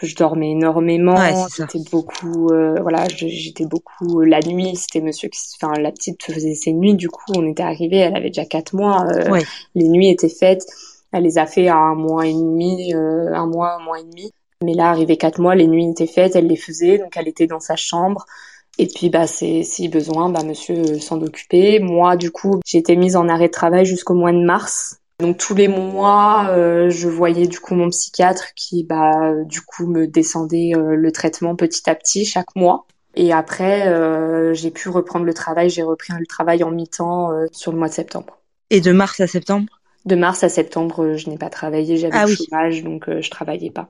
je 0.08 0.16
dormais 0.16 0.52
énormément, 0.52 1.16
j'étais 1.56 1.80
beaucoup, 1.92 2.50
euh, 2.50 2.80
voilà, 2.82 3.08
j'étais 3.10 3.66
beaucoup 3.66 4.22
euh, 4.22 4.26
la 4.26 4.40
nuit. 4.40 4.76
C'était 4.76 5.02
monsieur 5.02 5.30
qui, 5.30 5.40
enfin 5.62 5.74
la 5.80 5.92
petite 5.92 6.24
faisait 6.24 6.56
ses 6.56 6.74
nuits. 6.74 6.96
Du 6.96 7.10
coup, 7.10 7.32
on 7.36 7.48
était 7.48 7.64
arrivé, 7.64 7.98
elle 7.98 8.16
avait 8.16 8.30
déjà 8.30 8.46
quatre 8.46 8.74
mois. 8.74 9.06
Euh, 9.10 9.40
les 9.76 9.88
nuits 9.88 10.10
étaient 10.10 10.30
faites. 10.30 10.66
Elle 11.12 11.24
les 11.24 11.38
a 11.38 11.46
fait 11.46 11.68
à 11.68 11.76
un 11.76 11.96
mois 11.96 12.26
et 12.26 12.34
demi, 12.34 12.94
un 12.94 13.46
mois, 13.46 13.76
un 13.80 13.84
mois 13.84 14.00
et 14.00 14.04
demi. 14.04 14.32
Mais 14.64 14.74
là, 14.74 14.90
arrivé 14.90 15.18
quatre 15.18 15.42
mois, 15.42 15.56
les 15.56 15.68
nuits 15.68 15.90
étaient 15.90 16.08
faites. 16.08 16.36
Elle 16.36 16.48
les 16.48 16.56
faisait, 16.56 16.98
donc 16.98 17.18
elle 17.18 17.28
était 17.28 17.48
dans 17.48 17.60
sa 17.60 17.76
chambre. 17.76 18.26
Et 18.78 18.88
puis, 18.88 19.10
bah, 19.10 19.28
c'est 19.28 19.64
si 19.64 19.90
besoin, 19.90 20.30
bah, 20.30 20.44
monsieur 20.44 21.00
s'en 21.00 21.22
occupait. 21.22 21.80
Moi, 21.80 22.16
du 22.16 22.32
coup, 22.32 22.62
j'ai 22.66 22.78
été 22.78 22.96
mise 22.96 23.16
en 23.16 23.28
arrêt 23.28 23.48
de 23.48 23.52
travail 23.52 23.86
jusqu'au 23.86 24.14
mois 24.14 24.32
de 24.32 24.44
mars. 24.44 25.01
Donc 25.22 25.38
tous 25.38 25.54
les 25.54 25.68
mois, 25.68 26.48
euh, 26.50 26.90
je 26.90 27.08
voyais 27.08 27.48
du 27.48 27.60
coup 27.60 27.76
mon 27.76 27.90
psychiatre 27.90 28.54
qui, 28.56 28.84
bah, 28.84 29.34
du 29.46 29.62
coup, 29.62 29.86
me 29.86 30.08
descendait 30.08 30.72
euh, 30.76 30.96
le 30.96 31.12
traitement 31.12 31.56
petit 31.56 31.90
à 31.90 31.96
petit 31.96 32.26
chaque 32.26 32.56
mois. 32.56 32.88
Et 33.16 33.32
après, 33.32 33.88
euh, 33.88 34.54
j'ai 34.54 34.72
pu 34.72 34.90
reprendre 34.90 35.26
le 35.26 35.34
travail. 35.34 35.70
J'ai 35.70 35.84
repris 35.84 36.14
le 36.18 36.26
travail 36.26 36.64
en 36.64 36.72
mi-temps 36.72 37.30
sur 37.52 37.72
le 37.72 37.78
mois 37.78 37.90
de 37.90 37.94
septembre. 37.94 38.40
Et 38.70 38.82
de 38.82 38.92
mars 38.92 39.20
à 39.20 39.28
septembre? 39.28 39.68
De 40.06 40.16
mars 40.16 40.44
à 40.44 40.50
septembre, 40.50 41.16
je 41.16 41.30
n'ai 41.30 41.38
pas 41.38 41.50
travaillé. 41.50 41.98
J'avais 41.98 42.18
ah, 42.18 42.26
le 42.26 42.34
chômage, 42.34 42.84
donc 42.84 43.06
je 43.08 43.30
travaillais 43.30 43.70
pas. 43.70 43.90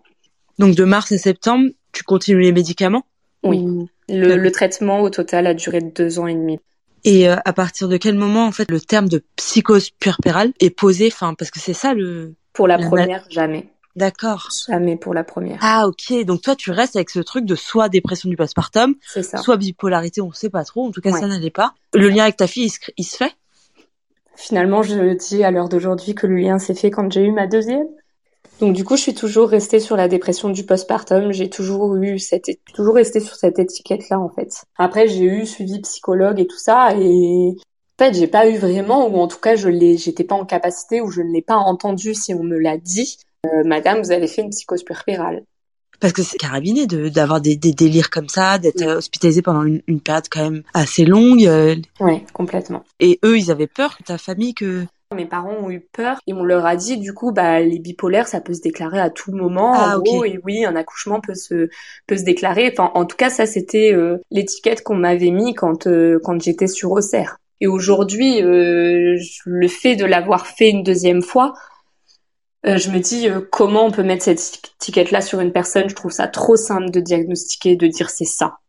Donc 0.59 0.75
de 0.75 0.83
mars 0.83 1.11
à 1.11 1.17
septembre, 1.17 1.69
tu 1.93 2.03
continues 2.03 2.41
les 2.41 2.51
médicaments? 2.51 3.03
Oui. 3.43 3.65
le, 4.09 4.49
traitement 4.49 5.01
au 5.01 5.09
total 5.09 5.47
a 5.47 5.53
duré 5.53 5.81
deux 5.81 6.19
ans 6.19 6.27
et 6.27 6.35
demi. 6.35 6.59
Et 7.03 7.27
euh, 7.27 7.35
à 7.45 7.53
partir 7.53 7.87
de 7.87 7.97
quel 7.97 8.15
moment, 8.15 8.45
en 8.45 8.51
fait, 8.51 8.69
le 8.69 8.79
terme 8.79 9.09
de 9.09 9.23
psychose 9.35 9.89
puerpérale 9.89 10.53
est 10.59 10.69
posé? 10.69 11.09
Enfin, 11.11 11.33
parce 11.33 11.51
que 11.51 11.59
c'est 11.59 11.73
ça 11.73 11.93
le. 11.93 12.35
Pour 12.53 12.67
la, 12.67 12.77
première, 12.77 13.23
jamais. 13.29 13.69
D'accord. 13.95 14.49
Jamais 14.67 14.95
pour 14.95 15.13
la 15.13 15.23
première. 15.23 15.57
Ah 15.61 15.87
ok, 15.87 16.25
donc 16.25 16.41
toi 16.41 16.55
tu 16.55 16.71
restes 16.71 16.95
avec 16.95 17.09
ce 17.09 17.19
truc 17.19 17.45
de 17.45 17.55
soit 17.55 17.89
dépression 17.89 18.29
du 18.29 18.35
postpartum, 18.35 18.95
soit 19.05 19.57
bipolarité, 19.57 20.21
on 20.21 20.31
sait 20.31 20.49
pas 20.49 20.63
trop, 20.63 20.85
en 20.85 20.91
tout 20.91 21.01
cas 21.01 21.11
ça 21.11 21.27
n'allait 21.27 21.49
pas. 21.49 21.73
Le 21.93 22.09
lien 22.09 22.23
avec 22.23 22.37
ta 22.37 22.47
fille, 22.47 22.71
il 22.97 23.03
se 23.03 23.17
fait? 23.17 23.33
Finalement, 24.35 24.81
je 24.81 25.13
dis 25.13 25.43
à 25.43 25.51
l'heure 25.51 25.69
d'aujourd'hui 25.69 26.15
que 26.15 26.25
le 26.25 26.35
lien 26.35 26.57
s'est 26.57 26.73
fait 26.73 26.89
quand 26.89 27.11
j'ai 27.11 27.23
eu 27.23 27.31
ma 27.31 27.47
deuxième. 27.47 27.87
Donc 28.62 28.74
du 28.74 28.84
coup, 28.84 28.95
je 28.95 29.02
suis 29.02 29.15
toujours 29.15 29.50
restée 29.50 29.80
sur 29.80 29.97
la 29.97 30.08
dépression 30.08 30.50
du 30.50 30.63
postpartum. 30.63 31.32
J'ai 31.32 31.50
toujours 31.50 31.95
eu 31.95 32.19
cette, 32.19 32.45
toujours 32.76 32.93
resté 32.93 33.19
sur 33.19 33.36
cette 33.36 33.58
étiquette-là 33.58 34.19
en 34.19 34.30
fait. 34.30 34.63
Après, 34.78 35.08
j'ai 35.08 35.24
eu 35.24 35.47
suivi 35.47 35.82
psychologue 35.82 36.39
et 36.39 36.45
tout 36.45 36.60
ça, 36.60 36.95
et 36.95 37.56
En 37.56 38.06
fait, 38.06 38.13
j'ai 38.13 38.28
pas 38.28 38.47
eu 38.47 38.58
vraiment, 38.58 39.08
ou 39.08 39.17
en 39.17 39.28
tout 39.28 39.39
cas, 39.39 39.56
je 39.56 39.67
l'ai, 39.67 39.97
j'étais 39.97 40.24
pas 40.24 40.36
en 40.36 40.45
capacité, 40.45 41.02
ou 41.02 41.10
je 41.10 41.21
ne 41.21 41.34
l'ai 41.34 41.41
pas 41.41 41.56
entendu 41.56 42.13
si 42.13 42.36
on 42.36 42.43
me 42.43 42.58
l'a 42.58 42.78
dit. 42.78 43.17
Euh, 43.47 43.63
Madame, 43.65 44.00
vous 44.02 44.12
avez 44.12 44.28
fait 44.28 44.43
une 44.43 44.52
psychose 44.52 44.84
puerpérale. 44.84 45.43
Parce 46.00 46.13
que 46.13 46.21
c'est 46.21 46.38
carabiné 46.38 46.86
de 46.86 47.10
d'avoir 47.10 47.41
des, 47.41 47.56
des 47.56 47.74
délires 47.74 48.12
comme 48.12 48.30
ça, 48.30 48.60
d'être 48.60 48.84
hospitalisé 48.84 49.41
pendant 49.41 49.63
une, 49.63 49.82
une, 49.88 50.02
période 50.02 50.28
quand 50.30 50.43
même 50.43 50.63
assez 50.76 51.06
longue. 51.06 51.45
Euh. 51.45 51.76
Oui, 52.00 52.24
complètement. 52.34 52.84
Et 53.00 53.19
eux, 53.26 53.39
ils 53.39 53.50
avaient 53.50 53.67
peur, 53.67 53.97
ta 54.06 54.19
famille, 54.19 54.54
que 54.54 54.86
mes 55.15 55.26
parents 55.26 55.54
ont 55.54 55.69
eu 55.69 55.80
peur 55.80 56.19
et 56.28 56.34
on 56.34 56.43
leur 56.43 56.65
a 56.65 56.76
dit 56.76 56.97
du 56.97 57.13
coup 57.13 57.32
bah 57.32 57.60
les 57.60 57.80
bipolaires 57.80 58.28
ça 58.28 58.41
peut 58.41 58.54
se 58.54 58.62
déclarer 58.62 59.00
à 59.00 59.10
tout 59.10 59.32
moment. 59.32 59.74
Ah, 59.74 59.97
en 59.97 60.02
gros 60.02 60.26
et 60.26 60.39
oui 60.43 60.65
un 60.65 60.76
accouchement 60.76 61.21
peut 61.21 61.36
se 61.36 61.69
peut 62.08 62.17
se 62.17 62.24
déclarer. 62.24 62.71
Enfin 62.71 62.91
en 62.93 63.06
tout 63.06 63.17
cas 63.17 63.30
ça 63.30 63.45
c'était 63.45 63.93
euh, 63.93 64.17
l'étiquette 64.32 64.84
qu'on 64.84 64.95
m'avait 64.95 65.32
mis 65.32 65.54
quand 65.54 65.88
euh, 65.88 66.19
quand 66.24 66.41
j'étais 66.41 66.67
sur 66.67 66.91
Auxerre. 66.91 67.38
Et 67.60 67.67
aujourd'hui 67.67 68.41
euh, 68.41 69.17
le 69.45 69.67
fait 69.67 69.95
de 69.95 70.06
l'avoir 70.06 70.47
fait 70.47 70.69
une 70.69 70.84
deuxième 70.84 71.21
fois 71.21 71.54
je 72.63 72.91
me 72.91 73.00
dis 73.00 73.28
comment 73.52 73.86
on 73.86 73.91
peut 73.91 74.04
mettre 74.04 74.24
cette 74.24 74.62
étiquette 74.76 75.10
là 75.10 75.21
sur 75.21 75.39
une 75.39 75.52
personne? 75.52 75.89
Je 75.89 75.95
trouve 75.95 76.12
ça 76.12 76.28
trop 76.28 76.56
simple 76.56 76.91
de 76.91 77.00
diagnostiquer 77.00 77.76
de 77.76 77.88
dire 77.88 78.12
c'est 78.12 78.24
ça 78.24 78.60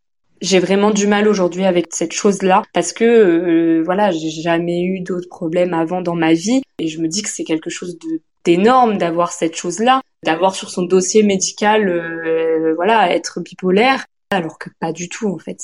j'ai 0.42 0.58
vraiment 0.58 0.90
du 0.90 1.06
mal 1.06 1.28
aujourd'hui 1.28 1.64
avec 1.64 1.94
cette 1.94 2.12
chose-là 2.12 2.64
parce 2.74 2.92
que 2.92 3.04
euh, 3.04 3.82
voilà, 3.84 4.10
j'ai 4.10 4.28
jamais 4.28 4.82
eu 4.82 5.00
d'autres 5.00 5.28
problèmes 5.28 5.72
avant 5.72 6.02
dans 6.02 6.16
ma 6.16 6.34
vie 6.34 6.62
et 6.78 6.88
je 6.88 7.00
me 7.00 7.08
dis 7.08 7.22
que 7.22 7.28
c'est 7.28 7.44
quelque 7.44 7.70
chose 7.70 7.96
d'énorme 8.44 8.98
d'avoir 8.98 9.32
cette 9.32 9.56
chose-là, 9.56 10.02
d'avoir 10.24 10.54
sur 10.54 10.68
son 10.68 10.82
dossier 10.82 11.22
médical 11.22 11.88
euh, 11.88 12.74
voilà, 12.74 13.14
être 13.14 13.40
bipolaire 13.40 14.04
alors 14.30 14.58
que 14.58 14.68
pas 14.80 14.92
du 14.92 15.08
tout 15.08 15.28
en 15.28 15.38
fait. 15.38 15.58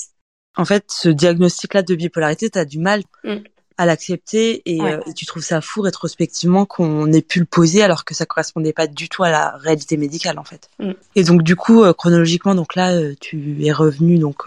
En 0.55 0.65
fait, 0.65 0.85
ce 0.87 1.09
diagnostic-là 1.09 1.83
de 1.83 1.95
bipolarité, 1.95 2.49
tu 2.49 2.57
as 2.57 2.65
du 2.65 2.79
mal. 2.79 3.03
Mm 3.23 3.37
à 3.79 3.85
l'accepter 3.85 4.61
et, 4.65 4.81
euh, 4.81 4.99
tu 5.15 5.25
trouves 5.25 5.41
ça 5.41 5.61
fou 5.61 5.79
rétrospectivement 5.81 6.65
qu'on 6.65 7.09
ait 7.13 7.21
pu 7.21 7.39
le 7.39 7.45
poser 7.45 7.81
alors 7.81 8.03
que 8.03 8.13
ça 8.13 8.25
correspondait 8.25 8.73
pas 8.73 8.87
du 8.87 9.07
tout 9.07 9.23
à 9.23 9.31
la 9.31 9.55
réalité 9.55 9.95
médicale 9.95 10.37
en 10.37 10.43
fait. 10.43 10.69
Mm. 10.79 10.91
Et 11.15 11.23
donc 11.23 11.43
du 11.43 11.55
coup 11.55 11.81
euh, 11.81 11.93
chronologiquement 11.93 12.55
donc 12.55 12.75
là 12.75 12.91
euh, 12.91 13.15
tu 13.21 13.65
es 13.65 13.71
revenu 13.71 14.17
donc 14.17 14.43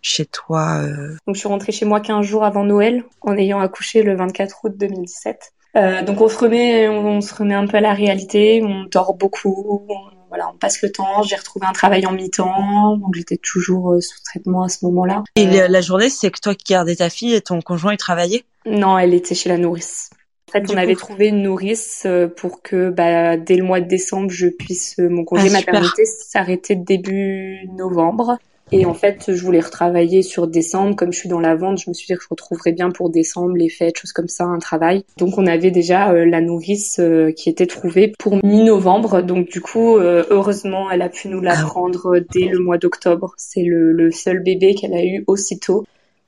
chez 0.00 0.24
toi. 0.24 0.80
Donc 1.26 1.34
je 1.34 1.40
suis 1.40 1.48
rentrée 1.48 1.72
chez 1.72 1.84
moi 1.84 2.00
15 2.00 2.24
jours 2.24 2.42
avant 2.42 2.64
Noël 2.64 3.04
en 3.20 3.36
ayant 3.36 3.60
accouché 3.60 4.02
le 4.02 4.16
24 4.16 4.64
août 4.64 4.72
2017. 4.74 5.52
donc 6.06 6.22
on 6.22 6.28
se 6.28 6.38
remet 6.38 6.88
on, 6.88 7.20
se 7.20 7.34
remet 7.34 7.54
un 7.54 7.66
peu 7.66 7.76
à 7.76 7.82
la 7.82 7.92
réalité, 7.92 8.62
on 8.64 8.84
dort 8.84 9.12
beaucoup, 9.12 9.86
voilà, 10.34 10.50
on 10.52 10.58
passe 10.58 10.82
le 10.82 10.90
temps. 10.90 11.22
J'ai 11.22 11.36
retrouvé 11.36 11.64
un 11.64 11.72
travail 11.72 12.06
en 12.06 12.12
mi-temps, 12.12 12.96
donc 12.96 13.14
j'étais 13.14 13.36
toujours 13.36 13.92
euh, 13.92 14.00
sous 14.00 14.20
traitement 14.24 14.64
à 14.64 14.68
ce 14.68 14.84
moment-là. 14.86 15.22
Et 15.36 15.46
la 15.46 15.80
journée, 15.80 16.10
c'est 16.10 16.30
que 16.32 16.40
toi 16.40 16.56
qui 16.56 16.72
gardais 16.72 16.96
ta 16.96 17.08
fille 17.08 17.34
et 17.34 17.40
ton 17.40 17.60
conjoint 17.60 17.92
il 17.92 17.98
travaillait 17.98 18.44
Non, 18.66 18.98
elle 18.98 19.14
était 19.14 19.36
chez 19.36 19.48
la 19.48 19.58
nourrice. 19.58 20.10
En 20.48 20.52
fait, 20.52 20.72
on 20.72 20.76
avait 20.76 20.96
trouvé 20.96 21.28
une 21.28 21.42
nourrice 21.42 22.02
euh, 22.04 22.26
pour 22.26 22.62
que 22.62 22.90
bah, 22.90 23.36
dès 23.36 23.56
le 23.56 23.62
mois 23.62 23.80
de 23.80 23.86
décembre, 23.86 24.30
je 24.30 24.48
puisse 24.48 24.98
euh, 24.98 25.08
mon 25.08 25.24
congé 25.24 25.46
ah, 25.48 25.52
maternité 25.52 26.04
s'arrêter 26.04 26.74
début 26.74 27.68
novembre. 27.76 28.38
Et 28.72 28.86
en 28.86 28.94
fait, 28.94 29.32
je 29.34 29.42
voulais 29.42 29.60
retravailler 29.60 30.22
sur 30.22 30.46
décembre. 30.46 30.96
Comme 30.96 31.12
je 31.12 31.18
suis 31.18 31.28
dans 31.28 31.40
la 31.40 31.54
vente, 31.54 31.78
je 31.78 31.90
me 31.90 31.94
suis 31.94 32.06
dit 32.06 32.14
que 32.14 32.22
je 32.22 32.28
retrouverais 32.28 32.72
bien 32.72 32.90
pour 32.90 33.10
décembre 33.10 33.54
les 33.54 33.68
fêtes, 33.68 33.98
choses 33.98 34.12
comme 34.12 34.28
ça, 34.28 34.44
un 34.44 34.58
travail. 34.58 35.04
Donc 35.18 35.38
on 35.38 35.46
avait 35.46 35.70
déjà 35.70 36.12
euh, 36.12 36.24
la 36.24 36.40
nourrice 36.40 36.98
euh, 36.98 37.30
qui 37.30 37.50
était 37.50 37.66
trouvée 37.66 38.12
pour 38.18 38.44
mi-novembre. 38.44 39.22
Donc 39.22 39.48
du 39.50 39.60
coup, 39.60 39.96
euh, 39.96 40.24
heureusement, 40.30 40.90
elle 40.90 41.02
a 41.02 41.08
pu 41.08 41.28
nous 41.28 41.40
la 41.40 41.54
ah 41.58 41.62
prendre 41.62 42.18
dès 42.32 42.46
le 42.46 42.58
mois 42.58 42.78
d'octobre. 42.78 43.34
C'est 43.36 43.62
le, 43.62 43.92
le, 43.92 44.10
seul 44.10 44.42
bébé 44.42 44.74
qu'elle 44.74 44.94
a 44.94 45.04
eu 45.04 45.24
aussitôt. 45.26 45.84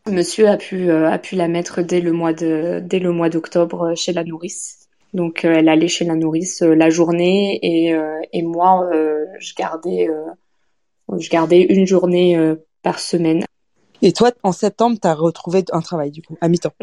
Monsieur 0.09 0.49
a 0.49 0.57
pu 0.57 0.89
a 0.91 1.19
pu 1.19 1.35
la 1.35 1.49
mettre 1.49 1.83
dès 1.83 2.01
le 2.01 2.13
mois 2.13 2.33
de 2.33 2.81
dès 2.81 3.01
le 3.01 3.11
mois 3.11 3.29
d'octobre 3.29 3.95
chez 3.97 4.13
la 4.13 4.23
nourrice. 4.23 4.87
Donc 5.15 5.45
elle 5.45 5.69
allait 5.69 5.89
chez 5.89 6.05
la 6.05 6.15
nourrice 6.15 6.63
la 6.63 6.91
journée 6.91 7.59
et 7.61 7.97
et 8.33 8.43
moi 8.43 8.89
je 9.41 9.55
gardais 9.57 10.09
je 11.19 11.31
gardais 11.31 11.63
une 11.63 11.87
journée 11.87 12.37
euh, 12.37 12.57
par 12.83 12.99
semaine. 12.99 13.45
Et 14.03 14.13
toi, 14.13 14.33
en 14.43 14.53
septembre, 14.53 14.99
tu 15.01 15.09
as 15.09 15.15
retrouvé 15.15 15.65
un 15.73 15.81
travail 15.81 16.11
du 16.11 16.23
coup, 16.23 16.37
à 16.41 16.49
mi-temps 16.49 16.75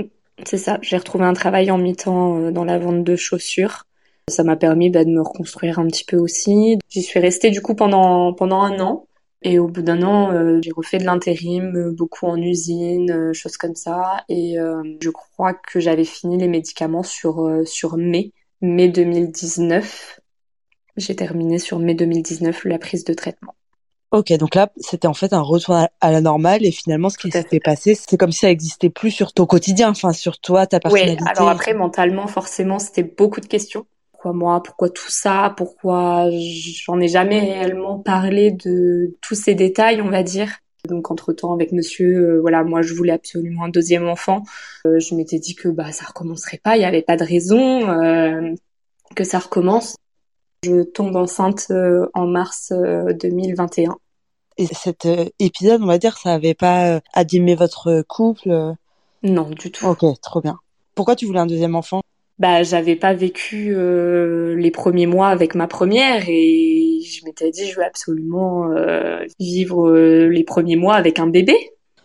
C'est 0.46 0.58
ça, 0.58 0.80
j'ai 0.82 0.98
retrouvé 0.98 1.26
un 1.26 1.34
travail 1.34 1.72
en 1.72 1.78
mi-temps 1.78 2.40
euh, 2.40 2.52
dans 2.52 2.66
la 2.66 2.80
vente 2.80 3.04
de 3.04 3.16
chaussures. 3.16 3.86
Ça 4.30 4.44
m'a 4.44 4.56
permis 4.56 4.90
bah, 4.90 5.04
de 5.04 5.10
me 5.10 5.22
reconstruire 5.22 5.80
un 5.80 5.88
petit 5.88 6.06
peu 6.06 6.18
aussi. 6.18 6.80
J'y 6.90 7.02
suis 7.02 7.20
restée 7.20 7.52
du 7.52 7.62
coup 7.62 7.76
pendant 7.76 8.34
pendant 8.34 8.62
un 8.62 8.80
an. 8.80 9.06
Et 9.46 9.60
au 9.60 9.68
bout 9.68 9.82
d'un 9.82 10.02
an, 10.04 10.32
euh, 10.32 10.60
j'ai 10.62 10.72
refait 10.72 11.00
de 11.00 11.04
l'intérim, 11.04 11.94
beaucoup 11.98 12.28
en 12.28 12.42
usine, 12.42 13.34
choses 13.34 13.58
comme 13.58 13.76
ça. 13.76 14.24
Et 14.30 14.56
je 15.02 15.10
crois 15.10 15.54
que 15.54 15.82
j'avais 15.82 16.06
fini 16.06 16.38
les 16.38 16.48
médicaments 16.48 17.04
sur 17.04 17.62
sur 17.66 17.98
mai, 17.98 18.32
mai 18.62 18.88
2019. 18.88 20.22
J'ai 20.96 21.16
terminé 21.18 21.60
sur 21.60 21.80
mai 21.80 21.94
2019 21.94 22.64
la 22.64 22.80
prise 22.80 23.04
de 23.04 23.14
traitement. 23.14 23.56
Ok, 24.14 24.32
donc 24.34 24.54
là, 24.54 24.72
c'était 24.78 25.08
en 25.08 25.16
fait 25.16 25.34
un 25.34 25.42
retour 25.42 25.74
à 25.74 26.12
la 26.12 26.22
normale 26.22 26.64
et 26.64 26.70
finalement, 26.70 27.10
ce 27.10 27.18
qui 27.18 27.32
s'est 27.32 27.60
passé, 27.60 27.96
c'est 27.96 28.16
comme 28.16 28.32
si 28.32 28.42
ça 28.42 28.52
existait 28.52 28.92
plus 28.92 29.10
sur 29.10 29.34
ton 29.34 29.48
quotidien, 29.48 29.90
enfin 29.90 30.14
sur 30.14 30.40
toi, 30.40 30.68
ta 30.68 30.80
personnalité. 30.80 31.18
Oui, 31.20 31.30
alors 31.36 31.50
après, 31.50 31.74
mentalement, 31.74 32.28
forcément, 32.28 32.78
c'était 32.78 33.02
beaucoup 33.02 33.42
de 33.42 33.48
questions. 33.48 33.88
Pourquoi 34.12 34.34
moi? 34.34 34.62
Pourquoi 34.62 34.90
tout 34.90 35.10
ça? 35.10 35.56
Pourquoi 35.58 36.30
j'en 36.86 37.00
ai 37.00 37.08
jamais 37.08 37.40
réellement 37.40 37.98
parlé 37.98 38.52
de 38.52 39.18
tous 39.20 39.34
ces 39.34 39.56
détails, 39.56 40.00
on 40.00 40.12
va 40.12 40.22
dire? 40.22 40.60
Donc 40.88 41.10
entre 41.10 41.34
temps 41.34 41.54
avec 41.54 41.72
monsieur, 41.72 42.36
euh, 42.36 42.42
voilà, 42.42 42.64
moi 42.64 42.84
je 42.84 42.94
voulais 42.94 43.14
absolument 43.14 43.64
un 43.64 43.70
deuxième 43.70 44.08
enfant. 44.08 44.44
Euh, 44.86 45.00
je 45.00 45.16
m'étais 45.16 45.40
dit 45.40 45.56
que 45.56 45.70
bah 45.70 45.92
ça 45.92 46.06
recommencerait 46.06 46.60
pas, 46.62 46.78
il 46.78 46.82
y 46.82 46.86
avait 46.86 47.02
pas 47.02 47.18
de 47.18 47.24
raison 47.24 47.90
euh, 47.90 48.54
que 49.16 49.24
ça 49.24 49.40
recommence. 49.40 49.96
Je 50.64 50.84
tombe 50.84 51.16
enceinte 51.16 51.72
en 52.14 52.28
mars 52.28 52.72
2021. 52.72 53.98
Et 54.58 54.68
cet 54.68 55.06
euh, 55.06 55.26
épisode, 55.40 55.82
on 55.82 55.88
va 55.88 55.98
dire, 55.98 56.18
ça 56.18 56.34
avait 56.34 56.54
pas 56.54 56.96
euh, 56.96 57.00
abîmé 57.14 57.56
votre 57.56 58.04
couple 58.08 58.52
euh 58.52 58.74
Non, 59.24 59.50
du 59.50 59.72
tout. 59.72 59.86
Ok, 59.86 60.06
trop 60.22 60.42
bien. 60.42 60.58
Pourquoi 60.96 61.16
tu 61.16 61.26
voulais 61.26 61.40
un 61.40 61.46
deuxième 61.46 61.76
enfant? 61.76 62.02
Bah, 62.40 62.64
j'avais 62.64 62.96
pas 62.96 63.14
vécu 63.14 63.76
les 63.76 64.72
premiers 64.72 65.06
mois 65.06 65.28
avec 65.30 65.54
ma 65.54 65.68
première 65.68 66.24
et 66.28 67.00
je 67.06 67.26
m'étais 67.26 67.52
dit, 67.52 67.68
je 67.68 67.78
veux 67.78 67.86
absolument 67.86 68.70
vivre 69.40 69.92
les 69.92 70.44
premiers 70.44 70.76
mois 70.76 70.96
avec 70.96 71.20
un 71.20 71.28
bébé. 71.28 71.56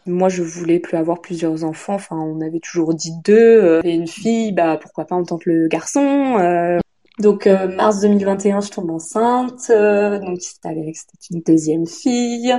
Moi, 0.05 0.29
je 0.29 0.43
voulais 0.43 0.81
plus 0.81 0.99
avoir 0.99 1.23
plusieurs 1.23 1.65
enfants. 1.65 1.95
Enfin, 1.95 2.17
on 2.17 2.43
avait 2.43 2.61
toujours 2.61 2.95
dit 2.95 3.13
deux. 3.25 3.81
et 3.85 3.95
une 3.95 4.07
fille, 4.07 4.53
bah 4.53 4.79
pourquoi 4.81 5.07
pas 5.07 5.17
en 5.17 5.25
tant 5.25 5.39
que 5.39 5.49
le 5.49 5.67
garçon. 5.67 6.79
Donc 7.19 7.49
euh, 7.49 7.67
mars 7.69 8.01
2021, 8.01 8.61
je 8.61 8.71
tombe 8.71 8.91
enceinte. 8.91 9.71
Euh, 9.71 10.19
donc 10.21 10.39
c'est 10.41 10.65
avéré 10.65 10.93
que 10.93 10.99
c'était 10.99 11.35
une 11.35 11.43
deuxième 11.43 11.87
fille. 11.87 12.57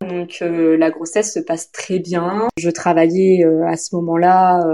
Donc 0.00 0.38
euh, 0.42 0.76
la 0.76 0.90
grossesse 0.90 1.34
se 1.34 1.40
passe 1.40 1.72
très 1.72 1.98
bien. 1.98 2.48
Je 2.56 2.70
travaillais 2.70 3.44
à 3.66 3.76
ce 3.76 3.94
moment-là, 3.96 4.64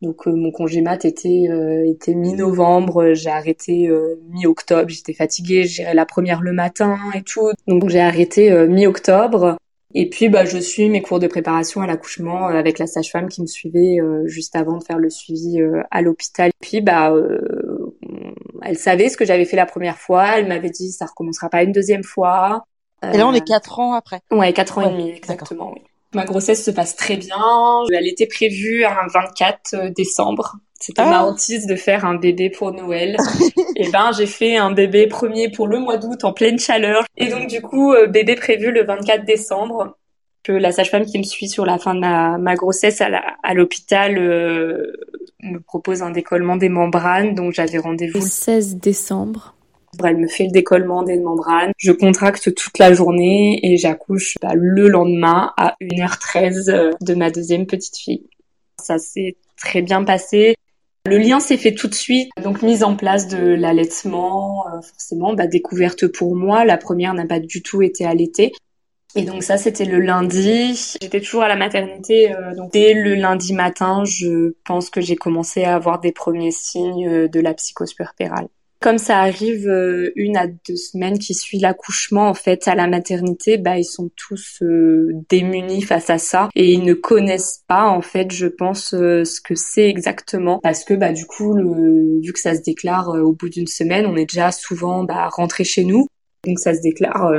donc 0.00 0.26
mon 0.26 0.50
congé 0.50 0.80
mat 0.80 1.04
était 1.04 1.48
était 1.86 2.14
mi-novembre. 2.14 3.12
J'ai 3.14 3.30
arrêté 3.30 3.88
mi-octobre. 4.30 4.88
J'étais 4.88 5.14
fatiguée. 5.14 5.64
J'irai 5.64 5.94
la 5.94 6.06
première 6.06 6.40
le 6.40 6.52
matin 6.52 6.98
et 7.14 7.22
tout. 7.22 7.50
Donc 7.66 7.88
j'ai 7.88 8.00
arrêté 8.00 8.66
mi-octobre. 8.68 9.56
Et 9.94 10.10
puis 10.10 10.28
bah 10.28 10.44
je 10.44 10.58
suis 10.58 10.88
mes 10.88 11.02
cours 11.02 11.20
de 11.20 11.26
préparation 11.26 11.80
à 11.80 11.86
l'accouchement 11.86 12.46
avec 12.46 12.78
la 12.78 12.86
sage-femme 12.86 13.28
qui 13.28 13.40
me 13.40 13.46
suivait 13.46 13.98
juste 14.26 14.54
avant 14.54 14.78
de 14.78 14.84
faire 14.84 14.98
le 14.98 15.10
suivi 15.10 15.58
à 15.90 16.02
l'hôpital. 16.02 16.50
Puis 16.60 16.80
bah 16.80 17.12
elle 18.62 18.78
savait 18.78 19.08
ce 19.08 19.16
que 19.16 19.24
j'avais 19.24 19.44
fait 19.44 19.56
la 19.56 19.66
première 19.66 19.98
fois. 19.98 20.38
Elle 20.38 20.46
m'avait 20.46 20.70
dit 20.70 20.92
ça 20.92 21.06
recommencera 21.06 21.48
pas 21.48 21.62
une 21.62 21.72
deuxième 21.72 22.04
fois. 22.04 22.64
Et 23.02 23.18
là, 23.18 23.26
on 23.26 23.34
est 23.34 23.42
euh, 23.42 23.44
quatre 23.44 23.78
ans 23.78 23.94
après. 23.94 24.20
Ouais, 24.30 24.52
quatre 24.52 24.78
ans 24.78 24.88
et 24.88 24.92
demi, 24.92 25.10
exactement. 25.10 25.72
Oui. 25.74 25.82
Ma 26.14 26.24
grossesse 26.24 26.64
se 26.64 26.70
passe 26.70 26.96
très 26.96 27.16
bien. 27.16 27.36
Elle 27.92 28.06
était 28.06 28.26
prévue 28.26 28.84
un 28.84 29.06
24 29.12 29.74
euh, 29.74 29.90
décembre. 29.90 30.56
C'était 30.80 31.02
ah. 31.02 31.10
ma 31.10 31.24
hantise 31.24 31.66
de 31.66 31.76
faire 31.76 32.04
un 32.04 32.14
bébé 32.14 32.50
pour 32.50 32.72
Noël. 32.72 33.16
et 33.76 33.90
ben, 33.90 34.12
j'ai 34.16 34.26
fait 34.26 34.56
un 34.56 34.70
bébé 34.70 35.06
premier 35.08 35.50
pour 35.50 35.66
le 35.66 35.78
mois 35.78 35.98
d'août 35.98 36.24
en 36.24 36.32
pleine 36.32 36.58
chaleur. 36.58 37.04
Et 37.16 37.28
donc, 37.28 37.48
du 37.48 37.60
coup, 37.60 37.92
euh, 37.92 38.06
bébé 38.06 38.34
prévu 38.34 38.72
le 38.72 38.84
24 38.84 39.24
décembre. 39.24 39.96
Que 40.42 40.52
la 40.52 40.70
sage-femme 40.70 41.04
qui 41.04 41.18
me 41.18 41.24
suit 41.24 41.48
sur 41.48 41.66
la 41.66 41.76
fin 41.76 41.94
de 41.94 42.00
ma, 42.00 42.54
grossesse 42.54 43.00
à 43.00 43.54
l'hôpital 43.54 44.16
me 45.50 45.60
propose 45.60 46.02
un 46.02 46.10
décollement 46.10 46.56
des 46.56 46.68
membranes, 46.68 47.34
donc 47.34 47.52
j'avais 47.52 47.78
rendez-vous 47.78 48.20
le 48.20 48.26
16 48.26 48.76
décembre. 48.76 49.54
Elle 50.04 50.18
me 50.18 50.28
fait 50.28 50.44
le 50.44 50.50
décollement 50.50 51.02
des 51.02 51.18
membranes. 51.18 51.72
Je 51.78 51.92
contracte 51.92 52.54
toute 52.54 52.78
la 52.78 52.92
journée 52.92 53.60
et 53.62 53.76
j'accouche 53.76 54.36
bah, 54.42 54.52
le 54.54 54.88
lendemain 54.88 55.52
à 55.56 55.74
1h13 55.80 56.70
euh, 56.70 56.90
de 57.00 57.14
ma 57.14 57.30
deuxième 57.30 57.66
petite 57.66 57.96
fille. 57.96 58.26
Ça 58.78 58.98
s'est 58.98 59.36
très 59.56 59.82
bien 59.82 60.04
passé. 60.04 60.56
Le 61.06 61.18
lien 61.18 61.40
s'est 61.40 61.56
fait 61.56 61.72
tout 61.72 61.86
de 61.86 61.94
suite, 61.94 62.30
donc 62.42 62.62
mise 62.62 62.82
en 62.82 62.96
place 62.96 63.28
de 63.28 63.38
l'allaitement, 63.38 64.66
euh, 64.66 64.80
forcément, 64.82 65.34
bah, 65.34 65.46
découverte 65.46 66.08
pour 66.08 66.34
moi. 66.34 66.64
La 66.64 66.76
première 66.76 67.14
n'a 67.14 67.26
pas 67.26 67.40
du 67.40 67.62
tout 67.62 67.80
été 67.80 68.04
allaitée. 68.04 68.52
Et 69.14 69.22
donc 69.22 69.42
ça, 69.42 69.56
c'était 69.56 69.86
le 69.86 70.00
lundi. 70.00 70.96
J'étais 71.00 71.20
toujours 71.20 71.42
à 71.42 71.48
la 71.48 71.56
maternité. 71.56 72.34
Euh, 72.34 72.54
donc 72.54 72.72
dès 72.72 72.92
le 72.92 73.14
lundi 73.14 73.54
matin, 73.54 74.04
je 74.04 74.52
pense 74.64 74.90
que 74.90 75.00
j'ai 75.00 75.16
commencé 75.16 75.64
à 75.64 75.74
avoir 75.74 76.00
des 76.00 76.12
premiers 76.12 76.50
signes 76.50 77.08
euh, 77.08 77.28
de 77.28 77.40
la 77.40 77.54
psychose 77.54 77.94
puerpérale. 77.94 78.48
Comme 78.78 78.98
ça 78.98 79.20
arrive 79.20 79.66
euh, 79.68 80.12
une 80.16 80.36
à 80.36 80.46
deux 80.46 80.76
semaines 80.76 81.18
qui 81.18 81.32
suit 81.32 81.58
l'accouchement, 81.58 82.28
en 82.28 82.34
fait, 82.34 82.68
à 82.68 82.74
la 82.74 82.86
maternité, 82.86 83.56
bah 83.56 83.78
ils 83.78 83.84
sont 83.84 84.10
tous 84.16 84.62
démunis 85.30 85.80
face 85.80 86.10
à 86.10 86.18
ça 86.18 86.50
et 86.54 86.72
ils 86.72 86.84
ne 86.84 86.92
connaissent 86.92 87.64
pas, 87.66 87.86
en 87.86 88.02
fait, 88.02 88.30
je 88.30 88.46
pense, 88.46 88.90
ce 88.90 89.40
que 89.40 89.54
c'est 89.54 89.88
exactement, 89.88 90.60
parce 90.62 90.84
que 90.84 90.92
bah 90.92 91.14
du 91.14 91.24
coup, 91.24 91.54
le, 91.54 92.20
vu 92.22 92.34
que 92.34 92.38
ça 92.38 92.54
se 92.54 92.60
déclare 92.60 93.08
au 93.08 93.32
bout 93.32 93.48
d'une 93.48 93.66
semaine, 93.66 94.04
on 94.04 94.14
est 94.14 94.26
déjà 94.26 94.52
souvent 94.52 95.04
bah, 95.04 95.26
rentré 95.30 95.64
chez 95.64 95.84
nous, 95.84 96.06
donc 96.46 96.58
ça 96.58 96.74
se 96.74 96.82
déclare 96.82 97.32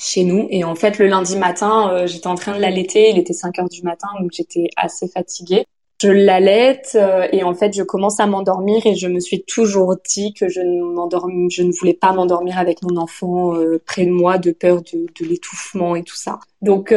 chez 0.00 0.24
nous. 0.24 0.48
Et 0.50 0.64
en 0.64 0.74
fait, 0.74 0.98
le 0.98 1.06
lundi 1.06 1.36
matin, 1.36 1.92
euh, 1.92 2.06
j'étais 2.06 2.26
en 2.26 2.34
train 2.34 2.56
de 2.56 2.60
l'allaiter. 2.60 3.10
Il 3.10 3.18
était 3.18 3.32
5 3.32 3.58
heures 3.58 3.68
du 3.68 3.82
matin, 3.82 4.08
donc 4.20 4.30
j'étais 4.32 4.68
assez 4.76 5.06
fatiguée. 5.06 5.64
Je 6.02 6.08
l'allaite 6.08 6.92
euh, 6.94 7.28
et 7.30 7.44
en 7.44 7.52
fait, 7.52 7.76
je 7.76 7.82
commence 7.82 8.20
à 8.20 8.26
m'endormir 8.26 8.86
et 8.86 8.94
je 8.94 9.06
me 9.06 9.20
suis 9.20 9.44
toujours 9.44 9.96
dit 10.08 10.32
que 10.32 10.48
je 10.48 10.62
ne, 10.62 11.50
je 11.50 11.62
ne 11.62 11.72
voulais 11.78 11.92
pas 11.92 12.14
m'endormir 12.14 12.56
avec 12.56 12.82
mon 12.82 12.96
enfant 12.96 13.54
euh, 13.54 13.82
près 13.84 14.06
de 14.06 14.10
moi 14.10 14.38
de 14.38 14.50
peur 14.50 14.80
de, 14.80 15.06
de 15.20 15.28
l'étouffement 15.28 15.94
et 15.96 16.02
tout 16.02 16.16
ça. 16.16 16.40
Donc 16.62 16.94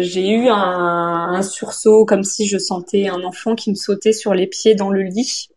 j'ai 0.00 0.30
eu 0.30 0.48
un, 0.48 1.30
un 1.32 1.42
sursaut 1.42 2.04
comme 2.04 2.24
si 2.24 2.48
je 2.48 2.58
sentais 2.58 3.06
un 3.06 3.22
enfant 3.22 3.54
qui 3.54 3.70
me 3.70 3.76
sautait 3.76 4.12
sur 4.12 4.34
les 4.34 4.48
pieds 4.48 4.74
dans 4.74 4.90
le 4.90 5.02
lit 5.02 5.49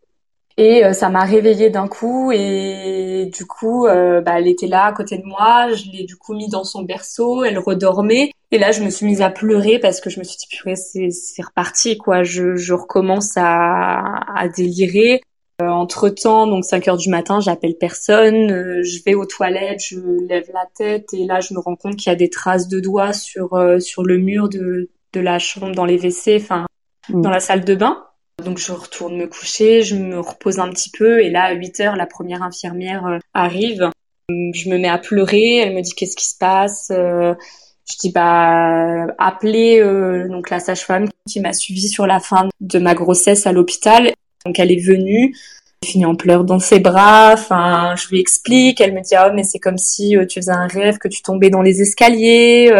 et 0.56 0.84
euh, 0.84 0.92
ça 0.92 1.08
m'a 1.08 1.24
réveillée 1.24 1.70
d'un 1.70 1.88
coup 1.88 2.30
et 2.32 3.28
du 3.32 3.44
coup, 3.44 3.86
euh, 3.86 4.20
bah, 4.20 4.38
elle 4.38 4.46
était 4.46 4.68
là 4.68 4.84
à 4.84 4.92
côté 4.92 5.18
de 5.18 5.24
moi. 5.24 5.72
Je 5.72 5.90
l'ai 5.90 6.04
du 6.04 6.16
coup 6.16 6.34
mis 6.34 6.48
dans 6.48 6.62
son 6.62 6.82
berceau. 6.82 7.42
Elle 7.42 7.58
redormait. 7.58 8.30
Et 8.52 8.58
là, 8.58 8.70
je 8.70 8.82
me 8.84 8.90
suis 8.90 9.04
mise 9.04 9.20
à 9.20 9.30
pleurer 9.30 9.80
parce 9.80 10.00
que 10.00 10.10
je 10.10 10.20
me 10.20 10.24
suis 10.24 10.36
dit, 10.36 10.46
purée, 10.48 10.76
c'est, 10.76 11.10
c'est 11.10 11.42
reparti, 11.42 11.98
quoi. 11.98 12.22
Je, 12.22 12.54
je 12.54 12.72
recommence 12.72 13.32
à, 13.36 14.04
à 14.36 14.48
délirer. 14.48 15.22
Euh, 15.62 15.68
entre 15.68 16.08
temps, 16.08 16.46
donc 16.46 16.64
5 16.64 16.88
heures 16.88 16.96
du 16.96 17.08
matin, 17.08 17.40
j'appelle 17.40 17.76
personne. 17.78 18.48
je 18.82 19.04
vais 19.04 19.14
aux 19.14 19.26
toilettes, 19.26 19.82
je 19.88 19.98
lève 20.28 20.50
la 20.52 20.66
tête 20.76 21.14
et 21.14 21.24
là, 21.26 21.40
je 21.40 21.54
me 21.54 21.60
rends 21.60 21.76
compte 21.76 21.96
qu'il 21.96 22.10
y 22.10 22.12
a 22.12 22.16
des 22.16 22.30
traces 22.30 22.66
de 22.66 22.80
doigts 22.80 23.12
sur 23.12 23.56
sur 23.78 24.02
le 24.02 24.18
mur 24.18 24.48
de 24.48 24.90
de 25.12 25.20
la 25.20 25.38
chambre 25.38 25.72
dans 25.72 25.84
les 25.84 25.96
WC, 25.96 26.38
enfin 26.40 26.66
mmh. 27.08 27.22
dans 27.22 27.30
la 27.30 27.38
salle 27.38 27.64
de 27.64 27.76
bain. 27.76 28.04
Donc 28.42 28.58
je 28.58 28.72
retourne 28.72 29.16
me 29.16 29.26
coucher, 29.26 29.82
je 29.82 29.94
me 29.94 30.18
repose 30.18 30.58
un 30.58 30.68
petit 30.70 30.90
peu 30.90 31.20
et 31.20 31.30
là 31.30 31.44
à 31.44 31.52
8 31.52 31.80
heures 31.80 31.96
la 31.96 32.06
première 32.06 32.42
infirmière 32.42 33.06
euh, 33.06 33.18
arrive. 33.32 33.90
Je 34.28 34.68
me 34.70 34.78
mets 34.78 34.88
à 34.88 34.98
pleurer, 34.98 35.58
elle 35.58 35.74
me 35.74 35.82
dit 35.82 35.92
qu'est-ce 35.92 36.16
qui 36.16 36.28
se 36.28 36.36
passe 36.36 36.90
euh, 36.90 37.34
Je 37.88 37.96
dis 38.00 38.10
bah 38.10 39.06
appelez 39.18 39.80
euh, 39.80 40.28
donc 40.28 40.50
la 40.50 40.58
sage-femme 40.58 41.08
qui 41.28 41.40
m'a 41.40 41.52
suivie 41.52 41.88
sur 41.88 42.06
la 42.06 42.18
fin 42.18 42.48
de 42.60 42.78
ma 42.78 42.94
grossesse 42.94 43.46
à 43.46 43.52
l'hôpital. 43.52 44.12
Donc 44.44 44.58
elle 44.58 44.72
est 44.72 44.84
venue, 44.84 45.36
finit 45.84 46.04
en 46.04 46.16
pleurs 46.16 46.44
dans 46.44 46.58
ses 46.58 46.80
bras. 46.80 47.34
Enfin, 47.34 47.94
je 47.96 48.08
lui 48.08 48.18
explique. 48.18 48.80
Elle 48.80 48.94
me 48.94 49.00
dit 49.00 49.14
ah 49.14 49.30
mais 49.32 49.44
c'est 49.44 49.60
comme 49.60 49.78
si 49.78 50.16
tu 50.28 50.40
faisais 50.40 50.52
un 50.52 50.66
rêve 50.66 50.98
que 50.98 51.08
tu 51.08 51.22
tombais 51.22 51.50
dans 51.50 51.62
les 51.62 51.82
escaliers. 51.82 52.72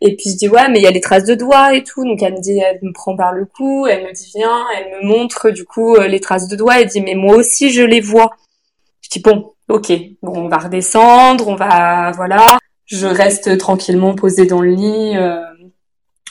Et 0.00 0.16
puis 0.16 0.30
je 0.30 0.36
dis 0.36 0.48
ouais 0.48 0.68
mais 0.68 0.78
il 0.78 0.82
y 0.82 0.86
a 0.86 0.90
les 0.90 1.00
traces 1.00 1.24
de 1.24 1.34
doigts 1.34 1.74
et 1.74 1.82
tout. 1.82 2.04
Donc 2.04 2.22
elle 2.22 2.34
me 2.34 2.40
dit 2.40 2.58
elle 2.58 2.78
me 2.82 2.92
prend 2.92 3.16
par 3.16 3.32
le 3.32 3.46
cou 3.46 3.86
elle 3.86 4.04
me 4.04 4.12
dit 4.12 4.30
viens 4.34 4.66
elle 4.76 5.00
me 5.00 5.06
montre 5.06 5.50
du 5.50 5.64
coup 5.64 5.96
euh, 5.96 6.06
les 6.06 6.20
traces 6.20 6.48
de 6.48 6.56
doigts. 6.56 6.80
Elle 6.80 6.88
dit 6.88 7.00
mais 7.00 7.14
moi 7.14 7.36
aussi 7.36 7.70
je 7.70 7.82
les 7.82 8.00
vois. 8.00 8.30
Je 9.00 9.10
dis 9.10 9.20
bon 9.20 9.52
ok. 9.68 9.92
Bon 10.22 10.32
on 10.36 10.48
va 10.48 10.58
redescendre 10.58 11.48
on 11.48 11.56
va 11.56 12.12
voilà. 12.12 12.58
Je 12.86 13.06
reste 13.06 13.58
tranquillement 13.58 14.14
posée 14.14 14.46
dans 14.46 14.60
le 14.60 14.70
lit 14.70 15.16
euh, 15.16 15.42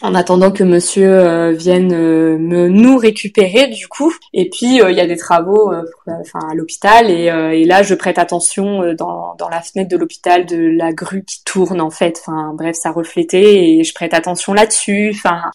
en 0.01 0.13
attendant 0.13 0.51
que 0.51 0.63
monsieur 0.63 1.09
euh, 1.09 1.51
vienne 1.53 1.93
euh, 1.93 2.37
me 2.37 2.67
nous 2.67 2.97
récupérer 2.97 3.67
du 3.67 3.87
coup. 3.87 4.13
Et 4.33 4.49
puis 4.49 4.81
euh, 4.81 4.91
il 4.91 4.97
y 4.97 4.99
a 4.99 5.07
des 5.07 5.15
travaux 5.15 5.73
enfin 6.05 6.39
à 6.51 6.53
l'hôpital. 6.53 7.09
Et, 7.09 7.25
et, 7.25 7.65
là 7.65 7.83
je 7.83 7.95
prête 7.95 8.19
attention 8.19 8.93
dans, 8.93 9.35
dans 9.35 9.49
la 9.49 9.61
fenêtre 9.61 9.89
de 9.89 9.97
l'hôpital 9.97 10.45
de 10.45 10.57
la 10.57 10.91
grue 10.91 11.23
qui 11.23 11.43
tourne 11.43 11.81
en 11.81 11.91
fait. 11.91 12.21
Enfin 12.25 12.53
bref 12.53 12.75
ça 12.75 12.91
reflétait 12.91 13.63
et 13.63 13.83
je 13.83 13.93
prête 13.93 14.13
attention 14.13 14.53
là-dessus. 14.53 15.11
Enfin 15.15 15.51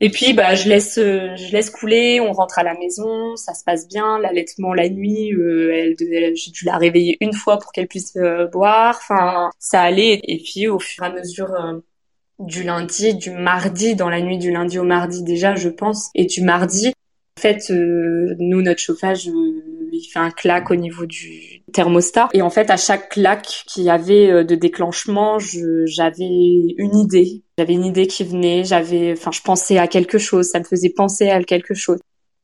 et 0.00 0.10
puis 0.10 0.32
bah 0.32 0.54
je 0.54 0.68
laisse 0.68 0.94
je 0.94 1.52
laisse 1.52 1.70
couler 1.70 2.20
on 2.20 2.32
rentre 2.32 2.60
à 2.60 2.62
la 2.62 2.74
maison 2.74 3.34
ça 3.36 3.54
se 3.54 3.64
passe 3.64 3.88
bien. 3.88 4.18
L'allaitement 4.18 4.74
la 4.74 4.88
nuit 4.90 5.30
elle, 5.30 5.96
j'ai 6.34 6.50
dû 6.50 6.66
la 6.66 6.76
réveiller 6.76 7.16
une 7.20 7.32
fois 7.32 7.58
pour 7.58 7.72
qu'elle 7.72 7.88
puisse 7.88 8.16
boire. 8.52 8.98
Enfin 9.02 9.50
ça 9.58 9.80
allait. 9.80 10.20
Et 10.24 10.42
puis 10.44 10.68
au 10.68 10.78
fur 10.78 11.04
et 11.04 11.06
à 11.06 11.10
mesure 11.10 11.48
du 12.38 12.62
lundi, 12.62 13.14
du 13.14 13.30
mardi, 13.30 13.94
dans 13.94 14.08
la 14.08 14.20
nuit 14.20 14.38
du 14.38 14.50
lundi 14.50 14.78
au 14.78 14.84
mardi 14.84 15.22
déjà, 15.22 15.54
je 15.54 15.68
pense, 15.68 16.10
et 16.14 16.26
du 16.26 16.42
mardi. 16.42 16.92
En 17.38 17.40
fait, 17.40 17.70
euh, 17.70 18.34
nous, 18.38 18.62
notre 18.62 18.80
chauffage, 18.80 19.28
euh, 19.28 19.90
il 19.92 20.04
fait 20.12 20.18
un 20.18 20.30
claque 20.30 20.70
au 20.70 20.74
niveau 20.74 21.06
du 21.06 21.62
thermostat. 21.72 22.28
Et 22.32 22.42
en 22.42 22.50
fait, 22.50 22.70
à 22.70 22.76
chaque 22.76 23.10
claque 23.10 23.46
qu'il 23.66 23.84
y 23.84 23.90
avait 23.90 24.30
euh, 24.30 24.44
de 24.44 24.54
déclenchement, 24.56 25.38
j'avais 25.38 26.24
une 26.24 26.96
idée. 26.96 27.42
J'avais 27.56 27.74
une 27.74 27.84
idée 27.84 28.06
qui 28.06 28.24
venait, 28.24 28.64
j'avais, 28.64 29.12
enfin, 29.12 29.30
je 29.32 29.40
pensais 29.40 29.78
à 29.78 29.86
quelque 29.86 30.18
chose, 30.18 30.48
ça 30.48 30.58
me 30.58 30.64
faisait 30.64 30.90
penser 30.90 31.30
à 31.30 31.42
quelque 31.42 31.74
chose. 31.74 32.00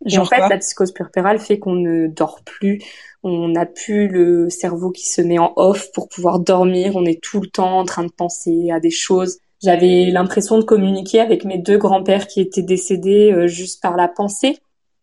Et 0.06 0.18
en 0.18 0.24
fait, 0.24 0.40
la 0.48 0.58
psychose 0.58 0.92
puerpérale 0.92 1.38
fait 1.38 1.58
qu'on 1.58 1.74
ne 1.74 2.06
dort 2.08 2.42
plus, 2.44 2.80
on 3.22 3.48
n'a 3.48 3.64
plus 3.64 4.06
le 4.08 4.50
cerveau 4.50 4.90
qui 4.90 5.06
se 5.06 5.22
met 5.22 5.38
en 5.38 5.52
off 5.56 5.90
pour 5.92 6.08
pouvoir 6.08 6.40
dormir, 6.40 6.92
on 6.94 7.04
est 7.06 7.22
tout 7.22 7.40
le 7.40 7.48
temps 7.48 7.78
en 7.78 7.84
train 7.84 8.04
de 8.04 8.12
penser 8.12 8.70
à 8.70 8.80
des 8.80 8.90
choses. 8.90 9.38
J'avais 9.62 10.10
l'impression 10.10 10.58
de 10.58 10.64
communiquer 10.64 11.20
avec 11.20 11.44
mes 11.44 11.58
deux 11.58 11.78
grands-pères 11.78 12.26
qui 12.26 12.40
étaient 12.40 12.62
décédés 12.62 13.32
euh, 13.32 13.46
juste 13.46 13.82
par 13.82 13.96
la 13.96 14.08
pensée. 14.08 14.58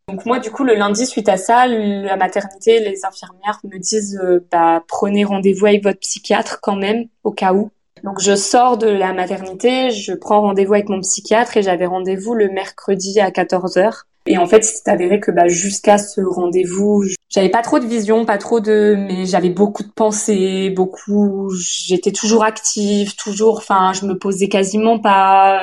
Donc 0.08 0.26
moi, 0.26 0.40
du 0.40 0.52
coup, 0.52 0.64
le 0.64 0.74
lundi, 0.74 1.06
suite 1.06 1.30
à 1.30 1.38
ça, 1.38 1.68
la 1.68 2.18
maternité, 2.18 2.80
les 2.80 3.06
infirmières 3.06 3.60
me 3.64 3.78
disent, 3.78 4.20
euh, 4.22 4.46
bah, 4.52 4.84
prenez 4.88 5.24
rendez-vous 5.24 5.68
avec 5.68 5.84
votre 5.84 6.00
psychiatre 6.00 6.60
quand 6.62 6.76
même, 6.76 7.06
au 7.24 7.32
cas 7.32 7.54
où. 7.54 7.72
Donc 8.04 8.20
je 8.20 8.36
sors 8.36 8.78
de 8.78 8.88
la 8.88 9.14
maternité, 9.14 9.92
je 9.92 10.14
prends 10.14 10.42
rendez-vous 10.42 10.74
avec 10.74 10.90
mon 10.90 11.02
psychiatre 11.02 11.58
et 11.58 11.62
j'avais 11.62 11.86
rendez-vous 11.86 12.34
le 12.34 12.50
mercredi 12.50 13.20
à 13.20 13.30
14h. 13.30 14.04
Et 14.28 14.38
en 14.38 14.46
fait, 14.46 14.64
c'est 14.64 14.88
avéré 14.88 15.20
que 15.20 15.32
bah, 15.32 15.48
jusqu'à 15.48 15.98
ce 15.98 16.22
rendez-vous, 16.22 17.06
j'avais 17.30 17.50
pas 17.50 17.62
trop 17.62 17.80
de 17.80 17.86
vision, 17.86 18.26
pas 18.26 18.38
trop 18.38 18.60
de, 18.60 18.96
mais 18.98 19.26
j'avais 19.26 19.50
beaucoup 19.50 19.84
de 19.84 19.92
pensées, 19.92 20.70
beaucoup. 20.70 21.50
J'étais 21.56 22.12
toujours 22.12 22.44
active, 22.44 23.16
toujours. 23.16 23.58
Enfin, 23.58 23.94
je 23.94 24.06
me 24.06 24.18
posais 24.18 24.48
quasiment 24.48 25.00
pas. 25.00 25.62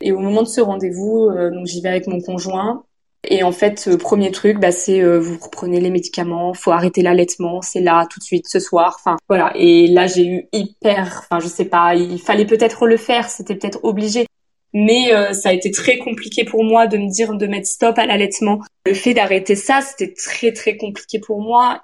Et 0.00 0.12
au 0.12 0.18
moment 0.18 0.42
de 0.42 0.48
ce 0.48 0.60
rendez-vous, 0.60 1.28
euh, 1.30 1.50
donc 1.50 1.66
j'y 1.66 1.80
vais 1.80 1.90
avec 1.90 2.06
mon 2.06 2.20
conjoint. 2.20 2.84
Et 3.28 3.44
en 3.44 3.52
fait, 3.52 3.86
euh, 3.86 3.96
premier 3.96 4.32
truc, 4.32 4.58
bah, 4.58 4.72
c'est 4.72 5.00
euh, 5.00 5.20
vous 5.20 5.38
reprenez 5.38 5.80
les 5.80 5.90
médicaments, 5.90 6.54
faut 6.54 6.72
arrêter 6.72 7.02
l'allaitement, 7.02 7.62
c'est 7.62 7.80
là 7.80 8.06
tout 8.10 8.18
de 8.18 8.24
suite 8.24 8.48
ce 8.48 8.58
soir. 8.58 8.96
Enfin 8.98 9.16
voilà. 9.28 9.52
Et 9.54 9.86
là, 9.86 10.06
j'ai 10.06 10.26
eu 10.26 10.48
hyper, 10.52 11.22
enfin 11.24 11.40
je 11.40 11.46
sais 11.46 11.64
pas, 11.66 11.94
il 11.94 12.20
fallait 12.20 12.46
peut-être 12.46 12.86
le 12.86 12.96
faire, 12.96 13.28
c'était 13.28 13.54
peut-être 13.54 13.78
obligé. 13.84 14.26
Mais 14.74 15.12
euh, 15.12 15.32
ça 15.32 15.50
a 15.50 15.52
été 15.52 15.70
très 15.70 15.98
compliqué 15.98 16.44
pour 16.44 16.64
moi 16.64 16.86
de 16.86 16.96
me 16.96 17.10
dire 17.10 17.34
de 17.34 17.46
mettre 17.46 17.66
stop 17.66 17.98
à 17.98 18.06
l'allaitement. 18.06 18.60
Le 18.86 18.94
fait 18.94 19.14
d'arrêter 19.14 19.54
ça, 19.54 19.80
c'était 19.80 20.14
très 20.14 20.52
très 20.52 20.76
compliqué 20.76 21.18
pour 21.20 21.40
moi. 21.40 21.82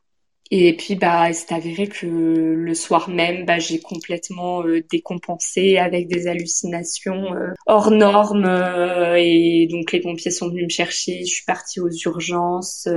Et 0.50 0.74
puis 0.74 0.94
bah 0.94 1.30
c'est 1.34 1.52
avéré 1.52 1.88
que 1.88 2.06
le 2.06 2.74
soir 2.74 3.10
même, 3.10 3.44
bah, 3.44 3.58
j'ai 3.58 3.80
complètement 3.80 4.62
euh, 4.62 4.80
décompensé 4.90 5.76
avec 5.76 6.08
des 6.08 6.26
hallucinations 6.26 7.34
euh, 7.34 7.52
hors 7.66 7.90
normes 7.90 8.46
et 9.18 9.68
donc 9.70 9.92
les 9.92 10.00
pompiers 10.00 10.30
sont 10.30 10.48
venus 10.48 10.64
me 10.64 10.70
chercher. 10.70 11.20
Je 11.20 11.30
suis 11.30 11.44
partie 11.44 11.80
aux 11.80 11.90
urgences. 11.90 12.88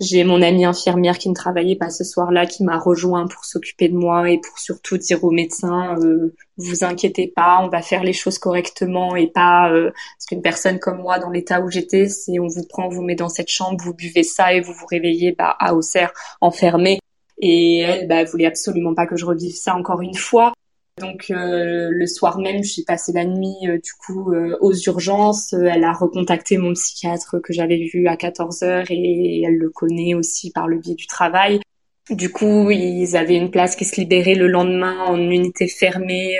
J'ai 0.00 0.24
mon 0.24 0.42
amie 0.42 0.64
infirmière 0.64 1.18
qui 1.18 1.28
ne 1.28 1.34
travaillait 1.34 1.76
pas 1.76 1.88
ce 1.88 2.02
soir-là, 2.02 2.46
qui 2.46 2.64
m'a 2.64 2.78
rejoint 2.78 3.28
pour 3.28 3.44
s'occuper 3.44 3.88
de 3.88 3.96
moi 3.96 4.28
et 4.28 4.38
pour 4.38 4.58
surtout 4.58 4.98
dire 4.98 5.22
aux 5.22 5.30
médecins 5.30 5.96
euh, 6.00 6.34
vous 6.56 6.82
inquiétez 6.82 7.28
pas, 7.28 7.60
on 7.62 7.68
va 7.68 7.80
faire 7.80 8.02
les 8.02 8.12
choses 8.12 8.38
correctement 8.38 9.14
et 9.14 9.28
pas 9.28 9.70
euh, 9.70 9.90
parce 9.90 10.26
qu'une 10.28 10.42
personne 10.42 10.80
comme 10.80 10.98
moi 10.98 11.20
dans 11.20 11.30
l'état 11.30 11.60
où 11.60 11.70
j'étais, 11.70 12.08
c'est 12.08 12.40
on 12.40 12.48
vous 12.48 12.66
prend, 12.66 12.88
vous 12.88 13.02
met 13.02 13.14
dans 13.14 13.28
cette 13.28 13.48
chambre, 13.48 13.82
vous 13.84 13.94
buvez 13.94 14.24
ça 14.24 14.52
et 14.52 14.60
vous 14.60 14.72
vous 14.72 14.86
réveillez 14.86 15.32
bah, 15.32 15.56
à 15.60 15.74
Auxerre 15.74 16.12
enfermé. 16.40 16.98
Et 17.38 17.80
elle, 17.80 18.08
bah, 18.08 18.24
voulait 18.24 18.46
absolument 18.46 18.94
pas 18.94 19.06
que 19.06 19.16
je 19.16 19.24
revive 19.26 19.54
ça 19.54 19.74
encore 19.74 20.00
une 20.00 20.14
fois. 20.14 20.52
Donc 21.00 21.26
euh, 21.30 21.88
le 21.90 22.06
soir 22.06 22.38
même, 22.38 22.62
j'ai 22.62 22.84
passé 22.84 23.12
la 23.12 23.24
nuit 23.24 23.56
euh, 23.66 23.78
du 23.78 23.92
coup 23.94 24.32
euh, 24.32 24.56
aux 24.60 24.72
urgences. 24.72 25.52
elle 25.52 25.82
a 25.82 25.92
recontacté 25.92 26.56
mon 26.56 26.72
psychiatre 26.74 27.40
que 27.42 27.52
j'avais 27.52 27.88
vu 27.92 28.06
à 28.06 28.16
14 28.16 28.62
heures 28.62 28.86
et 28.90 29.42
elle 29.42 29.56
le 29.56 29.70
connaît 29.70 30.14
aussi 30.14 30.52
par 30.52 30.68
le 30.68 30.78
biais 30.78 30.94
du 30.94 31.08
travail. 31.08 31.60
Du 32.10 32.30
coup, 32.30 32.70
ils 32.70 33.16
avaient 33.16 33.36
une 33.36 33.50
place 33.50 33.74
qui 33.74 33.84
se 33.84 33.96
libérait 34.00 34.34
le 34.34 34.46
lendemain 34.46 35.04
en 35.06 35.18
unité 35.18 35.66
fermée 35.66 36.38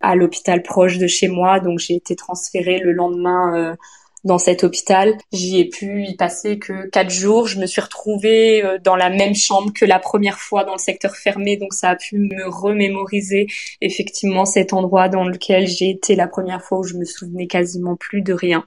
à 0.00 0.14
l'hôpital 0.14 0.62
proche 0.62 0.96
de 0.98 1.08
chez 1.08 1.28
moi. 1.28 1.60
Donc 1.60 1.80
j'ai 1.80 1.94
été 1.94 2.14
transférée 2.14 2.78
le 2.78 2.92
lendemain 2.92 3.76
dans 4.24 4.38
cet 4.38 4.64
hôpital. 4.64 5.16
J'y 5.32 5.58
ai 5.60 5.68
pu 5.68 6.04
y 6.04 6.16
passer 6.16 6.58
que 6.58 6.88
quatre 6.88 7.10
jours. 7.10 7.46
Je 7.46 7.58
me 7.58 7.66
suis 7.66 7.80
retrouvée 7.80 8.64
euh, 8.64 8.78
dans 8.82 8.96
la 8.96 9.10
même 9.10 9.34
chambre 9.34 9.72
que 9.72 9.84
la 9.84 9.98
première 9.98 10.38
fois 10.38 10.64
dans 10.64 10.72
le 10.72 10.78
secteur 10.78 11.16
fermé, 11.16 11.56
donc 11.56 11.74
ça 11.74 11.90
a 11.90 11.96
pu 11.96 12.18
me 12.18 12.48
remémoriser 12.48 13.46
effectivement 13.80 14.44
cet 14.44 14.72
endroit 14.72 15.08
dans 15.08 15.24
lequel 15.24 15.66
j'ai 15.66 15.90
été 15.90 16.14
la 16.14 16.28
première 16.28 16.62
fois 16.62 16.78
où 16.78 16.84
je 16.84 16.94
me 16.94 17.04
souvenais 17.04 17.46
quasiment 17.46 17.96
plus 17.96 18.22
de 18.22 18.32
rien. 18.32 18.64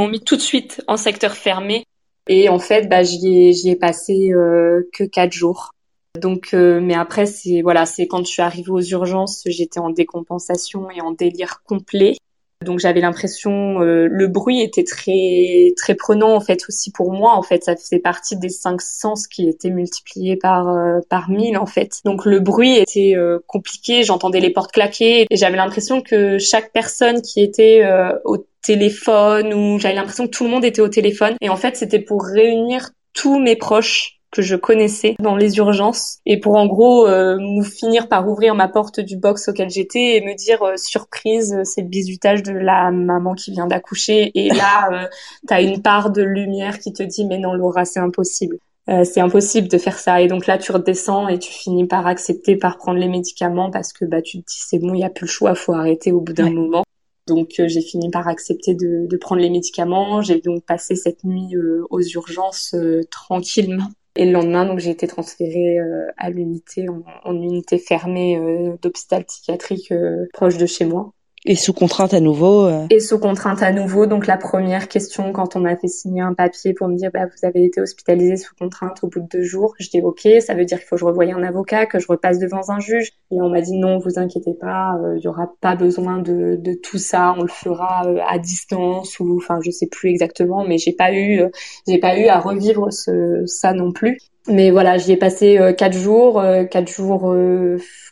On 0.00 0.08
mis 0.08 0.20
tout 0.20 0.36
de 0.36 0.40
suite 0.40 0.82
en 0.86 0.96
secteur 0.96 1.36
fermé 1.36 1.84
et 2.28 2.48
en 2.48 2.58
fait, 2.58 2.88
bah, 2.88 3.02
j'y 3.02 3.26
ai, 3.26 3.52
j'y 3.52 3.70
ai 3.70 3.76
passé 3.76 4.32
euh, 4.32 4.88
que 4.92 5.04
quatre 5.04 5.32
jours. 5.32 5.72
Donc, 6.20 6.50
euh, 6.52 6.80
mais 6.80 6.94
après, 6.94 7.26
c'est 7.26 7.62
voilà, 7.62 7.86
c'est 7.86 8.06
quand 8.06 8.24
je 8.24 8.30
suis 8.30 8.42
arrivée 8.42 8.70
aux 8.70 8.82
urgences, 8.82 9.42
j'étais 9.46 9.80
en 9.80 9.90
décompensation 9.90 10.90
et 10.90 11.00
en 11.00 11.12
délire 11.12 11.62
complet. 11.64 12.16
Donc 12.64 12.80
j'avais 12.80 13.00
l'impression, 13.00 13.80
euh, 13.82 14.08
le 14.10 14.26
bruit 14.26 14.60
était 14.62 14.82
très 14.82 15.72
très 15.76 15.94
prenant 15.94 16.34
en 16.34 16.40
fait 16.40 16.64
aussi 16.68 16.90
pour 16.90 17.12
moi. 17.12 17.34
En 17.36 17.42
fait, 17.42 17.62
ça 17.62 17.76
faisait 17.76 18.00
partie 18.00 18.36
des 18.36 18.48
cinq 18.48 18.82
sens 18.82 19.28
qui 19.28 19.48
étaient 19.48 19.70
multipliés 19.70 20.36
par 20.36 20.68
euh, 20.68 20.98
par 21.08 21.30
mille 21.30 21.56
en 21.56 21.66
fait. 21.66 22.00
Donc 22.04 22.24
le 22.24 22.40
bruit 22.40 22.76
était 22.76 23.14
euh, 23.14 23.38
compliqué. 23.46 24.02
J'entendais 24.02 24.40
les 24.40 24.50
portes 24.50 24.72
claquer 24.72 25.26
et 25.30 25.36
j'avais 25.36 25.56
l'impression 25.56 26.02
que 26.02 26.38
chaque 26.38 26.72
personne 26.72 27.22
qui 27.22 27.42
était 27.42 27.88
au 28.24 28.38
téléphone 28.62 29.54
ou 29.54 29.78
j'avais 29.78 29.94
l'impression 29.94 30.26
que 30.26 30.32
tout 30.32 30.44
le 30.44 30.50
monde 30.50 30.64
était 30.64 30.82
au 30.82 30.88
téléphone. 30.88 31.36
Et 31.40 31.48
en 31.48 31.56
fait, 31.56 31.76
c'était 31.76 32.00
pour 32.00 32.24
réunir 32.24 32.90
tous 33.14 33.38
mes 33.38 33.54
proches 33.54 34.17
que 34.30 34.42
je 34.42 34.56
connaissais 34.56 35.16
dans 35.20 35.36
les 35.36 35.56
urgences. 35.56 36.18
Et 36.26 36.38
pour 36.38 36.56
en 36.56 36.66
gros 36.66 37.06
euh, 37.06 37.62
finir 37.62 38.08
par 38.08 38.28
ouvrir 38.28 38.54
ma 38.54 38.68
porte 38.68 39.00
du 39.00 39.16
box 39.16 39.48
auquel 39.48 39.70
j'étais 39.70 40.16
et 40.16 40.20
me 40.20 40.34
dire 40.34 40.62
euh, 40.62 40.76
surprise 40.76 41.56
c'est 41.64 41.82
le 41.82 41.88
bisutage 41.88 42.42
de 42.42 42.52
la 42.52 42.90
maman 42.90 43.34
qui 43.34 43.50
vient 43.52 43.66
d'accoucher. 43.66 44.30
Et 44.34 44.50
là 44.50 44.88
euh, 44.92 45.06
t'as 45.46 45.62
une 45.62 45.82
part 45.82 46.10
de 46.10 46.22
lumière 46.22 46.78
qui 46.78 46.92
te 46.92 47.02
dit 47.02 47.26
mais 47.26 47.38
non 47.38 47.54
Laura 47.54 47.84
c'est 47.84 48.00
impossible. 48.00 48.58
Euh, 48.90 49.04
c'est 49.04 49.20
impossible 49.20 49.68
de 49.68 49.78
faire 49.78 49.98
ça. 49.98 50.20
Et 50.20 50.28
donc 50.28 50.46
là 50.46 50.58
tu 50.58 50.72
redescends 50.72 51.28
et 51.28 51.38
tu 51.38 51.52
finis 51.52 51.86
par 51.86 52.06
accepter 52.06 52.56
par 52.56 52.76
prendre 52.76 52.98
les 52.98 53.08
médicaments 53.08 53.70
parce 53.70 53.92
que 53.92 54.04
bah 54.04 54.22
tu 54.22 54.42
te 54.42 54.46
dis 54.46 54.58
c'est 54.58 54.78
bon 54.78 54.94
il 54.94 55.00
y 55.00 55.04
a 55.04 55.10
plus 55.10 55.26
le 55.26 55.30
choix 55.30 55.54
faut 55.54 55.72
arrêter 55.72 56.12
au 56.12 56.20
bout 56.20 56.34
d'un 56.34 56.50
moment. 56.50 56.84
Donc 57.26 57.54
j'ai 57.58 57.82
fini 57.82 58.10
par 58.10 58.26
accepter 58.26 58.74
de, 58.74 59.06
de 59.06 59.16
prendre 59.18 59.42
les 59.42 59.50
médicaments. 59.50 60.22
J'ai 60.22 60.40
donc 60.40 60.64
passé 60.64 60.96
cette 60.96 61.24
nuit 61.24 61.54
aux 61.90 62.00
urgences 62.00 62.74
tranquillement 63.10 63.88
et 64.18 64.24
le 64.26 64.32
lendemain, 64.32 64.66
donc 64.66 64.80
j'ai 64.80 64.90
été 64.90 65.06
transférée 65.06 65.78
euh, 65.78 66.08
à 66.16 66.28
l'unité, 66.30 66.86
en, 67.24 67.34
unité 67.34 67.78
fermée 67.78 68.36
euh, 68.36 68.76
d'hôpital 68.82 69.24
psychiatrique 69.24 69.92
euh, 69.92 70.26
proche 70.32 70.58
de 70.58 70.66
chez 70.66 70.84
moi. 70.84 71.12
Et 71.50 71.56
sous 71.56 71.72
contrainte 71.72 72.12
à 72.12 72.20
nouveau 72.20 72.66
euh... 72.66 72.86
Et 72.90 73.00
sous 73.00 73.18
contrainte 73.18 73.62
à 73.62 73.72
nouveau. 73.72 74.04
Donc 74.04 74.26
la 74.26 74.36
première 74.36 74.86
question 74.86 75.32
quand 75.32 75.56
on 75.56 75.60
m'a 75.60 75.78
fait 75.78 75.88
signer 75.88 76.20
un 76.20 76.34
papier 76.34 76.74
pour 76.74 76.88
me 76.88 76.94
dire 76.94 77.10
bah 77.10 77.24
vous 77.24 77.46
avez 77.46 77.64
été 77.64 77.80
hospitalisé 77.80 78.36
sous 78.36 78.54
contrainte 78.54 79.02
au 79.02 79.06
bout 79.06 79.20
de 79.20 79.28
deux 79.28 79.42
jours, 79.42 79.74
je 79.78 79.88
dis 79.88 80.02
ok, 80.02 80.28
ça 80.40 80.54
veut 80.54 80.66
dire 80.66 80.76
qu'il 80.76 80.86
faut 80.86 80.96
que 80.96 81.00
je 81.00 81.06
revoie 81.06 81.24
un 81.24 81.42
avocat, 81.42 81.86
que 81.86 81.98
je 81.98 82.06
repasse 82.06 82.38
devant 82.38 82.68
un 82.68 82.80
juge. 82.80 83.12
Et 83.30 83.40
on 83.40 83.48
m'a 83.48 83.62
dit 83.62 83.78
non, 83.78 83.98
vous 83.98 84.18
inquiétez 84.18 84.52
pas, 84.52 84.98
il 85.00 85.06
euh, 85.06 85.18
y 85.20 85.26
aura 85.26 85.50
pas 85.62 85.74
besoin 85.74 86.18
de, 86.18 86.56
de 86.60 86.74
tout 86.74 86.98
ça, 86.98 87.34
on 87.38 87.42
le 87.42 87.48
fera 87.48 88.06
euh, 88.06 88.18
à 88.28 88.38
distance 88.38 89.18
ou 89.18 89.38
enfin 89.38 89.58
je 89.64 89.70
sais 89.70 89.86
plus 89.86 90.10
exactement, 90.10 90.66
mais 90.66 90.76
j'ai 90.76 90.92
pas 90.92 91.14
eu 91.14 91.40
euh, 91.40 91.48
j'ai 91.88 91.98
pas 91.98 92.18
eu 92.18 92.26
à 92.26 92.40
revivre 92.40 92.92
ce, 92.92 93.44
ça 93.46 93.72
non 93.72 93.92
plus. 93.92 94.18
Mais 94.48 94.70
voilà, 94.70 94.98
j'y 94.98 95.12
ai 95.12 95.16
passé 95.16 95.74
quatre 95.76 95.96
jours, 95.96 96.42
quatre 96.70 96.88
jours 96.88 97.34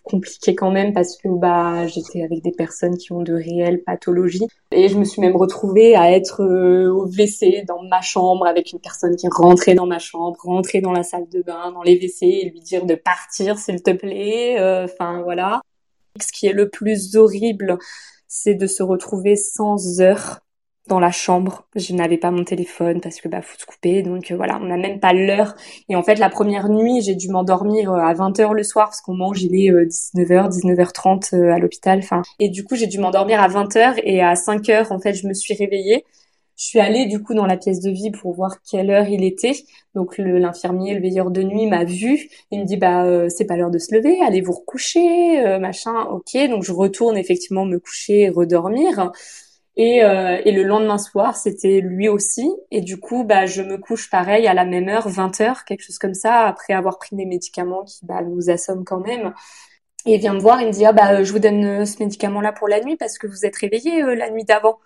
compliqué 0.07 0.55
quand 0.55 0.70
même 0.70 0.93
parce 0.93 1.16
que 1.16 1.28
bah 1.28 1.87
j'étais 1.89 2.22
avec 2.22 2.41
des 2.43 2.53
personnes 2.53 2.97
qui 2.97 3.12
ont 3.12 3.22
de 3.22 3.34
réelles 3.34 3.82
pathologies 3.82 4.47
et 4.70 4.89
je 4.89 4.97
me 4.97 5.05
suis 5.05 5.20
même 5.20 5.34
retrouvée 5.34 5.97
à 5.97 6.12
être 6.12 6.43
euh, 6.43 6.89
au 6.93 7.07
WC 7.07 7.64
dans 7.66 7.82
ma 7.82 8.01
chambre 8.01 8.47
avec 8.47 8.72
une 8.72 8.78
personne 8.78 9.16
qui 9.16 9.26
rentrait 9.28 9.74
dans 9.74 9.87
ma 9.87 9.99
chambre, 9.99 10.39
rentrait 10.41 10.80
dans 10.80 10.93
la 10.93 11.03
salle 11.03 11.28
de 11.28 11.43
bain, 11.43 11.72
dans 11.72 11.82
les 11.82 11.97
WC 11.97 12.24
et 12.24 12.51
lui 12.51 12.61
dire 12.61 12.87
de 12.87 12.95
partir 12.95 13.59
s'il 13.59 13.82
te 13.82 13.91
plaît. 13.91 14.61
Euh, 14.61 14.84
enfin 14.84 15.22
voilà. 15.22 15.61
Ce 16.20 16.32
qui 16.32 16.47
est 16.47 16.53
le 16.53 16.70
plus 16.70 17.16
horrible, 17.16 17.76
c'est 18.28 18.55
de 18.55 18.66
se 18.66 18.82
retrouver 18.82 19.34
sans 19.34 20.01
heure 20.01 20.41
dans 20.89 21.01
la 21.01 21.11
chambre. 21.11 21.66
Je 21.74 21.95
n'avais 21.95 22.16
pas 22.16 22.30
mon 22.30 22.45
téléphone 22.45 23.01
parce 23.01 23.20
que 23.20 23.28
bah 23.28 23.43
faut 23.43 23.59
se 23.59 23.66
couper. 23.66 24.03
Donc 24.03 24.30
euh, 24.30 24.37
voilà, 24.37 24.59
on 24.61 24.66
n'a 24.66 24.76
même 24.76 25.01
pas 25.01 25.12
l'heure. 25.12 25.55
Et 25.89 25.97
en 25.97 26.03
fait, 26.03 26.16
la 26.16 26.28
première 26.28 26.68
nuit, 26.68 27.01
j'ai 27.03 27.14
dû 27.14 27.28
m'endormir 27.28 27.93
euh, 27.93 27.99
à 27.99 28.14
20h 28.14 28.55
le 28.55 28.62
soir 28.62 28.87
parce 28.87 29.01
qu'on 29.01 29.14
mange 29.14 29.43
il 29.43 29.55
est 29.55 29.70
19h, 29.70 30.51
19h30 30.51 31.53
à 31.53 31.59
l'hôpital. 31.59 31.99
Enfin, 31.99 32.22
et 32.39 32.49
du 32.49 32.64
coup, 32.64 32.76
j'ai 32.76 32.87
dû 32.87 32.99
m'endormir 32.99 33.41
à 33.41 33.49
20h 33.49 34.01
et 34.05 34.22
à 34.22 34.34
5h 34.34 34.93
en 34.93 34.99
fait, 34.99 35.14
je 35.14 35.26
me 35.26 35.34
suis 35.34 35.55
réveillée. 35.55 36.05
Je 36.57 36.64
suis 36.64 36.80
allée 36.80 37.05
du 37.05 37.22
coup 37.22 37.34
dans 37.34 37.45
la 37.45 37.59
pièce 37.59 37.80
de 37.80 37.91
vie 37.91 38.11
pour 38.11 38.32
voir 38.32 38.62
quelle 38.62 38.91
heure 38.91 39.07
il 39.09 39.24
était. 39.24 39.53
Donc 39.95 40.16
l'infirmier, 40.16 40.95
le, 40.95 41.03
veilleur 41.03 41.30
de 41.30 41.43
nuit 41.43 41.66
m'a 41.66 41.84
vu. 41.84 42.30
Il 42.51 42.61
me 42.61 42.64
dit 42.64 42.78
bah 42.78 43.05
euh, 43.05 43.28
c'est 43.28 43.45
pas 43.45 43.57
l'heure 43.57 43.70
de 43.70 43.78
se 43.78 43.95
lever, 43.95 44.22
allez 44.22 44.41
vous 44.41 44.53
recoucher, 44.53 45.59
machin. 45.61 46.05
Ok, 46.11 46.34
donc 46.49 46.62
je 46.62 46.72
retourne 46.72 47.18
effectivement 47.18 47.66
me 47.66 47.78
coucher 47.78 48.20
et 48.22 48.28
redormir. 48.30 49.12
Et, 49.77 50.03
euh, 50.03 50.41
et 50.45 50.53
le 50.53 50.62
lendemain 50.62 50.99
soir, 50.99 51.37
c'était 51.37 51.81
lui 51.81 52.09
aussi. 52.09 52.51
Et 52.70 52.81
du 52.81 52.99
coup, 52.99 53.24
bah, 53.24 53.45
je 53.47 53.62
me 53.62 53.77
couche 53.77 54.09
pareil 54.11 54.47
à 54.47 54.55
la 54.55 54.64
même 54.64 54.89
heure, 54.89 55.09
20 55.09 55.41
heures, 55.43 55.64
quelque 55.64 55.83
chose 55.83 55.99
comme 55.99 56.14
ça, 56.14 56.47
après 56.47 56.72
avoir 56.72 56.99
pris 56.99 57.14
des 57.14 57.27
médicaments 57.27 57.85
qui 57.85 58.07
bah, 58.07 58.22
nous 58.22 58.49
assomment 58.51 58.85
quand 58.85 59.01
même. 59.01 59.35
Et 60.07 60.14
il 60.14 60.20
vient 60.20 60.35
me 60.35 60.41
voir, 60.41 60.61
il 60.62 60.68
me 60.68 60.72
dit 60.72 60.85
ah 60.87 60.93
bah 60.93 61.24
je 61.24 61.33
vous 61.33 61.41
donne 61.41 61.64
euh, 61.64 61.85
ce 61.85 61.99
médicament-là 61.99 62.53
pour 62.53 62.68
la 62.68 62.81
nuit 62.81 62.97
parce 62.97 63.18
que 63.18 63.27
vous 63.27 63.45
êtes 63.45 63.57
réveillé 63.57 64.03
euh, 64.03 64.14
la 64.14 64.31
nuit 64.31 64.45
d'avant. 64.45 64.79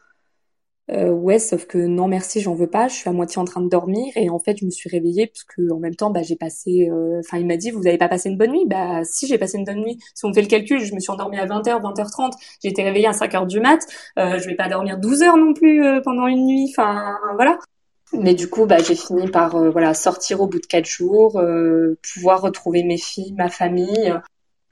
Euh, 0.92 1.10
ouais, 1.10 1.38
sauf 1.38 1.66
que 1.66 1.78
non 1.78 2.08
merci, 2.08 2.40
j'en 2.40 2.54
veux 2.54 2.66
pas. 2.66 2.88
Je 2.88 2.94
suis 2.94 3.08
à 3.08 3.12
moitié 3.12 3.38
en 3.38 3.44
train 3.44 3.60
de 3.60 3.68
dormir 3.68 4.12
et 4.16 4.28
en 4.28 4.38
fait 4.38 4.56
je 4.58 4.64
me 4.64 4.70
suis 4.70 4.90
réveillée 4.90 5.28
parce 5.28 5.44
que 5.44 5.72
en 5.72 5.78
même 5.78 5.94
temps 5.94 6.10
bah 6.10 6.22
j'ai 6.22 6.36
passé. 6.36 6.88
Euh, 6.90 7.20
enfin 7.20 7.38
il 7.38 7.46
m'a 7.46 7.56
dit 7.56 7.70
vous 7.70 7.86
avez 7.86 7.98
pas 7.98 8.08
passé 8.08 8.28
une 8.28 8.36
bonne 8.36 8.50
nuit? 8.50 8.66
Bah 8.66 9.04
si 9.04 9.28
j'ai 9.28 9.38
passé 9.38 9.58
une 9.58 9.64
bonne 9.64 9.82
nuit. 9.82 9.98
Si 10.14 10.24
on 10.24 10.32
fait 10.32 10.42
le 10.42 10.48
calcul, 10.48 10.80
je 10.80 10.94
me 10.94 11.00
suis 11.00 11.12
endormie 11.12 11.38
à 11.38 11.46
20h, 11.46 11.80
20h30. 11.80 12.32
J'ai 12.62 12.70
été 12.70 12.82
réveillée 12.82 13.06
à 13.06 13.12
5h 13.12 13.46
du 13.46 13.60
mat. 13.60 13.80
Euh, 14.18 14.38
je 14.38 14.46
vais 14.48 14.56
pas 14.56 14.68
dormir 14.68 14.98
12 14.98 15.22
heures 15.22 15.36
non 15.36 15.54
plus 15.54 15.84
euh, 15.84 16.00
pendant 16.00 16.26
une 16.26 16.46
nuit. 16.46 16.72
Enfin 16.76 17.16
voilà. 17.34 17.58
Mais 18.12 18.34
du 18.34 18.50
coup 18.50 18.66
bah 18.66 18.78
j'ai 18.78 18.96
fini 18.96 19.28
par 19.28 19.54
euh, 19.54 19.70
voilà 19.70 19.94
sortir 19.94 20.40
au 20.40 20.48
bout 20.48 20.58
de 20.58 20.66
quatre 20.66 20.86
jours, 20.86 21.40
pouvoir 22.12 22.40
retrouver 22.40 22.82
mes 22.82 22.98
filles, 22.98 23.34
ma 23.38 23.48
famille. 23.48 24.12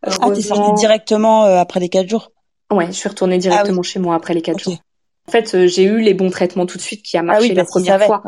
Ah 0.03 0.31
t'es 0.35 0.41
sortie 0.41 0.73
directement 0.81 1.43
après 1.43 1.79
les 1.79 1.89
quatre 1.89 2.09
jours? 2.09 2.33
Ouais, 2.73 2.87
je 2.87 2.93
suis 2.93 3.09
retournée 3.09 3.39
directement 3.39 3.83
ah 3.83 3.87
chez 3.87 4.01
moi 4.01 4.17
après 4.17 4.35
les 4.35 4.43
quatre 4.43 4.59
jours. 4.59 4.75
En 5.29 5.31
fait, 5.31 5.55
euh, 5.55 5.67
j'ai 5.67 5.85
eu 5.85 6.01
les 6.01 6.15
bons 6.15 6.31
traitements 6.31 6.65
tout 6.65 6.79
de 6.79 6.83
suite 6.83 7.03
qui 7.03 7.19
a 7.19 7.21
ah 7.21 7.23
marché 7.23 7.53
la 7.53 7.67
première 7.67 8.03
fois. 8.03 8.23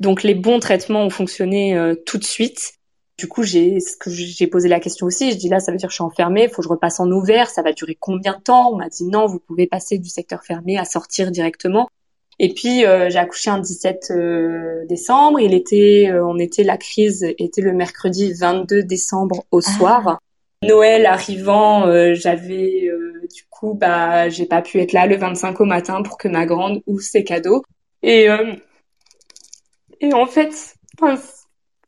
Donc 0.00 0.22
les 0.22 0.34
bons 0.34 0.58
traitements 0.60 1.02
ont 1.02 1.08
fonctionné 1.08 1.74
euh, 1.74 1.94
tout 1.94 2.18
de 2.18 2.24
suite. 2.24 2.74
Du 3.16 3.26
coup, 3.26 3.42
j'ai 3.42 3.78
j'ai 4.06 4.46
posé 4.46 4.68
la 4.68 4.78
question 4.78 5.06
aussi. 5.06 5.32
Je 5.32 5.38
dis 5.38 5.48
là, 5.48 5.60
ça 5.60 5.72
veut 5.72 5.78
dire 5.78 5.88
que 5.88 5.92
je 5.92 5.96
suis 5.96 6.04
enfermée, 6.04 6.48
faut 6.48 6.56
que 6.56 6.64
je 6.64 6.68
repasse 6.68 7.00
en 7.00 7.10
ouvert. 7.10 7.48
Ça 7.48 7.62
va 7.62 7.72
durer 7.72 7.96
combien 7.98 8.34
de 8.34 8.42
temps? 8.42 8.70
On 8.70 8.76
m'a 8.76 8.90
dit 8.90 9.04
non, 9.04 9.24
vous 9.24 9.38
pouvez 9.38 9.66
passer 9.66 9.96
du 9.96 10.10
secteur 10.10 10.44
fermé 10.44 10.76
à 10.76 10.84
sortir 10.84 11.30
directement. 11.30 11.88
Et 12.38 12.52
puis 12.52 12.84
euh, 12.84 13.08
j'ai 13.08 13.18
accouché 13.18 13.48
un 13.48 13.58
17 13.58 14.12
décembre. 14.90 15.40
Il 15.40 15.54
était, 15.54 16.10
on 16.22 16.38
était 16.38 16.64
la 16.64 16.76
crise 16.76 17.22
était 17.38 17.62
le 17.62 17.72
mercredi 17.72 18.34
22 18.34 18.82
décembre 18.82 19.46
au 19.50 19.60
ah. 19.64 19.78
soir. 19.78 20.18
Noël 20.62 21.06
arrivant, 21.06 21.86
j'avais 22.12 22.90
du 23.34 23.44
coup, 23.50 23.74
bah, 23.74 24.28
j'ai 24.28 24.46
pas 24.46 24.62
pu 24.62 24.80
être 24.80 24.92
là 24.92 25.06
le 25.06 25.16
25 25.16 25.60
au 25.60 25.64
matin 25.64 26.02
pour 26.02 26.18
que 26.18 26.28
ma 26.28 26.46
grande 26.46 26.82
ouvre 26.86 27.02
ses 27.02 27.24
cadeaux. 27.24 27.62
Et, 28.02 28.28
euh, 28.28 28.54
et 30.00 30.12
en 30.12 30.26
fait, 30.26 30.76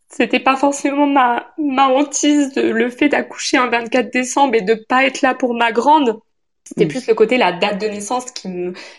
c'était 0.08 0.40
pas 0.40 0.56
forcément 0.56 1.06
ma, 1.06 1.52
ma 1.58 1.88
hantise 1.88 2.52
de 2.54 2.62
le 2.62 2.90
fait 2.90 3.08
d'accoucher 3.08 3.56
un 3.56 3.68
24 3.68 4.12
décembre 4.12 4.54
et 4.54 4.62
de 4.62 4.74
pas 4.74 5.04
être 5.04 5.22
là 5.22 5.34
pour 5.34 5.54
ma 5.54 5.72
grande. 5.72 6.18
C'était 6.64 6.86
mm. 6.86 6.88
plus 6.88 7.06
le 7.06 7.14
côté 7.14 7.36
la 7.36 7.52
date 7.52 7.80
de 7.80 7.86
naissance 7.86 8.30
qui 8.30 8.48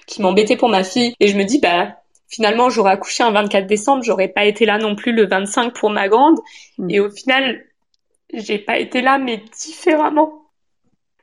qui 0.07 0.21
m'embêtait 0.21 0.57
pour 0.57 0.69
ma 0.69 0.83
fille. 0.83 1.13
Et 1.19 1.27
je 1.27 1.37
me 1.37 1.43
dis, 1.43 1.59
bah, 1.59 1.97
finalement, 2.27 2.69
j'aurais 2.69 2.91
accouché 2.91 3.23
un 3.23 3.31
24 3.31 3.67
décembre, 3.67 4.03
j'aurais 4.03 4.27
pas 4.27 4.45
été 4.45 4.65
là 4.65 4.77
non 4.77 4.95
plus 4.95 5.11
le 5.11 5.27
25 5.27 5.73
pour 5.73 5.89
ma 5.89 6.07
grande. 6.07 6.39
Mm. 6.77 6.89
Et 6.89 6.99
au 6.99 7.09
final, 7.09 7.65
j'ai 8.33 8.59
pas 8.59 8.77
été 8.77 9.01
là, 9.01 9.17
mais 9.17 9.43
différemment. 9.59 10.45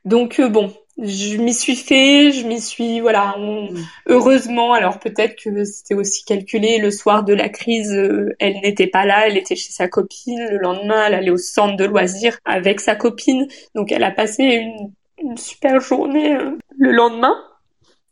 Donc 0.05 0.39
euh, 0.39 0.49
bon, 0.49 0.73
je 0.99 1.37
m'y 1.37 1.53
suis 1.53 1.77
fait, 1.77 2.33
je 2.33 2.47
m'y 2.47 2.61
suis 2.61 3.01
voilà, 3.01 3.37
mm. 3.39 3.69
heureusement. 4.07 4.73
Alors 4.73 4.99
peut-être 4.99 5.37
que 5.43 5.65
c'était 5.65 5.95
aussi 5.95 6.25
calculé. 6.25 6.79
Le 6.79 6.91
soir 6.91 7.23
de 7.25 7.35
la 7.35 7.49
crise, 7.49 7.93
euh, 7.93 8.35
elle 8.39 8.61
n'était 8.61 8.87
pas 8.87 9.05
là, 9.05 9.27
elle 9.27 9.37
était 9.37 9.57
chez 9.57 9.73
sa 9.73 9.89
copine. 9.89 10.49
Le 10.51 10.59
lendemain, 10.59 11.07
elle 11.07 11.15
allait 11.15 11.31
au 11.31 11.37
centre 11.37 11.77
de 11.77 11.85
loisirs 11.85 12.39
avec 12.45 12.81
sa 12.81 12.95
copine. 12.97 13.47
Donc 13.75 13.93
elle 13.93 14.05
a 14.05 14.11
passé 14.11 14.45
une, 14.45 14.93
une 15.23 15.37
super 15.37 15.81
journée 15.81 16.35
euh, 16.35 16.53
le 16.79 16.93
lendemain. 16.93 17.37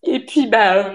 Et 0.03 0.21
puis 0.21 0.47
bah 0.47 0.89
euh, 0.89 0.93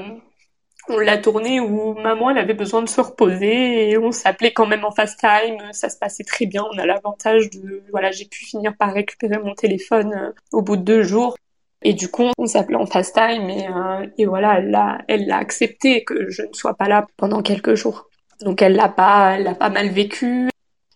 on 0.89 0.99
l'a 0.99 1.17
tourné 1.17 1.59
où 1.59 1.93
maman 1.95 2.29
elle 2.29 2.37
avait 2.37 2.53
besoin 2.53 2.83
de 2.83 2.89
se 2.89 3.01
reposer 3.01 3.89
et 3.89 3.97
on 3.97 4.11
s'appelait 4.11 4.53
quand 4.53 4.67
même 4.67 4.85
en 4.85 4.91
fast 4.91 5.19
time. 5.19 5.57
Ça 5.71 5.89
se 5.89 5.97
passait 5.97 6.23
très 6.23 6.45
bien. 6.45 6.63
On 6.71 6.77
a 6.77 6.85
l'avantage 6.85 7.49
de 7.49 7.81
voilà, 7.91 8.11
j'ai 8.11 8.25
pu 8.25 8.45
finir 8.45 8.75
par 8.77 8.93
récupérer 8.93 9.39
mon 9.39 9.55
téléphone 9.55 10.33
au 10.51 10.61
bout 10.61 10.77
de 10.77 10.83
deux 10.83 11.01
jours 11.01 11.35
Et 11.81 11.93
du 11.93 12.09
coup, 12.09 12.25
on 12.37 12.45
s'appelait 12.45 12.75
en 12.75 12.85
FaceTime 12.85 13.49
et, 13.49 13.67
euh, 13.67 14.05
et 14.17 14.25
voilà, 14.25 14.59
elle 14.59 14.69
l'a, 14.69 14.97
elle 15.07 15.27
l'a 15.27 15.37
accepté 15.37 16.03
que 16.03 16.29
je 16.29 16.41
ne 16.41 16.53
sois 16.53 16.73
pas 16.73 16.87
là 16.87 17.07
pendant 17.17 17.41
quelques 17.41 17.75
jours. 17.75 18.09
Donc 18.41 18.61
elle 18.61 18.75
l'a 18.75 18.89
pas, 18.89 19.35
elle 19.35 19.43
l'a 19.43 19.55
pas 19.55 19.69
mal 19.69 19.89
vécu. 19.89 20.49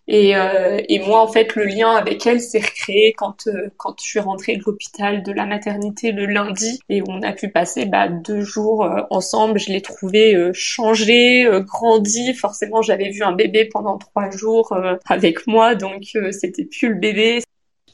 Et, 0.06 0.36
euh, 0.36 0.82
et 0.88 0.98
moi, 0.98 1.22
en 1.22 1.28
fait, 1.28 1.56
le 1.56 1.64
lien 1.64 1.92
avec 1.96 2.26
elle 2.26 2.40
s'est 2.40 2.60
recréé 2.60 3.14
quand 3.16 3.46
euh, 3.46 3.70
quand 3.78 3.94
je 3.98 4.04
suis 4.04 4.20
rentrée 4.20 4.56
de 4.56 4.62
l'hôpital 4.66 5.22
de 5.22 5.32
la 5.32 5.46
maternité 5.46 6.12
le 6.12 6.26
lundi 6.26 6.78
et 6.90 7.02
on 7.08 7.22
a 7.22 7.32
pu 7.32 7.48
passer 7.48 7.86
bah, 7.86 8.08
deux 8.08 8.42
jours 8.42 8.84
euh, 8.84 9.00
ensemble. 9.08 9.58
Je 9.58 9.72
l'ai 9.72 9.80
trouvé 9.80 10.34
euh, 10.34 10.50
changé, 10.52 11.48
grandi. 11.62 12.34
Forcément, 12.34 12.82
j'avais 12.82 13.08
vu 13.10 13.22
un 13.22 13.32
bébé 13.32 13.64
pendant 13.64 13.96
trois 13.96 14.30
jours 14.30 14.76
avec 15.08 15.46
moi, 15.46 15.74
donc 15.74 16.02
c'était 16.32 16.64
plus 16.64 16.90
le 16.90 16.96
bébé. 16.96 17.42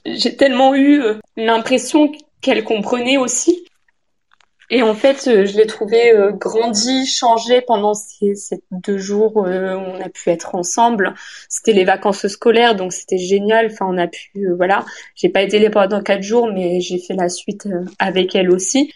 J'ai 0.05 0.35
tellement 0.37 0.75
eu 0.75 1.03
l'impression 1.37 2.11
qu'elle 2.41 2.65
comprenait 2.65 3.19
aussi 3.19 3.65
et 4.73 4.83
en 4.83 4.95
fait, 4.95 5.27
euh, 5.27 5.47
je 5.47 5.57
l'ai 5.57 5.67
trouvé 5.67 6.13
euh, 6.13 6.31
grandi, 6.31 7.05
changé 7.05 7.61
pendant 7.61 7.93
ces, 7.93 8.37
ces 8.37 8.63
deux 8.71 8.99
jours 8.99 9.45
euh, 9.45 9.75
où 9.75 9.81
on 9.81 10.01
a 10.01 10.09
pu 10.09 10.31
être 10.31 10.55
ensemble. 10.55 11.15
C'était 11.49 11.73
les 11.73 11.85
vacances 11.85 12.29
scolaires, 12.29 12.77
donc 12.77 12.93
c'était 12.93 13.19
génial. 13.19 13.67
Enfin, 13.67 13.87
on 13.89 13.99
a 13.99 14.07
pu, 14.07 14.47
voilà. 14.57 14.87
J'ai 15.17 15.29
pas 15.29 15.43
été 15.43 15.59
là 15.59 15.71
pendant 15.71 16.01
quatre 16.01 16.23
jours, 16.23 16.49
mais 16.53 16.81
j'ai 16.81 16.99
fait 16.99 17.15
la 17.15 17.29
suite 17.29 17.69
avec 17.99 18.37
elle 18.37 18.51
aussi. 18.51 18.93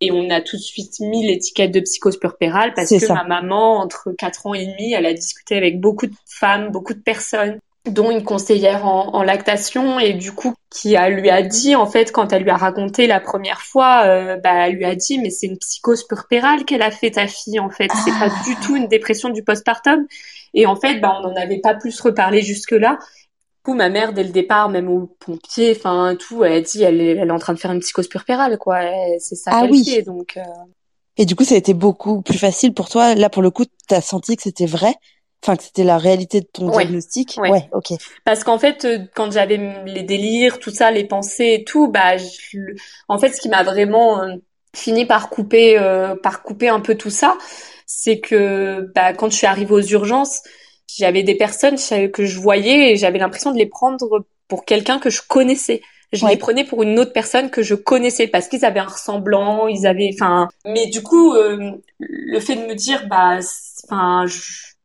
Et 0.00 0.10
on 0.10 0.30
a 0.30 0.40
tout 0.40 0.56
de 0.56 0.62
suite 0.62 0.98
mis 1.00 1.26
l'étiquette 1.26 1.72
de 1.72 1.80
psychose 1.80 2.18
purpérale 2.18 2.72
parce 2.74 2.90
que 2.90 3.12
ma 3.12 3.24
maman, 3.24 3.78
entre 3.78 4.12
quatre 4.16 4.46
ans 4.46 4.54
et 4.54 4.66
demi, 4.66 4.92
elle 4.92 5.06
a 5.06 5.12
discuté 5.12 5.56
avec 5.56 5.80
beaucoup 5.80 6.06
de 6.06 6.14
femmes, 6.26 6.70
beaucoup 6.70 6.94
de 6.94 7.00
personnes 7.00 7.58
dont 7.86 8.10
une 8.10 8.24
conseillère 8.24 8.86
en, 8.86 9.14
en, 9.14 9.22
lactation 9.22 9.98
et 9.98 10.12
du 10.12 10.32
coup 10.32 10.54
qui 10.70 10.96
a, 10.96 11.08
lui 11.08 11.30
a 11.30 11.42
dit 11.42 11.74
en 11.74 11.86
fait 11.86 12.12
quand 12.12 12.32
elle 12.32 12.42
lui 12.42 12.50
a 12.50 12.56
raconté 12.56 13.06
la 13.06 13.20
première 13.20 13.62
fois 13.62 14.02
euh, 14.04 14.36
bah 14.36 14.68
elle 14.68 14.74
lui 14.74 14.84
a 14.84 14.94
dit 14.94 15.18
mais 15.18 15.30
c'est 15.30 15.46
une 15.46 15.58
psychose 15.58 16.06
purpérale 16.06 16.64
qu'elle 16.64 16.82
a 16.82 16.90
fait 16.90 17.12
ta 17.12 17.26
fille 17.26 17.60
en 17.60 17.70
fait. 17.70 17.88
C'est 18.04 18.10
pas 18.10 18.28
du 18.44 18.56
tout 18.56 18.76
une 18.76 18.88
dépression 18.88 19.30
du 19.30 19.42
postpartum. 19.42 20.06
Et 20.54 20.66
en 20.66 20.76
fait 20.76 21.00
bah 21.00 21.18
on 21.18 21.28
n'en 21.28 21.36
avait 21.36 21.60
pas 21.60 21.74
plus 21.74 21.98
reparlé 22.00 22.42
jusque 22.42 22.72
là 22.72 22.98
du 23.00 23.62
coup 23.62 23.74
ma 23.74 23.88
mère 23.88 24.12
dès 24.12 24.24
le 24.24 24.30
départ 24.30 24.68
même 24.68 24.88
au 24.88 25.06
pompier 25.18 25.74
enfin 25.76 26.16
tout 26.18 26.44
elle 26.44 26.52
a 26.52 26.60
dit 26.60 26.82
elle, 26.82 27.00
elle 27.00 27.28
est 27.28 27.30
en 27.30 27.38
train 27.38 27.54
de 27.54 27.58
faire 27.58 27.72
une 27.72 27.80
psychose 27.80 28.08
purpérale 28.08 28.58
quoi. 28.58 28.80
C'est 29.18 29.36
ça 29.36 29.50
ah, 29.54 29.66
oui. 29.70 29.84
fait 29.84 30.02
donc 30.02 30.36
euh... 30.36 30.42
et 31.16 31.24
du 31.24 31.34
coup 31.36 31.44
ça 31.44 31.54
a 31.54 31.58
été 31.58 31.74
beaucoup 31.74 32.22
plus 32.22 32.38
facile 32.38 32.74
pour 32.74 32.88
toi. 32.88 33.14
Là 33.14 33.30
pour 33.30 33.42
le 33.42 33.50
coup 33.50 33.64
t'as 33.86 34.00
senti 34.00 34.36
que 34.36 34.42
c'était 34.42 34.66
vrai? 34.66 34.94
Enfin, 35.42 35.56
que 35.56 35.62
c'était 35.62 35.84
la 35.84 35.98
réalité 35.98 36.40
de 36.40 36.46
ton 36.46 36.68
diagnostic. 36.68 37.38
Ouais. 37.40 37.68
ok. 37.72 37.92
Parce 38.24 38.42
qu'en 38.42 38.58
fait, 38.58 38.84
euh, 38.84 38.98
quand 39.14 39.30
j'avais 39.30 39.84
les 39.86 40.02
délires, 40.02 40.58
tout 40.58 40.70
ça, 40.70 40.90
les 40.90 41.04
pensées 41.04 41.58
et 41.60 41.64
tout, 41.64 41.88
bah, 41.88 42.16
en 43.08 43.18
fait, 43.18 43.30
ce 43.30 43.40
qui 43.40 43.48
m'a 43.48 43.62
vraiment 43.62 44.20
euh, 44.22 44.34
fini 44.74 45.06
par 45.06 45.30
couper, 45.30 45.78
euh, 45.78 46.16
par 46.16 46.42
couper 46.42 46.68
un 46.68 46.80
peu 46.80 46.96
tout 46.96 47.10
ça, 47.10 47.38
c'est 47.86 48.18
que, 48.18 48.90
bah, 48.94 49.12
quand 49.12 49.30
je 49.30 49.36
suis 49.36 49.46
arrivée 49.46 49.74
aux 49.74 49.80
urgences, 49.80 50.42
j'avais 50.88 51.22
des 51.22 51.36
personnes 51.36 51.76
que 52.12 52.24
je 52.24 52.40
voyais 52.40 52.92
et 52.92 52.96
j'avais 52.96 53.18
l'impression 53.18 53.52
de 53.52 53.58
les 53.58 53.66
prendre 53.66 54.26
pour 54.48 54.64
quelqu'un 54.64 54.98
que 54.98 55.10
je 55.10 55.22
connaissais. 55.26 55.82
Je 56.12 56.26
les 56.26 56.38
prenais 56.38 56.64
pour 56.64 56.82
une 56.82 56.98
autre 56.98 57.12
personne 57.12 57.50
que 57.50 57.62
je 57.62 57.74
connaissais 57.74 58.26
parce 58.26 58.48
qu'ils 58.48 58.64
avaient 58.64 58.80
un 58.80 58.86
ressemblant, 58.86 59.68
ils 59.68 59.86
avaient, 59.86 60.10
enfin, 60.14 60.48
mais 60.64 60.86
du 60.86 61.02
coup, 61.02 61.34
le 61.34 62.40
fait 62.40 62.56
de 62.56 62.66
me 62.66 62.74
dire, 62.74 63.06
bah, 63.08 63.38
enfin, 63.84 64.24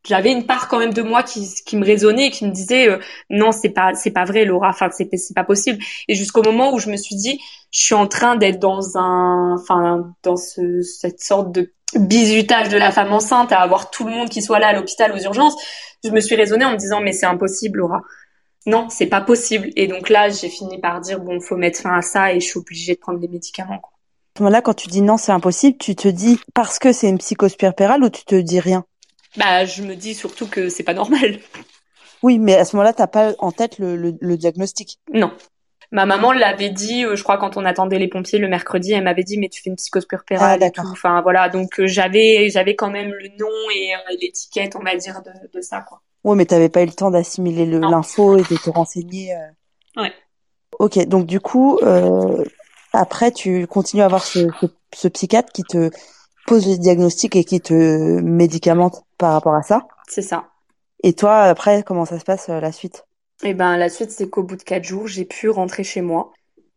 j'avais 0.06 0.32
une 0.32 0.46
part 0.46 0.68
quand 0.68 0.80
même 0.80 0.94
de 0.94 1.02
moi 1.02 1.24
qui, 1.24 1.48
qui 1.66 1.78
me 1.78 1.86
résonnait 1.86 2.28
et 2.28 2.30
qui 2.32 2.46
me 2.46 2.52
disait 2.52 2.90
euh, 2.90 3.00
non 3.30 3.52
c'est 3.52 3.70
pas 3.70 3.94
c'est 3.94 4.12
pas 4.12 4.26
vrai 4.26 4.46
Laura. 4.46 4.70
Enfin 4.70 4.90
c'est 4.92 5.10
c'est 5.16 5.34
pas 5.34 5.44
possible. 5.44 5.80
Et 6.08 6.16
jusqu'au 6.16 6.44
moment 6.44 6.74
où 6.74 6.80
je 6.80 6.90
me 6.90 6.98
suis 6.98 7.16
dit 7.16 7.40
je 7.72 7.84
suis 7.84 7.96
en 7.96 8.08
train 8.08 8.36
d'être 8.36 8.60
dans 8.60 8.98
un 8.98 9.56
enfin 9.56 10.14
dans 10.24 10.36
ce, 10.36 10.82
cette 10.82 11.22
sorte 11.22 11.52
de 11.54 11.74
bizutage 11.96 12.70
de 12.70 12.78
la 12.78 12.92
femme 12.92 13.14
enceinte 13.14 13.52
à 13.52 13.60
avoir 13.62 13.92
tout 13.92 14.04
le 14.04 14.12
monde 14.12 14.30
qui 14.30 14.42
soit 14.42 14.60
là 14.60 14.68
à 14.68 14.74
l'hôpital 14.74 15.14
aux 15.14 15.20
urgences 15.20 15.56
je 16.04 16.10
me 16.10 16.20
suis 16.20 16.36
raisonnée 16.36 16.66
en 16.66 16.72
me 16.72 16.78
disant 16.78 17.00
mais 17.02 17.14
c'est 17.14 17.26
impossible 17.26 17.80
Laura. 17.80 18.02
Non 18.66 18.90
c'est 18.90 19.08
pas 19.08 19.22
possible. 19.22 19.70
Et 19.76 19.88
donc 19.88 20.10
là 20.10 20.30
j'ai 20.30 20.50
fini 20.50 20.80
par 20.80 21.00
dire 21.00 21.20
bon 21.20 21.40
faut 21.40 21.56
mettre 21.56 21.80
fin 21.80 21.96
à 21.98 22.02
ça 22.02 22.34
et 22.34 22.40
je 22.42 22.46
suis 22.46 22.60
obligée 22.60 22.96
de 22.96 23.00
prendre 23.00 23.20
des 23.20 23.30
médicaments 23.30 23.80
quoi. 23.80 23.92
À 24.36 24.40
ce 24.40 24.44
moment-là, 24.44 24.64
quand 24.64 24.74
tu 24.74 24.88
dis 24.88 25.04
non, 25.04 25.18
c'est 25.18 25.32
impossible, 25.32 25.78
tu 25.78 25.96
te 25.96 26.08
dis 26.08 26.40
parce 26.56 26.80
que 26.80 26.92
c'est 26.92 27.08
une 27.08 27.20
psychose 27.20 27.56
puerpérale 27.56 28.04
ou 28.04 28.10
tu 28.10 28.26
te 28.26 28.34
dis 28.34 28.60
rien? 28.60 28.84
Bah, 29.38 29.66
je 29.66 29.82
me 29.82 29.96
dis 29.96 30.14
surtout 30.14 30.48
que 30.48 30.70
c'est 30.70 30.84
pas 30.84 30.94
normal. 30.94 31.40
Oui, 32.22 32.40
mais 32.40 32.56
à 32.56 32.66
ce 32.66 32.76
moment-là, 32.76 32.94
t'as 32.94 33.08
pas 33.08 33.34
en 33.40 33.52
tête 33.52 33.80
le, 33.80 33.96
le, 33.98 34.38
diagnostic. 34.38 35.00
Non. 35.12 35.32
Ma 35.92 36.06
maman 36.06 36.32
l'avait 36.32 36.70
dit, 36.70 37.06
euh, 37.06 37.16
je 37.16 37.22
crois 37.22 37.38
quand 37.38 37.58
on 37.58 37.66
attendait 37.66 38.00
les 38.00 38.08
pompiers 38.08 38.40
le 38.40 38.48
mercredi, 38.48 38.94
elle 38.94 39.04
m'avait 39.04 39.24
dit 39.24 39.38
mais 39.38 39.50
tu 39.50 39.62
fais 39.62 39.70
une 39.70 39.76
psychose 39.76 40.08
purpérale 40.08 40.60
ah, 40.64 40.66
et 40.66 40.72
tout. 40.72 40.82
Enfin 40.92 41.22
voilà, 41.22 41.50
donc 41.50 41.80
euh, 41.80 41.86
j'avais 41.86 42.50
j'avais 42.50 42.76
quand 42.76 42.90
même 42.90 43.12
le 43.12 43.28
nom 43.38 43.70
et 43.76 43.94
euh, 43.94 44.16
l'étiquette, 44.20 44.76
on 44.76 44.84
va 44.84 44.96
dire 44.96 45.22
de, 45.22 45.32
de 45.56 45.62
ça 45.62 45.82
quoi. 45.82 46.02
Oui, 46.24 46.36
mais 46.36 46.46
t'avais 46.46 46.70
pas 46.70 46.82
eu 46.82 46.88
le 46.88 46.94
temps 46.94 47.12
d'assimiler 47.12 47.66
l'info 47.66 48.38
et 48.38 48.42
de 48.42 48.58
te 48.58 48.70
renseigner. 48.72 49.36
Ouais. 49.96 50.12
Ok, 50.80 50.98
donc 51.06 51.28
du 51.28 51.40
coup, 51.40 51.80
après 52.94 53.32
tu 53.32 53.68
continues 53.68 54.02
à 54.02 54.06
avoir 54.06 54.24
ce, 54.24 54.48
ce, 54.62 54.66
ce 54.96 55.08
psychiatre 55.10 55.52
qui 55.52 55.64
te 55.64 55.92
pose 56.46 56.68
les 56.68 56.78
diagnostics 56.78 57.36
et 57.36 57.44
qui 57.44 57.62
te 57.62 58.22
médicamente 58.22 59.04
par 59.18 59.34
rapport 59.34 59.56
à 59.56 59.64
ça. 59.64 59.88
C'est 60.08 60.22
ça. 60.22 60.46
Et 61.04 61.14
toi, 61.14 61.44
après, 61.44 61.84
comment 61.84 62.06
ça 62.06 62.20
se 62.20 62.24
passe 62.24 62.50
euh, 62.50 62.60
la 62.60 62.72
suite? 62.72 63.06
Eh 63.44 63.54
ben, 63.54 63.78
la 63.78 63.90
suite, 63.90 64.12
c'est 64.12 64.30
qu'au 64.30 64.44
bout 64.44 64.56
de 64.56 64.64
quatre 64.64 64.86
jours, 64.86 65.08
j'ai 65.08 65.26
pu 65.26 65.50
rentrer 65.50 65.84
chez 65.84 66.02
moi. 66.02 66.32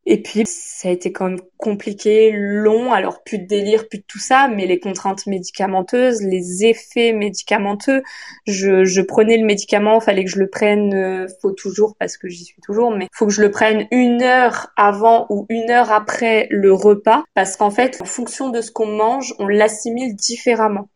Et 0.09 0.23
puis, 0.23 0.45
ça 0.47 0.89
a 0.89 0.93
été 0.93 1.13
quand 1.13 1.25
même 1.29 1.41
compliqué, 1.57 2.31
long, 2.33 2.93
alors 2.93 3.25
plus 3.25 3.39
de 3.41 3.47
délire, 3.47 3.89
plus 3.89 3.99
de 3.99 4.05
tout 4.07 4.21
ça, 4.21 4.47
mais 4.47 4.65
les 4.67 4.79
contraintes 4.79 5.27
médicamenteuses, 5.27 6.23
les 6.23 6.65
effets 6.65 7.13
médicamenteux, 7.13 8.03
je, 8.47 8.85
je 8.85 9.01
prenais 9.03 9.37
le 9.37 9.45
médicament, 9.45 9.99
fallait 9.99 10.25
que 10.25 10.31
je 10.31 10.39
le 10.39 10.49
prenne, 10.49 10.95
euh, 10.95 11.27
faut 11.43 11.51
toujours, 11.51 11.97
parce 11.99 12.17
que 12.17 12.29
j'y 12.29 12.45
suis 12.45 12.61
toujours, 12.63 12.93
mais 12.93 13.09
faut 13.13 13.27
que 13.27 13.33
je 13.33 13.43
le 13.43 13.51
prenne 13.51 13.89
une 13.91 14.23
heure 14.23 14.69
avant 14.77 15.27
ou 15.29 15.45
une 15.49 15.71
heure 15.71 15.91
après 15.91 16.47
le 16.51 16.73
repas, 16.73 17.25
parce 17.35 17.57
qu'en 17.57 17.73
fait, 17.73 18.01
en 18.01 18.05
fonction 18.05 18.51
de 18.51 18.61
ce 18.61 18.71
qu'on 18.71 18.87
mange, 18.87 19.35
on 19.41 19.49
l'assimile 19.49 20.15
différemment. 20.15 20.89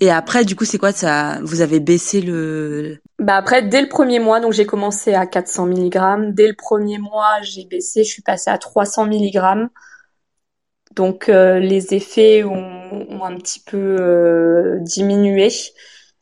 Et 0.00 0.10
après, 0.10 0.44
du 0.44 0.56
coup, 0.56 0.64
c'est 0.64 0.78
quoi 0.78 0.92
ça 0.92 1.38
Vous 1.42 1.60
avez 1.60 1.80
baissé 1.80 2.20
le 2.20 2.98
Bah 3.18 3.36
après, 3.36 3.62
dès 3.62 3.80
le 3.80 3.88
premier 3.88 4.18
mois, 4.18 4.40
donc 4.40 4.52
j'ai 4.52 4.66
commencé 4.66 5.14
à 5.14 5.26
400 5.26 5.66
mg. 5.66 6.34
Dès 6.34 6.48
le 6.48 6.54
premier 6.54 6.98
mois, 6.98 7.40
j'ai 7.42 7.64
baissé, 7.64 8.02
je 8.02 8.10
suis 8.10 8.22
passée 8.22 8.50
à 8.50 8.58
300 8.58 9.06
mg. 9.06 9.68
Donc 10.94 11.28
euh, 11.28 11.60
les 11.60 11.94
effets 11.94 12.42
ont, 12.44 13.22
un 13.22 13.36
petit 13.36 13.60
peu 13.60 13.96
euh, 14.00 14.78
diminué. 14.80 15.48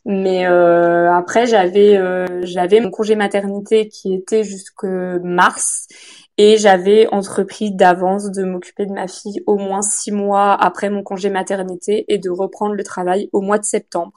Mais 0.05 0.47
euh, 0.47 1.11
après, 1.13 1.47
j'avais 1.47 1.99
j'avais 2.43 2.81
mon 2.81 2.91
congé 2.91 3.17
maternité 3.17 3.89
qui 3.89 4.13
était 4.15 4.45
jusque 4.45 4.85
mars 4.85 5.87
et 6.37 6.57
j'avais 6.57 7.07
entrepris 7.09 7.73
d'avance 7.73 8.31
de 8.31 8.45
m'occuper 8.45 8.87
de 8.87 8.93
ma 8.93 9.07
fille 9.07 9.43
au 9.47 9.57
moins 9.57 9.83
six 9.83 10.11
mois 10.11 10.53
après 10.53 10.91
mon 10.91 11.03
congé 11.03 11.31
maternité 11.31 12.05
et 12.09 12.19
de 12.19 12.31
reprendre 12.31 12.75
le 12.75 12.85
travail 12.85 13.29
au 13.33 13.41
mois 13.41 13.59
de 13.59 13.65
septembre. 13.65 14.13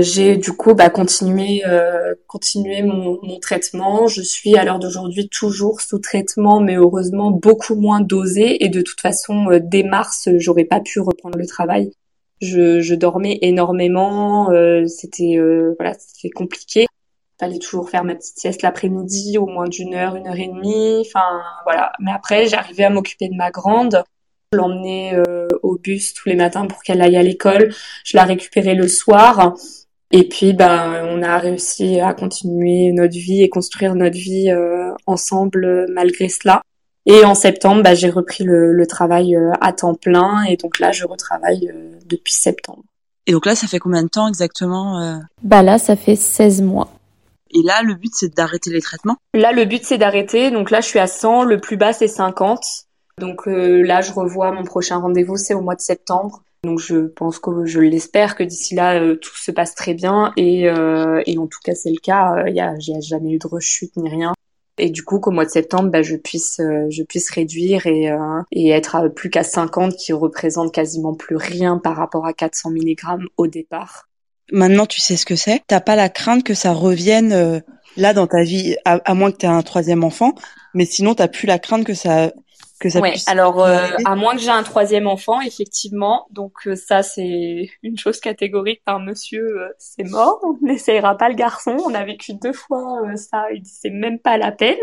J'ai 0.00 0.38
du 0.38 0.52
coup 0.52 0.74
bah, 0.74 0.88
continué, 0.88 1.62
euh, 1.66 2.14
continué 2.26 2.82
mon, 2.82 3.18
mon, 3.22 3.38
traitement. 3.38 4.06
Je 4.06 4.22
suis 4.22 4.56
à 4.56 4.64
l'heure 4.64 4.78
d'aujourd'hui 4.78 5.28
toujours 5.28 5.82
sous 5.82 5.98
traitement, 5.98 6.60
mais 6.60 6.76
heureusement 6.76 7.30
beaucoup 7.30 7.74
moins 7.74 8.00
dosé. 8.00 8.64
Et 8.64 8.70
de 8.70 8.80
toute 8.80 9.00
façon, 9.00 9.50
euh, 9.50 9.60
dès 9.62 9.82
mars, 9.82 10.30
j'aurais 10.38 10.64
pas 10.64 10.80
pu 10.80 11.00
reprendre 11.00 11.36
le 11.36 11.46
travail. 11.46 11.92
Je, 12.40 12.80
je 12.80 12.94
dormais 12.94 13.38
énormément. 13.42 14.50
Euh, 14.50 14.86
c'était 14.86 15.36
euh, 15.36 15.74
voilà, 15.78 15.94
c'était 15.98 16.30
compliqué 16.30 16.86
fallait 17.40 17.58
toujours 17.58 17.88
faire 17.88 18.04
ma 18.04 18.14
petite 18.14 18.38
sieste 18.38 18.62
l'après-midi, 18.62 19.38
au 19.38 19.46
moins 19.46 19.66
d'une 19.66 19.94
heure, 19.94 20.14
une 20.14 20.28
heure 20.28 20.38
et 20.38 20.48
demie. 20.48 21.02
Enfin, 21.06 21.40
voilà. 21.64 21.92
Mais 21.98 22.12
après, 22.12 22.46
j'arrivais 22.46 22.84
à 22.84 22.90
m'occuper 22.90 23.28
de 23.28 23.34
ma 23.34 23.50
grande. 23.50 24.04
Je 24.52 24.58
l'emmenais 24.58 25.14
euh, 25.14 25.48
au 25.62 25.78
bus 25.78 26.12
tous 26.12 26.28
les 26.28 26.36
matins 26.36 26.66
pour 26.66 26.82
qu'elle 26.82 27.00
aille 27.00 27.16
à 27.16 27.22
l'école. 27.22 27.72
Je 28.04 28.16
la 28.16 28.24
récupérais 28.24 28.74
le 28.74 28.88
soir. 28.88 29.54
Et 30.12 30.28
puis, 30.28 30.52
ben, 30.52 31.06
on 31.08 31.22
a 31.22 31.38
réussi 31.38 32.00
à 32.00 32.12
continuer 32.12 32.92
notre 32.92 33.14
vie 33.14 33.42
et 33.42 33.48
construire 33.48 33.94
notre 33.94 34.16
vie 34.16 34.50
euh, 34.50 34.92
ensemble 35.06 35.64
euh, 35.64 35.86
malgré 35.94 36.28
cela. 36.28 36.62
Et 37.06 37.24
en 37.24 37.34
septembre, 37.34 37.82
ben, 37.82 37.94
j'ai 37.94 38.10
repris 38.10 38.44
le, 38.44 38.72
le, 38.72 38.86
travail 38.86 39.34
à 39.60 39.72
temps 39.72 39.94
plein. 39.94 40.42
Et 40.44 40.56
donc 40.56 40.78
là, 40.78 40.92
je 40.92 41.06
retravaille 41.06 41.72
depuis 42.04 42.34
septembre. 42.34 42.82
Et 43.26 43.32
donc 43.32 43.46
là, 43.46 43.54
ça 43.54 43.66
fait 43.66 43.78
combien 43.78 44.02
de 44.02 44.08
temps 44.08 44.28
exactement 44.28 45.20
Bah 45.42 45.62
là, 45.62 45.78
ça 45.78 45.96
fait 45.96 46.16
16 46.16 46.62
mois. 46.62 46.90
Et 47.52 47.62
là, 47.62 47.82
le 47.82 47.94
but, 47.94 48.12
c'est 48.14 48.34
d'arrêter 48.34 48.70
les 48.70 48.80
traitements 48.80 49.16
Là, 49.34 49.52
le 49.52 49.64
but, 49.64 49.84
c'est 49.84 49.98
d'arrêter. 49.98 50.50
Donc 50.50 50.70
là, 50.70 50.80
je 50.80 50.86
suis 50.86 50.98
à 50.98 51.06
100. 51.06 51.44
Le 51.44 51.60
plus 51.60 51.76
bas, 51.76 51.92
c'est 51.92 52.08
50. 52.08 52.60
Donc 53.18 53.46
euh, 53.48 53.82
là, 53.82 54.00
je 54.00 54.12
revois 54.12 54.50
mon 54.52 54.64
prochain 54.64 54.96
rendez-vous, 54.98 55.36
c'est 55.36 55.54
au 55.54 55.60
mois 55.60 55.74
de 55.74 55.80
septembre. 55.80 56.42
Donc 56.62 56.78
je 56.78 57.06
pense 57.06 57.38
que 57.38 57.64
je 57.64 57.80
l'espère 57.80 58.36
que 58.36 58.42
d'ici 58.42 58.74
là, 58.74 59.00
euh, 59.00 59.16
tout 59.16 59.36
se 59.36 59.50
passe 59.50 59.74
très 59.74 59.94
bien. 59.94 60.32
Et, 60.36 60.68
euh, 60.68 61.22
et 61.26 61.38
en 61.38 61.46
tout 61.46 61.58
cas, 61.64 61.74
c'est 61.74 61.90
le 61.90 62.00
cas. 62.00 62.44
Il 62.46 62.54
y 62.54 62.60
a, 62.60 62.78
j'ai 62.78 63.00
jamais 63.00 63.32
eu 63.32 63.38
de 63.38 63.46
rechute 63.46 63.96
ni 63.96 64.08
rien. 64.08 64.32
et 64.78 64.90
du 64.90 65.04
coup 65.04 65.20
qu'au 65.20 65.30
mois 65.30 65.44
de 65.44 65.50
septembre 65.50 65.90
bah, 65.90 66.02
je 66.02 66.16
puisse 66.16 66.60
euh, 66.60 66.86
je 66.90 67.02
puisse 67.02 67.30
réduire 67.30 67.86
et 67.86 68.10
euh, 68.10 68.42
et 68.50 68.70
être 68.70 69.08
plus 69.08 69.30
qu'à 69.30 69.42
50 69.42 69.94
qui 69.96 70.12
représente 70.12 70.72
quasiment 70.72 71.14
plus 71.14 71.36
rien 71.36 71.78
par 71.78 71.96
rapport 71.96 72.26
à 72.26 72.32
400 72.32 72.70
mg 72.70 73.26
au 73.36 73.46
départ. 73.46 74.08
Maintenant 74.52 74.86
tu 74.86 75.00
sais 75.00 75.16
ce 75.16 75.26
que 75.26 75.36
c'est, 75.36 75.62
t'as 75.66 75.80
pas 75.80 75.96
la 75.96 76.08
crainte 76.08 76.44
que 76.44 76.54
ça 76.54 76.72
revienne 76.72 77.32
euh, 77.32 77.60
là 77.96 78.12
dans 78.12 78.26
ta 78.26 78.42
vie 78.42 78.76
à, 78.84 79.14
moins 79.14 79.30
que 79.32 79.38
tu 79.38 79.46
aies 79.46 79.50
un 79.50 79.62
troisième 79.62 80.04
enfant, 80.04 80.34
mais 80.74 80.84
sinon 80.84 81.14
t'as 81.14 81.28
plus 81.28 81.46
la 81.46 81.58
crainte 81.58 81.84
que 81.84 81.94
ça 81.94 82.32
que 82.80 82.88
ça 82.88 83.00
ouais, 83.00 83.12
alors 83.26 83.62
à 83.62 84.16
moins 84.16 84.34
que 84.34 84.40
j'ai 84.40 84.48
un 84.48 84.62
troisième 84.62 85.06
enfant, 85.06 85.40
effectivement. 85.42 86.26
Donc 86.30 86.68
ça 86.74 87.02
c'est 87.02 87.68
une 87.82 87.98
chose 87.98 88.20
catégorique 88.20 88.82
par 88.84 89.00
monsieur, 89.00 89.60
c'est 89.78 90.04
mort, 90.04 90.40
on 90.44 90.66
n'essayera 90.66 91.16
pas 91.16 91.28
le 91.28 91.34
garçon. 91.34 91.76
On 91.84 91.94
a 91.94 92.04
vécu 92.04 92.34
deux 92.34 92.54
fois 92.54 93.02
ça, 93.16 93.44
il 93.52 93.62
dit 93.62 93.70
c'est 93.70 93.90
même 93.90 94.18
pas 94.18 94.38
la 94.38 94.52
peine. 94.52 94.78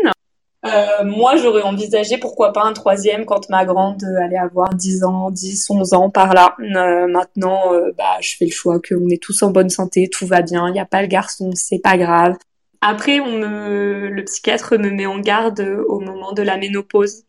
Euh, 0.66 1.04
moi, 1.04 1.36
j'aurais 1.36 1.62
envisagé 1.62 2.18
pourquoi 2.18 2.52
pas 2.52 2.64
un 2.64 2.72
troisième 2.72 3.24
quand 3.24 3.48
ma 3.48 3.64
grande 3.64 4.02
allait 4.20 4.38
avoir 4.38 4.74
10 4.74 5.04
ans, 5.04 5.30
10, 5.30 5.70
11 5.70 5.92
ans 5.94 6.10
par 6.10 6.34
là. 6.34 6.56
Euh, 6.60 7.06
maintenant, 7.06 7.72
euh, 7.72 7.92
bah, 7.96 8.16
je 8.20 8.34
fais 8.36 8.46
le 8.46 8.50
choix 8.50 8.80
qu'on 8.80 9.08
est 9.08 9.22
tous 9.22 9.42
en 9.42 9.50
bonne 9.50 9.70
santé, 9.70 10.08
tout 10.10 10.26
va 10.26 10.42
bien, 10.42 10.68
il 10.68 10.72
n'y 10.72 10.80
a 10.80 10.84
pas 10.84 11.02
le 11.02 11.08
garçon, 11.08 11.50
c'est 11.54 11.78
pas 11.78 11.96
grave. 11.96 12.36
Après, 12.80 13.20
on 13.20 13.38
me, 13.38 14.08
le 14.08 14.24
psychiatre 14.24 14.76
me 14.78 14.90
met 14.90 15.06
en 15.06 15.20
garde 15.20 15.60
au 15.88 16.00
moment 16.00 16.32
de 16.32 16.42
la 16.42 16.56
ménopause 16.56 17.24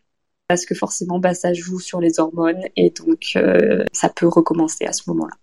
parce 0.48 0.66
que 0.66 0.74
forcément, 0.74 1.20
bah, 1.20 1.36
ça 1.36 1.54
joue 1.54 1.80
sur 1.80 2.02
les 2.02 2.20
hormones 2.20 2.64
et 2.76 2.92
donc 2.92 3.38
ça 3.94 4.10
peut 4.10 4.28
recommencer 4.28 4.86
à 4.86 4.94
ce 4.94 5.04
moment-là. 5.08 5.36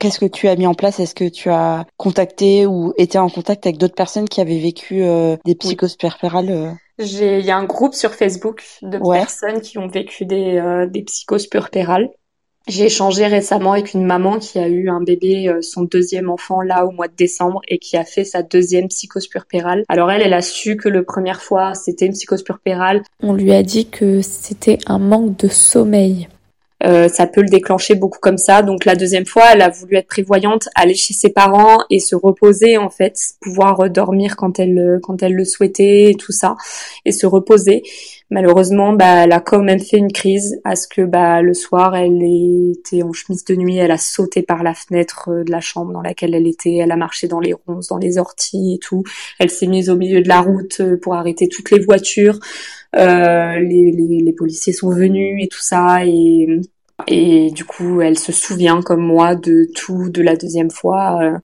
Qu'est-ce 0.00 0.20
que 0.20 0.26
tu 0.26 0.46
as 0.46 0.54
mis 0.54 0.66
en 0.66 0.74
place? 0.74 1.00
Est-ce 1.00 1.14
que 1.14 1.28
tu 1.28 1.50
as 1.50 1.84
contacté 1.96 2.66
ou 2.66 2.92
été 2.98 3.18
en 3.18 3.28
contact 3.28 3.66
avec 3.66 3.78
d'autres 3.78 3.96
personnes 3.96 4.28
qui 4.28 4.40
avaient 4.40 4.60
vécu 4.60 5.02
des 5.44 5.54
psychospérpérales 5.56 6.76
j'ai, 6.98 7.38
il 7.38 7.44
y 7.44 7.50
a 7.50 7.56
un 7.56 7.64
groupe 7.64 7.94
sur 7.94 8.14
Facebook 8.14 8.62
de 8.82 8.98
personnes 8.98 9.60
qui 9.60 9.78
ont 9.78 9.88
vécu 9.88 10.24
des, 10.24 10.58
euh, 10.58 10.86
des 10.86 11.02
psychoses 11.02 11.46
purpérales. 11.46 12.08
J'ai 12.66 12.84
échangé 12.84 13.26
récemment 13.26 13.72
avec 13.72 13.94
une 13.94 14.04
maman 14.04 14.38
qui 14.38 14.58
a 14.58 14.68
eu 14.68 14.90
un 14.90 15.00
bébé, 15.00 15.48
euh, 15.48 15.62
son 15.62 15.84
deuxième 15.84 16.28
enfant 16.28 16.60
là 16.60 16.84
au 16.84 16.90
mois 16.90 17.08
de 17.08 17.14
décembre 17.16 17.62
et 17.66 17.78
qui 17.78 17.96
a 17.96 18.04
fait 18.04 18.24
sa 18.24 18.42
deuxième 18.42 18.88
psychose 18.88 19.26
purpérale. 19.26 19.84
Alors 19.88 20.10
elle, 20.10 20.20
elle 20.20 20.34
a 20.34 20.42
su 20.42 20.76
que 20.76 20.90
le 20.90 21.02
première 21.02 21.40
fois 21.40 21.72
c'était 21.74 22.04
une 22.04 22.12
psychose 22.12 22.42
purpérale. 22.42 23.02
On 23.22 23.32
lui 23.32 23.52
a 23.52 23.62
dit 23.62 23.86
que 23.86 24.20
c'était 24.20 24.78
un 24.86 24.98
manque 24.98 25.38
de 25.38 25.48
sommeil. 25.48 26.28
Euh, 26.84 27.08
ça 27.08 27.26
peut 27.26 27.40
le 27.40 27.48
déclencher 27.48 27.94
beaucoup 27.94 28.18
comme 28.20 28.38
ça. 28.38 28.62
Donc 28.62 28.84
la 28.84 28.94
deuxième 28.94 29.26
fois, 29.26 29.44
elle 29.52 29.62
a 29.62 29.68
voulu 29.68 29.96
être 29.96 30.06
prévoyante, 30.06 30.68
aller 30.74 30.94
chez 30.94 31.14
ses 31.14 31.30
parents 31.30 31.78
et 31.90 31.98
se 31.98 32.14
reposer 32.14 32.78
en 32.78 32.90
fait, 32.90 33.16
pouvoir 33.40 33.90
dormir 33.90 34.36
quand 34.36 34.58
elle 34.58 35.00
quand 35.02 35.22
elle 35.22 35.34
le 35.34 35.44
souhaitait 35.44 36.10
et 36.10 36.14
tout 36.14 36.32
ça 36.32 36.56
et 37.04 37.12
se 37.12 37.26
reposer. 37.26 37.82
Malheureusement, 38.30 38.92
bah, 38.92 39.24
elle 39.24 39.32
a 39.32 39.40
quand 39.40 39.62
même 39.62 39.80
fait 39.80 39.96
une 39.96 40.12
crise 40.12 40.60
à 40.64 40.76
ce 40.76 40.86
que 40.86 41.00
bah, 41.00 41.40
le 41.40 41.54
soir, 41.54 41.96
elle 41.96 42.22
était 42.22 43.02
en 43.02 43.12
chemise 43.12 43.44
de 43.44 43.54
nuit, 43.54 43.78
elle 43.78 43.90
a 43.90 43.96
sauté 43.96 44.42
par 44.42 44.62
la 44.62 44.74
fenêtre 44.74 45.30
euh, 45.30 45.44
de 45.44 45.50
la 45.50 45.60
chambre 45.60 45.92
dans 45.92 46.02
laquelle 46.02 46.34
elle 46.34 46.46
était, 46.46 46.76
elle 46.76 46.92
a 46.92 46.96
marché 46.96 47.26
dans 47.26 47.40
les 47.40 47.54
ronces, 47.54 47.88
dans 47.88 47.96
les 47.96 48.18
orties 48.18 48.74
et 48.74 48.78
tout. 48.78 49.02
Elle 49.38 49.50
s'est 49.50 49.66
mise 49.66 49.88
au 49.88 49.96
milieu 49.96 50.20
de 50.20 50.28
la 50.28 50.42
route 50.42 50.80
euh, 50.80 50.98
pour 51.00 51.14
arrêter 51.14 51.48
toutes 51.48 51.70
les 51.70 51.80
voitures. 51.80 52.38
Euh, 52.96 53.58
les, 53.60 54.34
policiers 54.36 54.72
sont 54.72 54.90
venus 54.90 55.42
et 55.42 55.48
tout 55.48 55.60
ça 55.60 56.04
et 56.04 57.50
du 57.50 57.64
coup 57.64 58.00
elle 58.00 58.18
se 58.18 58.32
souvient 58.32 58.82
comme 58.82 59.04
moi 59.04 59.34
de 59.34 59.68
tout 59.74 60.10
de 60.10 60.22
la 60.22 60.36
deuxième 60.36 60.70
fois. 60.70 61.40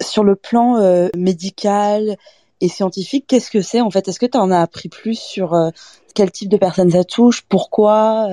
Sur 0.00 0.24
le 0.24 0.34
plan 0.34 0.76
euh, 0.76 1.08
médical 1.16 2.16
et 2.60 2.68
scientifique, 2.68 3.26
qu'est-ce 3.26 3.50
que 3.50 3.62
c'est 3.62 3.80
en 3.80 3.90
fait? 3.90 4.08
Est-ce 4.08 4.18
que 4.18 4.26
tu 4.26 4.38
en 4.38 4.50
as 4.50 4.60
appris 4.60 4.88
plus 4.88 5.18
sur 5.18 5.54
quel 6.14 6.30
type 6.30 6.48
de 6.48 6.56
personnes 6.56 6.90
ça 6.90 7.04
touche 7.04 7.42
Pourquoi 7.48 8.28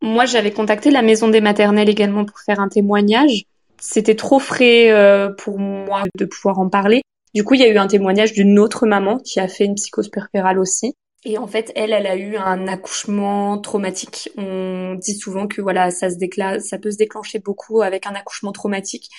Moi 0.00 0.24
j'avais 0.26 0.50
contacté 0.50 0.90
la 0.90 1.02
maison 1.02 1.28
des 1.28 1.40
maternelles 1.40 1.88
également 1.88 2.24
pour 2.24 2.38
faire 2.40 2.60
un 2.60 2.68
témoignage. 2.68 3.44
C'était 3.78 4.16
trop 4.16 4.38
frais 4.38 4.90
pour 5.38 5.58
moi 5.58 6.02
de 6.16 6.24
pouvoir 6.24 6.58
en 6.58 6.68
parler. 6.68 7.02
Du 7.36 7.44
coup, 7.44 7.52
il 7.52 7.60
y 7.60 7.64
a 7.64 7.68
eu 7.68 7.76
un 7.76 7.86
témoignage 7.86 8.32
d'une 8.32 8.58
autre 8.58 8.86
maman 8.86 9.18
qui 9.18 9.40
a 9.40 9.46
fait 9.46 9.66
une 9.66 9.74
psychose 9.74 10.08
purpérale 10.08 10.58
aussi. 10.58 10.94
Et 11.26 11.36
en 11.36 11.46
fait, 11.46 11.70
elle, 11.74 11.92
elle 11.92 12.06
a 12.06 12.16
eu 12.16 12.36
un 12.36 12.66
accouchement 12.66 13.58
traumatique. 13.58 14.30
On 14.38 14.94
dit 14.94 15.14
souvent 15.14 15.46
que 15.46 15.60
voilà, 15.60 15.90
ça 15.90 16.08
se 16.08 16.16
déclare, 16.16 16.62
ça 16.62 16.78
peut 16.78 16.90
se 16.90 16.96
déclencher 16.96 17.38
beaucoup 17.38 17.82
avec 17.82 18.06
un 18.06 18.14
accouchement 18.14 18.52
traumatique, 18.52 19.10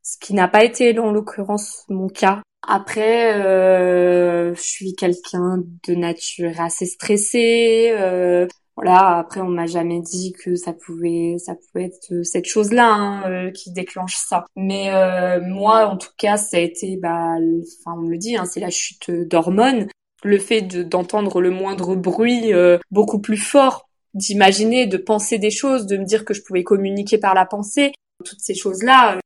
ce 0.00 0.16
qui 0.18 0.32
n'a 0.34 0.46
pas 0.46 0.62
été 0.62 0.96
en 0.98 1.10
l'occurrence 1.10 1.84
mon 1.88 2.08
cas. 2.08 2.40
Après, 2.62 3.34
euh, 3.34 4.54
je 4.54 4.60
suis 4.60 4.94
quelqu'un 4.94 5.62
de 5.86 5.94
nature 5.94 6.60
assez 6.60 6.86
stressée. 6.86 7.92
Euh, 7.92 8.46
voilà. 8.76 9.18
Après, 9.18 9.40
on 9.40 9.48
m'a 9.48 9.66
jamais 9.66 10.00
dit 10.00 10.32
que 10.32 10.56
ça 10.56 10.72
pouvait, 10.72 11.36
ça 11.38 11.54
pouvait 11.54 11.86
être 11.86 12.22
cette 12.24 12.46
chose-là 12.46 12.92
hein, 12.92 13.30
euh, 13.30 13.50
qui 13.50 13.72
déclenche 13.72 14.16
ça. 14.16 14.44
Mais 14.56 14.92
euh, 14.92 15.40
moi, 15.42 15.86
en 15.86 15.96
tout 15.96 16.10
cas, 16.18 16.36
ça 16.36 16.56
a 16.56 16.60
été, 16.60 16.96
bah, 16.96 17.36
enfin, 17.80 17.98
on 17.98 18.08
le 18.08 18.18
dit, 18.18 18.36
hein, 18.36 18.44
c'est 18.44 18.60
la 18.60 18.70
chute 18.70 19.10
d'hormones 19.10 19.88
le 20.26 20.38
fait 20.38 20.62
d'entendre 20.62 21.40
le 21.40 21.50
moindre 21.50 21.94
bruit 21.94 22.52
euh, 22.52 22.78
beaucoup 22.90 23.20
plus 23.20 23.36
fort, 23.36 23.88
d'imaginer, 24.14 24.86
de 24.86 24.96
penser 24.96 25.38
des 25.38 25.50
choses, 25.50 25.86
de 25.86 25.96
me 25.96 26.04
dire 26.04 26.24
que 26.24 26.34
je 26.34 26.42
pouvais 26.42 26.64
communiquer 26.64 27.18
par 27.18 27.34
la 27.34 27.46
pensée, 27.46 27.92
toutes 28.24 28.40
ces 28.40 28.54
choses-là. 28.54 29.18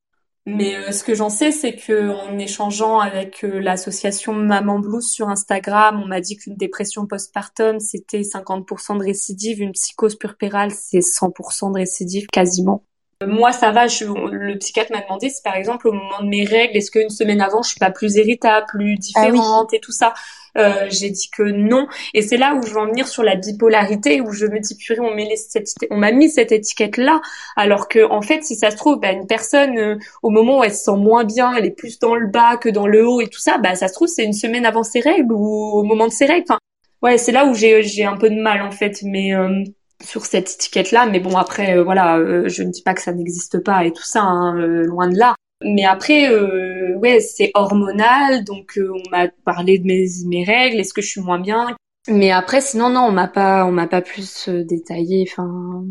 Mais 0.53 0.75
euh, 0.75 0.91
ce 0.91 1.03
que 1.03 1.15
j'en 1.15 1.29
sais, 1.29 1.51
c'est 1.51 1.75
que 1.75 2.09
en 2.09 2.37
échangeant 2.37 2.99
avec 2.99 3.43
euh, 3.43 3.59
l'association 3.59 4.33
Maman 4.33 4.79
Blues 4.79 5.07
sur 5.07 5.29
Instagram, 5.29 6.01
on 6.03 6.07
m'a 6.07 6.19
dit 6.19 6.35
qu'une 6.35 6.55
dépression 6.55 7.05
postpartum, 7.05 7.79
c'était 7.79 8.21
50% 8.21 8.97
de 8.97 9.03
récidive, 9.03 9.61
une 9.61 9.71
psychose 9.71 10.17
purpérale, 10.17 10.71
c'est 10.71 10.99
100% 10.99 11.71
de 11.73 11.79
récidive 11.79 12.27
quasiment. 12.27 12.83
Moi, 13.25 13.51
ça 13.51 13.71
va. 13.71 13.87
Je, 13.87 14.05
le 14.05 14.57
psychiatre 14.57 14.91
m'a 14.91 15.01
demandé 15.01 15.29
si, 15.29 15.41
par 15.41 15.55
exemple, 15.55 15.87
au 15.87 15.93
moment 15.93 16.21
de 16.21 16.27
mes 16.27 16.43
règles, 16.43 16.75
est-ce 16.75 16.91
qu'une 16.91 17.09
semaine 17.09 17.39
avant, 17.39 17.61
je 17.61 17.69
suis 17.69 17.79
pas 17.79 17.91
plus 17.91 18.15
irritable, 18.15 18.65
plus 18.67 18.95
ah 18.95 18.99
différente 18.99 19.73
et 19.73 19.79
tout 19.79 19.91
ça. 19.91 20.13
Euh, 20.57 20.87
j'ai 20.89 21.09
dit 21.09 21.29
que 21.35 21.43
non. 21.43 21.87
Et 22.13 22.21
c'est 22.21 22.37
là 22.37 22.55
où 22.55 22.65
je 22.65 22.73
veux 22.73 22.79
en 22.79 22.87
venir 22.87 23.07
sur 23.07 23.23
la 23.23 23.35
bipolarité, 23.35 24.21
où 24.21 24.31
je 24.31 24.45
me 24.45 24.59
dis 24.59 24.75
purée, 24.75 24.99
on 24.99 25.97
m'a 25.97 26.11
mis 26.11 26.29
cette 26.29 26.51
étiquette 26.51 26.97
là, 26.97 27.21
alors 27.55 27.87
que 27.87 28.09
en 28.09 28.21
fait, 28.21 28.43
si 28.43 28.55
ça 28.55 28.71
se 28.71 28.77
trouve, 28.77 28.99
bah, 28.99 29.11
une 29.11 29.27
personne 29.27 29.77
euh, 29.77 29.97
au 30.23 30.29
moment 30.29 30.59
où 30.59 30.63
elle 30.63 30.73
se 30.73 30.83
sent 30.83 30.97
moins 30.97 31.23
bien, 31.23 31.53
elle 31.55 31.65
est 31.65 31.71
plus 31.71 31.99
dans 31.99 32.15
le 32.15 32.27
bas 32.27 32.57
que 32.57 32.69
dans 32.69 32.87
le 32.87 33.07
haut 33.07 33.21
et 33.21 33.27
tout 33.27 33.39
ça, 33.39 33.57
bah 33.57 33.75
ça 33.75 33.87
se 33.87 33.93
trouve 33.93 34.07
c'est 34.07 34.23
une 34.25 34.33
semaine 34.33 34.65
avant 34.65 34.83
ses 34.83 34.99
règles 34.99 35.31
ou 35.33 35.45
au 35.45 35.83
moment 35.83 36.07
de 36.07 36.11
ses 36.11 36.25
règles. 36.25 36.45
Enfin, 36.49 36.59
ouais, 37.01 37.17
c'est 37.17 37.31
là 37.31 37.45
où 37.45 37.53
j'ai 37.53 37.83
j'ai 37.83 38.05
un 38.05 38.17
peu 38.17 38.29
de 38.29 38.39
mal 38.39 38.61
en 38.61 38.71
fait, 38.71 39.01
mais 39.03 39.33
euh, 39.33 39.63
sur 40.03 40.25
cette 40.25 40.51
étiquette 40.51 40.91
là. 40.91 41.05
Mais 41.05 41.19
bon 41.19 41.37
après, 41.37 41.81
voilà, 41.81 42.17
je 42.47 42.63
ne 42.63 42.71
dis 42.71 42.81
pas 42.83 42.93
que 42.93 43.01
ça 43.01 43.13
n'existe 43.13 43.63
pas 43.63 43.85
et 43.85 43.91
tout 43.91 44.03
ça, 44.03 44.21
hein, 44.21 44.55
loin 44.57 45.09
de 45.09 45.17
là. 45.17 45.35
Mais 45.63 45.85
après, 45.85 46.29
euh, 46.29 46.95
ouais, 46.97 47.19
c'est 47.19 47.51
hormonal, 47.53 48.43
donc 48.43 48.77
euh, 48.77 48.91
on 48.93 49.09
m'a 49.09 49.27
parlé 49.45 49.79
de 49.79 49.85
mes, 49.85 50.07
mes 50.25 50.43
règles, 50.43 50.79
est-ce 50.79 50.93
que 50.93 51.01
je 51.01 51.07
suis 51.07 51.21
moins 51.21 51.39
bien? 51.39 51.75
Mais 52.07 52.31
après, 52.31 52.61
sinon 52.61 52.89
non, 52.89 53.01
on 53.01 53.11
m'a 53.11 53.27
pas, 53.27 53.65
on 53.65 53.71
m'a 53.71 53.87
pas 53.87 54.01
plus 54.01 54.47
euh, 54.49 54.63
détaillé. 54.63 55.27
Enfin. 55.29 55.83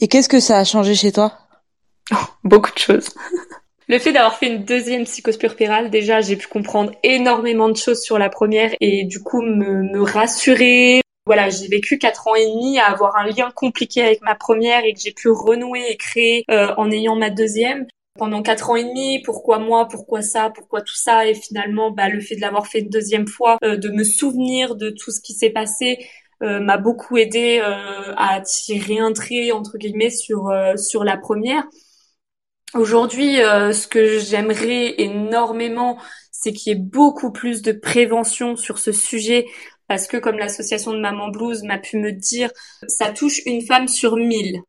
Et 0.00 0.08
qu'est-ce 0.08 0.28
que 0.28 0.40
ça 0.40 0.58
a 0.58 0.64
changé 0.64 0.94
chez 0.94 1.12
toi? 1.12 1.32
Beaucoup 2.44 2.72
de 2.72 2.78
choses. 2.78 3.10
Le 3.90 3.98
fait 3.98 4.12
d'avoir 4.12 4.36
fait 4.36 4.48
une 4.48 4.64
deuxième 4.64 5.04
psychospurpérale, 5.04 5.88
déjà, 5.88 6.20
j'ai 6.20 6.36
pu 6.36 6.46
comprendre 6.46 6.92
énormément 7.02 7.70
de 7.70 7.76
choses 7.76 8.02
sur 8.02 8.18
la 8.18 8.28
première 8.28 8.74
et 8.82 9.04
du 9.04 9.22
coup 9.22 9.40
me, 9.40 9.82
me 9.82 10.02
rassurer. 10.02 11.00
Voilà, 11.24 11.48
j'ai 11.48 11.68
vécu 11.68 11.96
quatre 11.96 12.28
ans 12.28 12.34
et 12.34 12.44
demi 12.44 12.78
à 12.78 12.90
avoir 12.90 13.16
un 13.16 13.26
lien 13.26 13.50
compliqué 13.54 14.02
avec 14.02 14.20
ma 14.20 14.34
première 14.34 14.84
et 14.84 14.92
que 14.92 15.00
j'ai 15.00 15.12
pu 15.12 15.30
renouer 15.30 15.86
et 15.88 15.96
créer 15.96 16.44
euh, 16.50 16.74
en 16.76 16.90
ayant 16.90 17.16
ma 17.16 17.30
deuxième 17.30 17.86
pendant 18.18 18.42
quatre 18.42 18.70
ans 18.70 18.76
et 18.76 18.84
demi, 18.84 19.22
pourquoi 19.22 19.58
moi, 19.58 19.88
pourquoi 19.88 20.20
ça, 20.22 20.50
pourquoi 20.50 20.82
tout 20.82 20.94
ça, 20.94 21.26
et 21.26 21.34
finalement, 21.34 21.90
bah, 21.90 22.08
le 22.08 22.20
fait 22.20 22.36
de 22.36 22.40
l'avoir 22.40 22.66
fait 22.66 22.80
une 22.80 22.90
deuxième 22.90 23.26
fois, 23.26 23.56
euh, 23.64 23.76
de 23.76 23.88
me 23.88 24.04
souvenir 24.04 24.76
de 24.76 24.90
tout 24.90 25.10
ce 25.10 25.20
qui 25.20 25.32
s'est 25.32 25.50
passé, 25.50 25.98
euh, 26.42 26.60
m'a 26.60 26.76
beaucoup 26.76 27.16
aidé 27.16 27.60
euh, 27.62 28.14
à 28.16 28.40
tirer 28.42 28.98
un 28.98 29.12
trait 29.12 29.50
entre 29.52 29.78
guillemets 29.78 30.10
sur 30.10 30.52
sur 30.76 31.04
la 31.04 31.16
première. 31.16 31.64
Aujourd'hui, 32.74 33.36
ce 33.36 33.86
que 33.86 34.18
j'aimerais 34.18 34.94
énormément, 34.98 35.98
c'est 36.30 36.52
qu'il 36.52 36.72
y 36.72 36.76
ait 36.76 36.78
beaucoup 36.78 37.32
plus 37.32 37.62
de 37.62 37.72
prévention 37.72 38.56
sur 38.56 38.78
ce 38.78 38.92
sujet, 38.92 39.46
parce 39.88 40.06
que 40.06 40.18
comme 40.18 40.38
l'association 40.38 40.92
de 40.92 41.00
Maman 41.00 41.28
Blues 41.28 41.62
m'a 41.62 41.78
pu 41.78 41.96
me 41.96 42.12
dire, 42.12 42.50
ça 42.88 43.10
touche 43.10 43.40
une 43.46 43.62
femme 43.62 43.88
sur 43.88 44.16
mille 44.16 44.60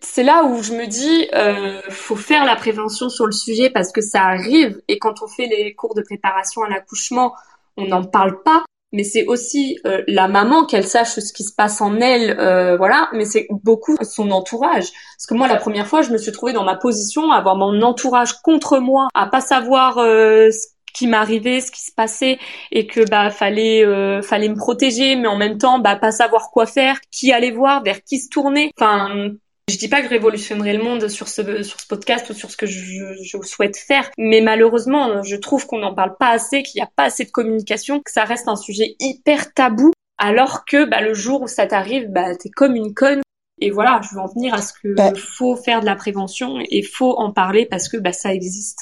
c'est 0.00 0.22
là 0.22 0.44
où 0.44 0.62
je 0.62 0.72
me 0.72 0.86
dis, 0.86 1.28
euh, 1.34 1.80
faut 1.90 2.16
faire 2.16 2.44
la 2.44 2.56
prévention 2.56 3.08
sur 3.08 3.26
le 3.26 3.32
sujet 3.32 3.70
parce 3.70 3.92
que 3.92 4.00
ça 4.00 4.22
arrive 4.22 4.80
et 4.88 4.98
quand 4.98 5.22
on 5.22 5.28
fait 5.28 5.46
les 5.46 5.74
cours 5.74 5.94
de 5.94 6.02
préparation 6.02 6.62
à 6.62 6.68
l'accouchement, 6.68 7.34
on 7.76 7.86
n'en 7.86 8.04
parle 8.04 8.42
pas. 8.42 8.64
Mais 8.92 9.04
c'est 9.04 9.26
aussi 9.26 9.78
euh, 9.84 10.02
la 10.08 10.28
maman 10.28 10.64
qu'elle 10.64 10.86
sache 10.86 11.18
ce 11.18 11.32
qui 11.34 11.44
se 11.44 11.54
passe 11.54 11.82
en 11.82 12.00
elle, 12.00 12.38
euh, 12.40 12.76
voilà. 12.78 13.10
Mais 13.12 13.26
c'est 13.26 13.46
beaucoup 13.50 13.96
son 14.02 14.30
entourage. 14.30 14.86
Parce 15.16 15.26
que 15.28 15.34
moi, 15.34 15.46
la 15.46 15.56
première 15.56 15.86
fois, 15.86 16.00
je 16.00 16.10
me 16.10 16.16
suis 16.16 16.32
trouvée 16.32 16.54
dans 16.54 16.64
ma 16.64 16.74
position, 16.74 17.30
à 17.30 17.36
avoir 17.36 17.56
mon 17.56 17.82
entourage 17.82 18.40
contre 18.40 18.78
moi, 18.78 19.08
à 19.14 19.26
pas 19.26 19.42
savoir 19.42 19.98
euh, 19.98 20.50
ce 20.50 20.68
qui 20.94 21.06
m'arrivait, 21.06 21.60
ce 21.60 21.70
qui 21.70 21.82
se 21.82 21.92
passait 21.92 22.38
et 22.72 22.86
que 22.86 23.08
bah 23.08 23.30
fallait 23.30 23.84
euh, 23.84 24.22
fallait 24.22 24.48
me 24.48 24.56
protéger 24.56 25.16
mais 25.16 25.28
en 25.28 25.36
même 25.36 25.58
temps 25.58 25.78
bah 25.78 25.96
pas 25.96 26.10
savoir 26.10 26.50
quoi 26.50 26.66
faire, 26.66 26.98
qui 27.10 27.30
aller 27.32 27.50
voir, 27.50 27.82
vers 27.82 28.02
qui 28.02 28.18
se 28.18 28.28
tourner. 28.28 28.72
Enfin 28.78 29.30
je 29.68 29.76
dis 29.76 29.88
pas 29.88 29.98
que 29.98 30.04
je 30.04 30.10
révolutionnerai 30.10 30.76
le 30.76 30.82
monde 30.82 31.08
sur 31.08 31.28
ce 31.28 31.62
sur 31.62 31.80
ce 31.80 31.86
podcast 31.86 32.28
ou 32.30 32.34
sur 32.34 32.50
ce 32.50 32.56
que 32.56 32.66
je, 32.66 33.14
je 33.22 33.38
souhaite 33.42 33.76
faire, 33.76 34.10
mais 34.18 34.40
malheureusement, 34.40 35.22
je 35.22 35.36
trouve 35.36 35.66
qu'on 35.66 35.78
n'en 35.78 35.94
parle 35.94 36.16
pas 36.18 36.30
assez, 36.30 36.62
qu'il 36.62 36.80
n'y 36.80 36.84
a 36.84 36.90
pas 36.94 37.04
assez 37.04 37.24
de 37.24 37.30
communication, 37.30 38.00
que 38.00 38.10
ça 38.10 38.24
reste 38.24 38.48
un 38.48 38.56
sujet 38.56 38.96
hyper 39.00 39.52
tabou, 39.52 39.92
alors 40.18 40.64
que 40.64 40.84
bah, 40.84 41.00
le 41.00 41.14
jour 41.14 41.42
où 41.42 41.46
ça 41.46 41.66
t'arrive, 41.66 42.08
bah 42.10 42.34
t'es 42.36 42.50
comme 42.50 42.74
une 42.76 42.94
conne. 42.94 43.22
Et 43.60 43.70
voilà, 43.70 44.00
je 44.02 44.14
veux 44.14 44.20
en 44.20 44.28
venir 44.28 44.54
à 44.54 44.62
ce 44.62 44.72
que 44.72 44.94
bah. 44.94 45.12
faut 45.16 45.56
faire 45.56 45.80
de 45.80 45.86
la 45.86 45.96
prévention 45.96 46.58
et 46.70 46.82
faut 46.82 47.18
en 47.18 47.32
parler 47.32 47.66
parce 47.66 47.88
que 47.88 47.96
bah 47.96 48.12
ça 48.12 48.32
existe. 48.32 48.78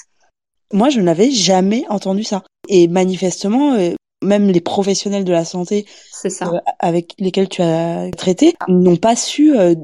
Moi, 0.73 0.91
je 0.91 1.01
n'avais 1.01 1.31
jamais 1.31 1.85
entendu 1.89 2.25
ça. 2.25 2.43
Et 2.69 2.89
manifestement, 2.89 3.75
euh, 3.75 3.95
même 4.23 4.51
les 4.51 4.61
professionnels 4.61 5.25
de 5.25 5.33
la 5.33 5.45
santé 5.45 5.87
ça. 6.11 6.47
Euh, 6.47 6.59
avec 6.79 7.15
lesquels 7.19 7.49
tu 7.49 7.63
as 7.63 8.11
traité 8.17 8.55
n'ont 8.69 8.97
pas 8.97 9.17
su 9.17 9.57
euh, 9.57 9.75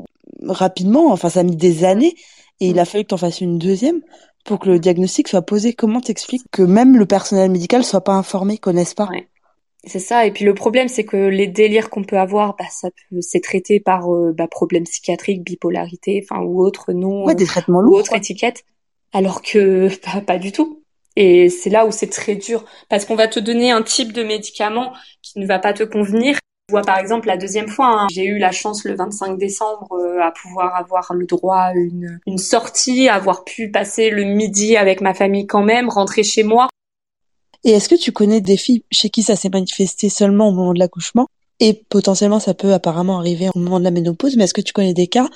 rapidement. 0.42 1.12
Enfin, 1.12 1.28
ça 1.28 1.40
a 1.40 1.42
mis 1.42 1.56
des 1.56 1.84
années 1.84 2.14
et 2.60 2.68
il 2.68 2.78
a 2.78 2.84
fallu 2.84 3.04
que 3.04 3.08
tu 3.08 3.14
en 3.14 3.18
fasses 3.18 3.40
une 3.40 3.58
deuxième 3.58 4.00
pour 4.44 4.58
que 4.58 4.68
le 4.68 4.78
diagnostic 4.78 5.28
soit 5.28 5.42
posé. 5.42 5.72
Comment 5.72 6.00
t'expliques 6.00 6.44
que 6.50 6.62
même 6.62 6.96
le 6.96 7.06
personnel 7.06 7.50
médical 7.50 7.84
soit 7.84 8.02
pas 8.02 8.14
informé, 8.14 8.58
connaisse 8.58 8.94
pas? 8.94 9.08
C'est 9.84 9.98
ça. 9.98 10.26
Et 10.26 10.30
puis 10.30 10.44
le 10.44 10.54
problème, 10.54 10.88
c'est 10.88 11.04
que 11.04 11.16
les 11.16 11.48
délires 11.48 11.90
qu'on 11.90 12.04
peut 12.04 12.18
avoir, 12.18 12.54
bah, 12.56 12.66
ça 12.70 12.88
peut, 12.90 13.20
c'est 13.20 13.40
traité 13.40 13.80
par 13.80 14.08
bah, 14.36 14.46
problème 14.48 14.84
psychiatrique, 14.84 15.42
bipolarité, 15.42 16.24
enfin 16.24 16.42
ou 16.42 16.64
autre 16.64 16.92
nom, 16.92 17.24
ouais, 17.24 17.34
des 17.34 17.46
traitements 17.46 17.80
lourds, 17.80 17.94
ou 17.94 17.98
autre 17.98 18.14
étiquette 18.14 18.64
alors 19.12 19.42
que 19.42 19.88
bah, 20.06 20.20
pas 20.20 20.38
du 20.38 20.52
tout. 20.52 20.82
Et 21.14 21.50
c'est 21.50 21.70
là 21.70 21.84
où 21.86 21.92
c'est 21.92 22.08
très 22.08 22.36
dur, 22.36 22.64
parce 22.88 23.04
qu'on 23.04 23.16
va 23.16 23.28
te 23.28 23.38
donner 23.38 23.70
un 23.70 23.82
type 23.82 24.12
de 24.12 24.22
médicament 24.22 24.94
qui 25.20 25.38
ne 25.38 25.46
va 25.46 25.58
pas 25.58 25.74
te 25.74 25.82
convenir. 25.82 26.38
Vois 26.70 26.82
par 26.82 26.98
exemple 26.98 27.26
la 27.26 27.36
deuxième 27.36 27.68
fois, 27.68 28.02
hein, 28.02 28.06
j'ai 28.12 28.24
eu 28.24 28.38
la 28.38 28.52
chance 28.52 28.84
le 28.84 28.94
25 28.94 29.36
décembre 29.36 29.92
euh, 29.92 30.22
à 30.22 30.30
pouvoir 30.30 30.76
avoir 30.76 31.12
le 31.12 31.26
droit 31.26 31.56
à 31.56 31.74
une, 31.74 32.20
une 32.26 32.38
sortie, 32.38 33.08
avoir 33.08 33.44
pu 33.44 33.70
passer 33.70 34.10
le 34.10 34.24
midi 34.24 34.76
avec 34.76 35.00
ma 35.00 35.12
famille 35.12 35.46
quand 35.46 35.64
même, 35.64 35.88
rentrer 35.88 36.22
chez 36.22 36.44
moi. 36.44 36.68
Et 37.64 37.70
est-ce 37.72 37.88
que 37.88 37.94
tu 37.94 38.12
connais 38.12 38.40
des 38.40 38.56
filles 38.56 38.84
chez 38.90 39.10
qui 39.10 39.22
ça 39.22 39.36
s'est 39.36 39.50
manifesté 39.50 40.08
seulement 40.08 40.48
au 40.48 40.52
moment 40.52 40.72
de 40.72 40.78
l'accouchement? 40.78 41.26
Et 41.60 41.84
potentiellement 41.88 42.40
ça 42.40 42.54
peut 42.54 42.72
apparemment 42.72 43.18
arriver 43.18 43.48
au 43.54 43.58
moment 43.58 43.78
de 43.78 43.84
la 43.84 43.90
ménopause, 43.90 44.36
mais 44.36 44.44
est-ce 44.44 44.54
que 44.54 44.60
tu 44.60 44.72
connais 44.72 44.94
des 44.94 45.08
cas 45.08 45.28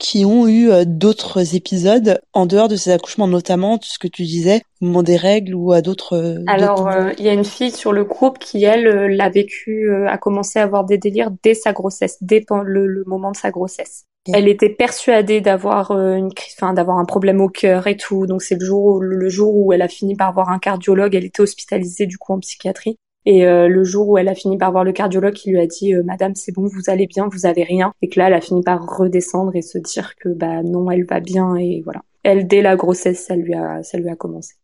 qui 0.00 0.24
ont 0.24 0.48
eu 0.48 0.70
euh, 0.70 0.84
d'autres 0.84 1.54
épisodes 1.54 2.20
en 2.32 2.46
dehors 2.46 2.66
de 2.66 2.74
ces 2.74 2.90
accouchements, 2.90 3.28
notamment 3.28 3.78
ce 3.82 3.98
que 3.98 4.08
tu 4.08 4.22
disais 4.22 4.62
au 4.80 4.86
moment 4.86 5.02
des 5.04 5.16
règles 5.16 5.54
ou 5.54 5.72
à 5.72 5.82
d'autres. 5.82 6.16
Euh, 6.16 6.42
Alors, 6.48 6.88
euh, 6.88 7.12
il 7.18 7.24
y 7.26 7.28
a 7.28 7.34
une 7.34 7.44
fille 7.44 7.70
sur 7.70 7.92
le 7.92 8.02
groupe 8.02 8.38
qui, 8.38 8.64
elle, 8.64 8.88
l'a 9.14 9.28
vécu, 9.28 9.88
a 10.08 10.18
commencé 10.18 10.58
à 10.58 10.62
avoir 10.62 10.84
des 10.84 10.98
délires 10.98 11.30
dès 11.44 11.54
sa 11.54 11.72
grossesse, 11.72 12.16
dès 12.22 12.44
le, 12.64 13.04
moment 13.06 13.30
de 13.30 13.36
sa 13.36 13.50
grossesse. 13.50 14.06
Elle 14.32 14.48
était 14.48 14.70
persuadée 14.70 15.40
d'avoir 15.40 15.92
une 15.92 16.30
enfin 16.54 16.74
d'avoir 16.74 16.98
un 16.98 17.06
problème 17.06 17.40
au 17.40 17.48
cœur 17.48 17.86
et 17.86 17.96
tout. 17.96 18.26
Donc 18.26 18.42
c'est 18.42 18.54
le 18.54 18.64
jour 18.64 19.00
le 19.00 19.28
jour 19.30 19.56
où 19.56 19.72
elle 19.72 19.80
a 19.80 19.88
fini 19.88 20.14
par 20.14 20.32
voir 20.34 20.50
un 20.50 20.58
cardiologue. 20.58 21.14
Elle 21.14 21.24
était 21.24 21.40
hospitalisée 21.40 22.06
du 22.06 22.18
coup 22.18 22.34
en 22.34 22.38
psychiatrie. 22.38 22.98
Et 23.26 23.46
euh, 23.46 23.68
le 23.68 23.84
jour 23.84 24.08
où 24.08 24.18
elle 24.18 24.28
a 24.28 24.34
fini 24.34 24.56
par 24.56 24.72
voir 24.72 24.84
le 24.84 24.92
cardiologue 24.92 25.34
qui 25.34 25.50
lui 25.50 25.60
a 25.60 25.66
dit 25.66 25.94
euh, 25.94 26.02
Madame, 26.02 26.34
c'est 26.34 26.52
bon, 26.52 26.66
vous 26.66 26.88
allez 26.88 27.06
bien, 27.06 27.28
vous 27.30 27.46
avez 27.46 27.64
rien. 27.64 27.92
Et 28.00 28.08
que 28.08 28.18
là, 28.18 28.28
elle 28.28 28.34
a 28.34 28.40
fini 28.40 28.62
par 28.62 28.84
redescendre 28.96 29.54
et 29.54 29.62
se 29.62 29.78
dire 29.78 30.14
que 30.16 30.28
bah 30.30 30.62
non, 30.62 30.90
elle 30.90 31.04
va 31.04 31.20
bien 31.20 31.56
et 31.56 31.82
voilà. 31.84 32.02
Elle, 32.22 32.46
dès 32.46 32.62
la 32.62 32.76
grossesse, 32.76 33.24
ça 33.24 33.36
lui 33.36 33.54
a, 33.54 33.82
ça 33.82 33.98
lui 33.98 34.08
a 34.08 34.16
commencé. 34.16 34.54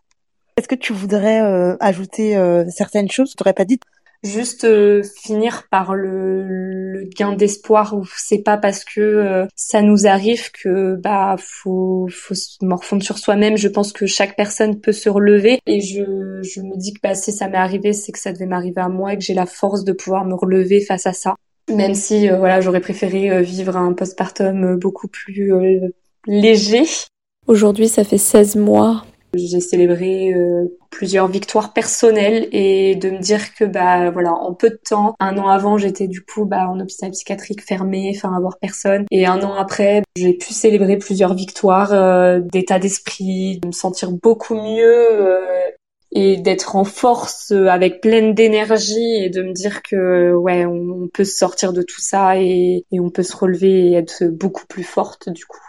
Est-ce 0.57 0.69
que 0.69 0.75
tu 0.75 0.93
voudrais 0.93 1.43
euh, 1.43 1.77
ajouter 1.81 2.35
certaines 2.71 3.11
choses 3.11 3.35
Tu 3.35 3.43
n'aurais 3.43 3.53
pas 3.53 3.67
dit 3.67 3.79
juste 4.23 4.65
euh, 4.65 5.03
finir 5.23 5.65
par 5.71 5.95
le, 5.95 7.09
gain 7.17 7.35
d'espoir 7.35 7.95
où 7.95 8.05
c'est 8.17 8.43
pas 8.43 8.57
parce 8.57 8.85
que 8.85 9.01
euh, 9.01 9.47
ça 9.55 9.83
nous 9.83 10.07
arrive 10.07 10.51
que 10.51 10.97
bah 10.97 11.37
faut 11.39 12.09
faut 12.11 12.35
se 12.35 12.65
morfondre 12.65 13.03
sur 13.03 13.19
soi-même. 13.19 13.57
Je 13.57 13.69
pense 13.69 13.93
que 13.93 14.07
chaque 14.07 14.37
personne 14.37 14.81
peut 14.81 14.93
se 14.93 15.09
relever. 15.09 15.61
Et 15.67 15.81
je 15.81 16.03
je 16.43 16.61
me 16.61 16.77
dis 16.77 16.95
que 16.95 17.01
bah 17.03 17.15
si 17.15 17.33
ça 17.33 17.49
m'est 17.49 17.57
arrivé 17.57 17.93
c'est 17.93 18.13
que 18.13 18.19
ça 18.19 18.33
devait 18.33 18.47
m'arriver 18.47 18.81
à 18.81 18.89
moi 18.89 19.13
et 19.13 19.19
que 19.19 19.25
j'ai 19.25 19.35
la 19.35 19.47
force 19.47 19.85
de 19.85 19.93
pouvoir 19.93 20.25
me 20.25 20.35
relever 20.35 20.81
face 20.81 21.07
à 21.07 21.13
ça. 21.13 21.37
Même 21.73 21.95
si 21.95 22.29
euh, 22.29 22.39
voilà 22.39 22.61
j'aurais 22.61 22.81
préféré 22.81 23.43
vivre 23.43 23.77
un 23.77 23.93
postpartum 23.93 24.77
beaucoup 24.77 25.09
plus 25.09 25.53
léger. 26.27 26.85
Aujourd'hui, 27.47 27.87
ça 27.87 28.03
fait 28.03 28.19
16 28.19 28.57
mois 28.57 29.05
j'ai 29.37 29.61
célébré 29.61 30.33
euh, 30.33 30.67
plusieurs 30.91 31.29
victoires 31.29 31.73
personnelles 31.73 32.49
et 32.53 32.95
de 32.97 33.11
me 33.11 33.19
dire 33.19 33.55
que 33.55 33.65
bah 33.65 34.11
voilà 34.11 34.33
en 34.33 34.55
peu 34.55 34.71
de 34.71 34.81
temps, 34.89 35.15
un 35.21 35.37
an 35.39 35.49
avant 35.49 35.79
j'étais 35.79 36.09
du 36.09 36.23
coup 36.23 36.45
bah 36.45 36.69
en 36.69 36.81
hôpital 36.81 37.11
psychiatrique 37.11 37.63
fermé, 37.63 38.13
enfin 38.15 38.35
avoir 38.35 38.59
personne 38.59 39.05
et 39.11 39.27
un 39.27 39.43
an 39.43 39.55
après 39.55 40.03
j'ai 40.17 40.35
pu 40.35 40.53
célébrer 40.53 40.97
plusieurs 40.97 41.35
victoires 41.35 41.93
euh, 41.93 42.41
d'état 42.41 42.79
d'esprit, 42.79 43.59
de 43.61 43.69
me 43.69 43.73
sentir 43.73 44.13
beaucoup 44.13 44.55
mieux 44.55 45.09
euh, 45.13 45.41
et 46.13 46.37
d'être 46.37 46.77
en 46.77 46.85
force 46.85 47.51
avec 47.51 48.01
pleine 48.01 48.33
d'énergie 48.35 49.17
et 49.23 49.29
de 49.29 49.43
me 49.43 49.53
dire 49.53 49.83
que 49.83 50.33
ouais 50.35 50.65
on, 50.65 51.09
peut 51.13 51.25
sortir 51.25 51.73
de 51.73 51.83
tout 51.83 52.01
ça 52.01 52.39
et, 52.39 52.85
et 52.91 53.01
on 53.01 53.11
peut 53.11 53.23
se 53.23 53.37
relever 53.37 53.91
et 53.91 53.93
être 53.95 54.25
beaucoup 54.25 54.67
plus 54.67 54.83
forte 54.85 55.29
du 55.29 55.45
coup. 55.45 55.66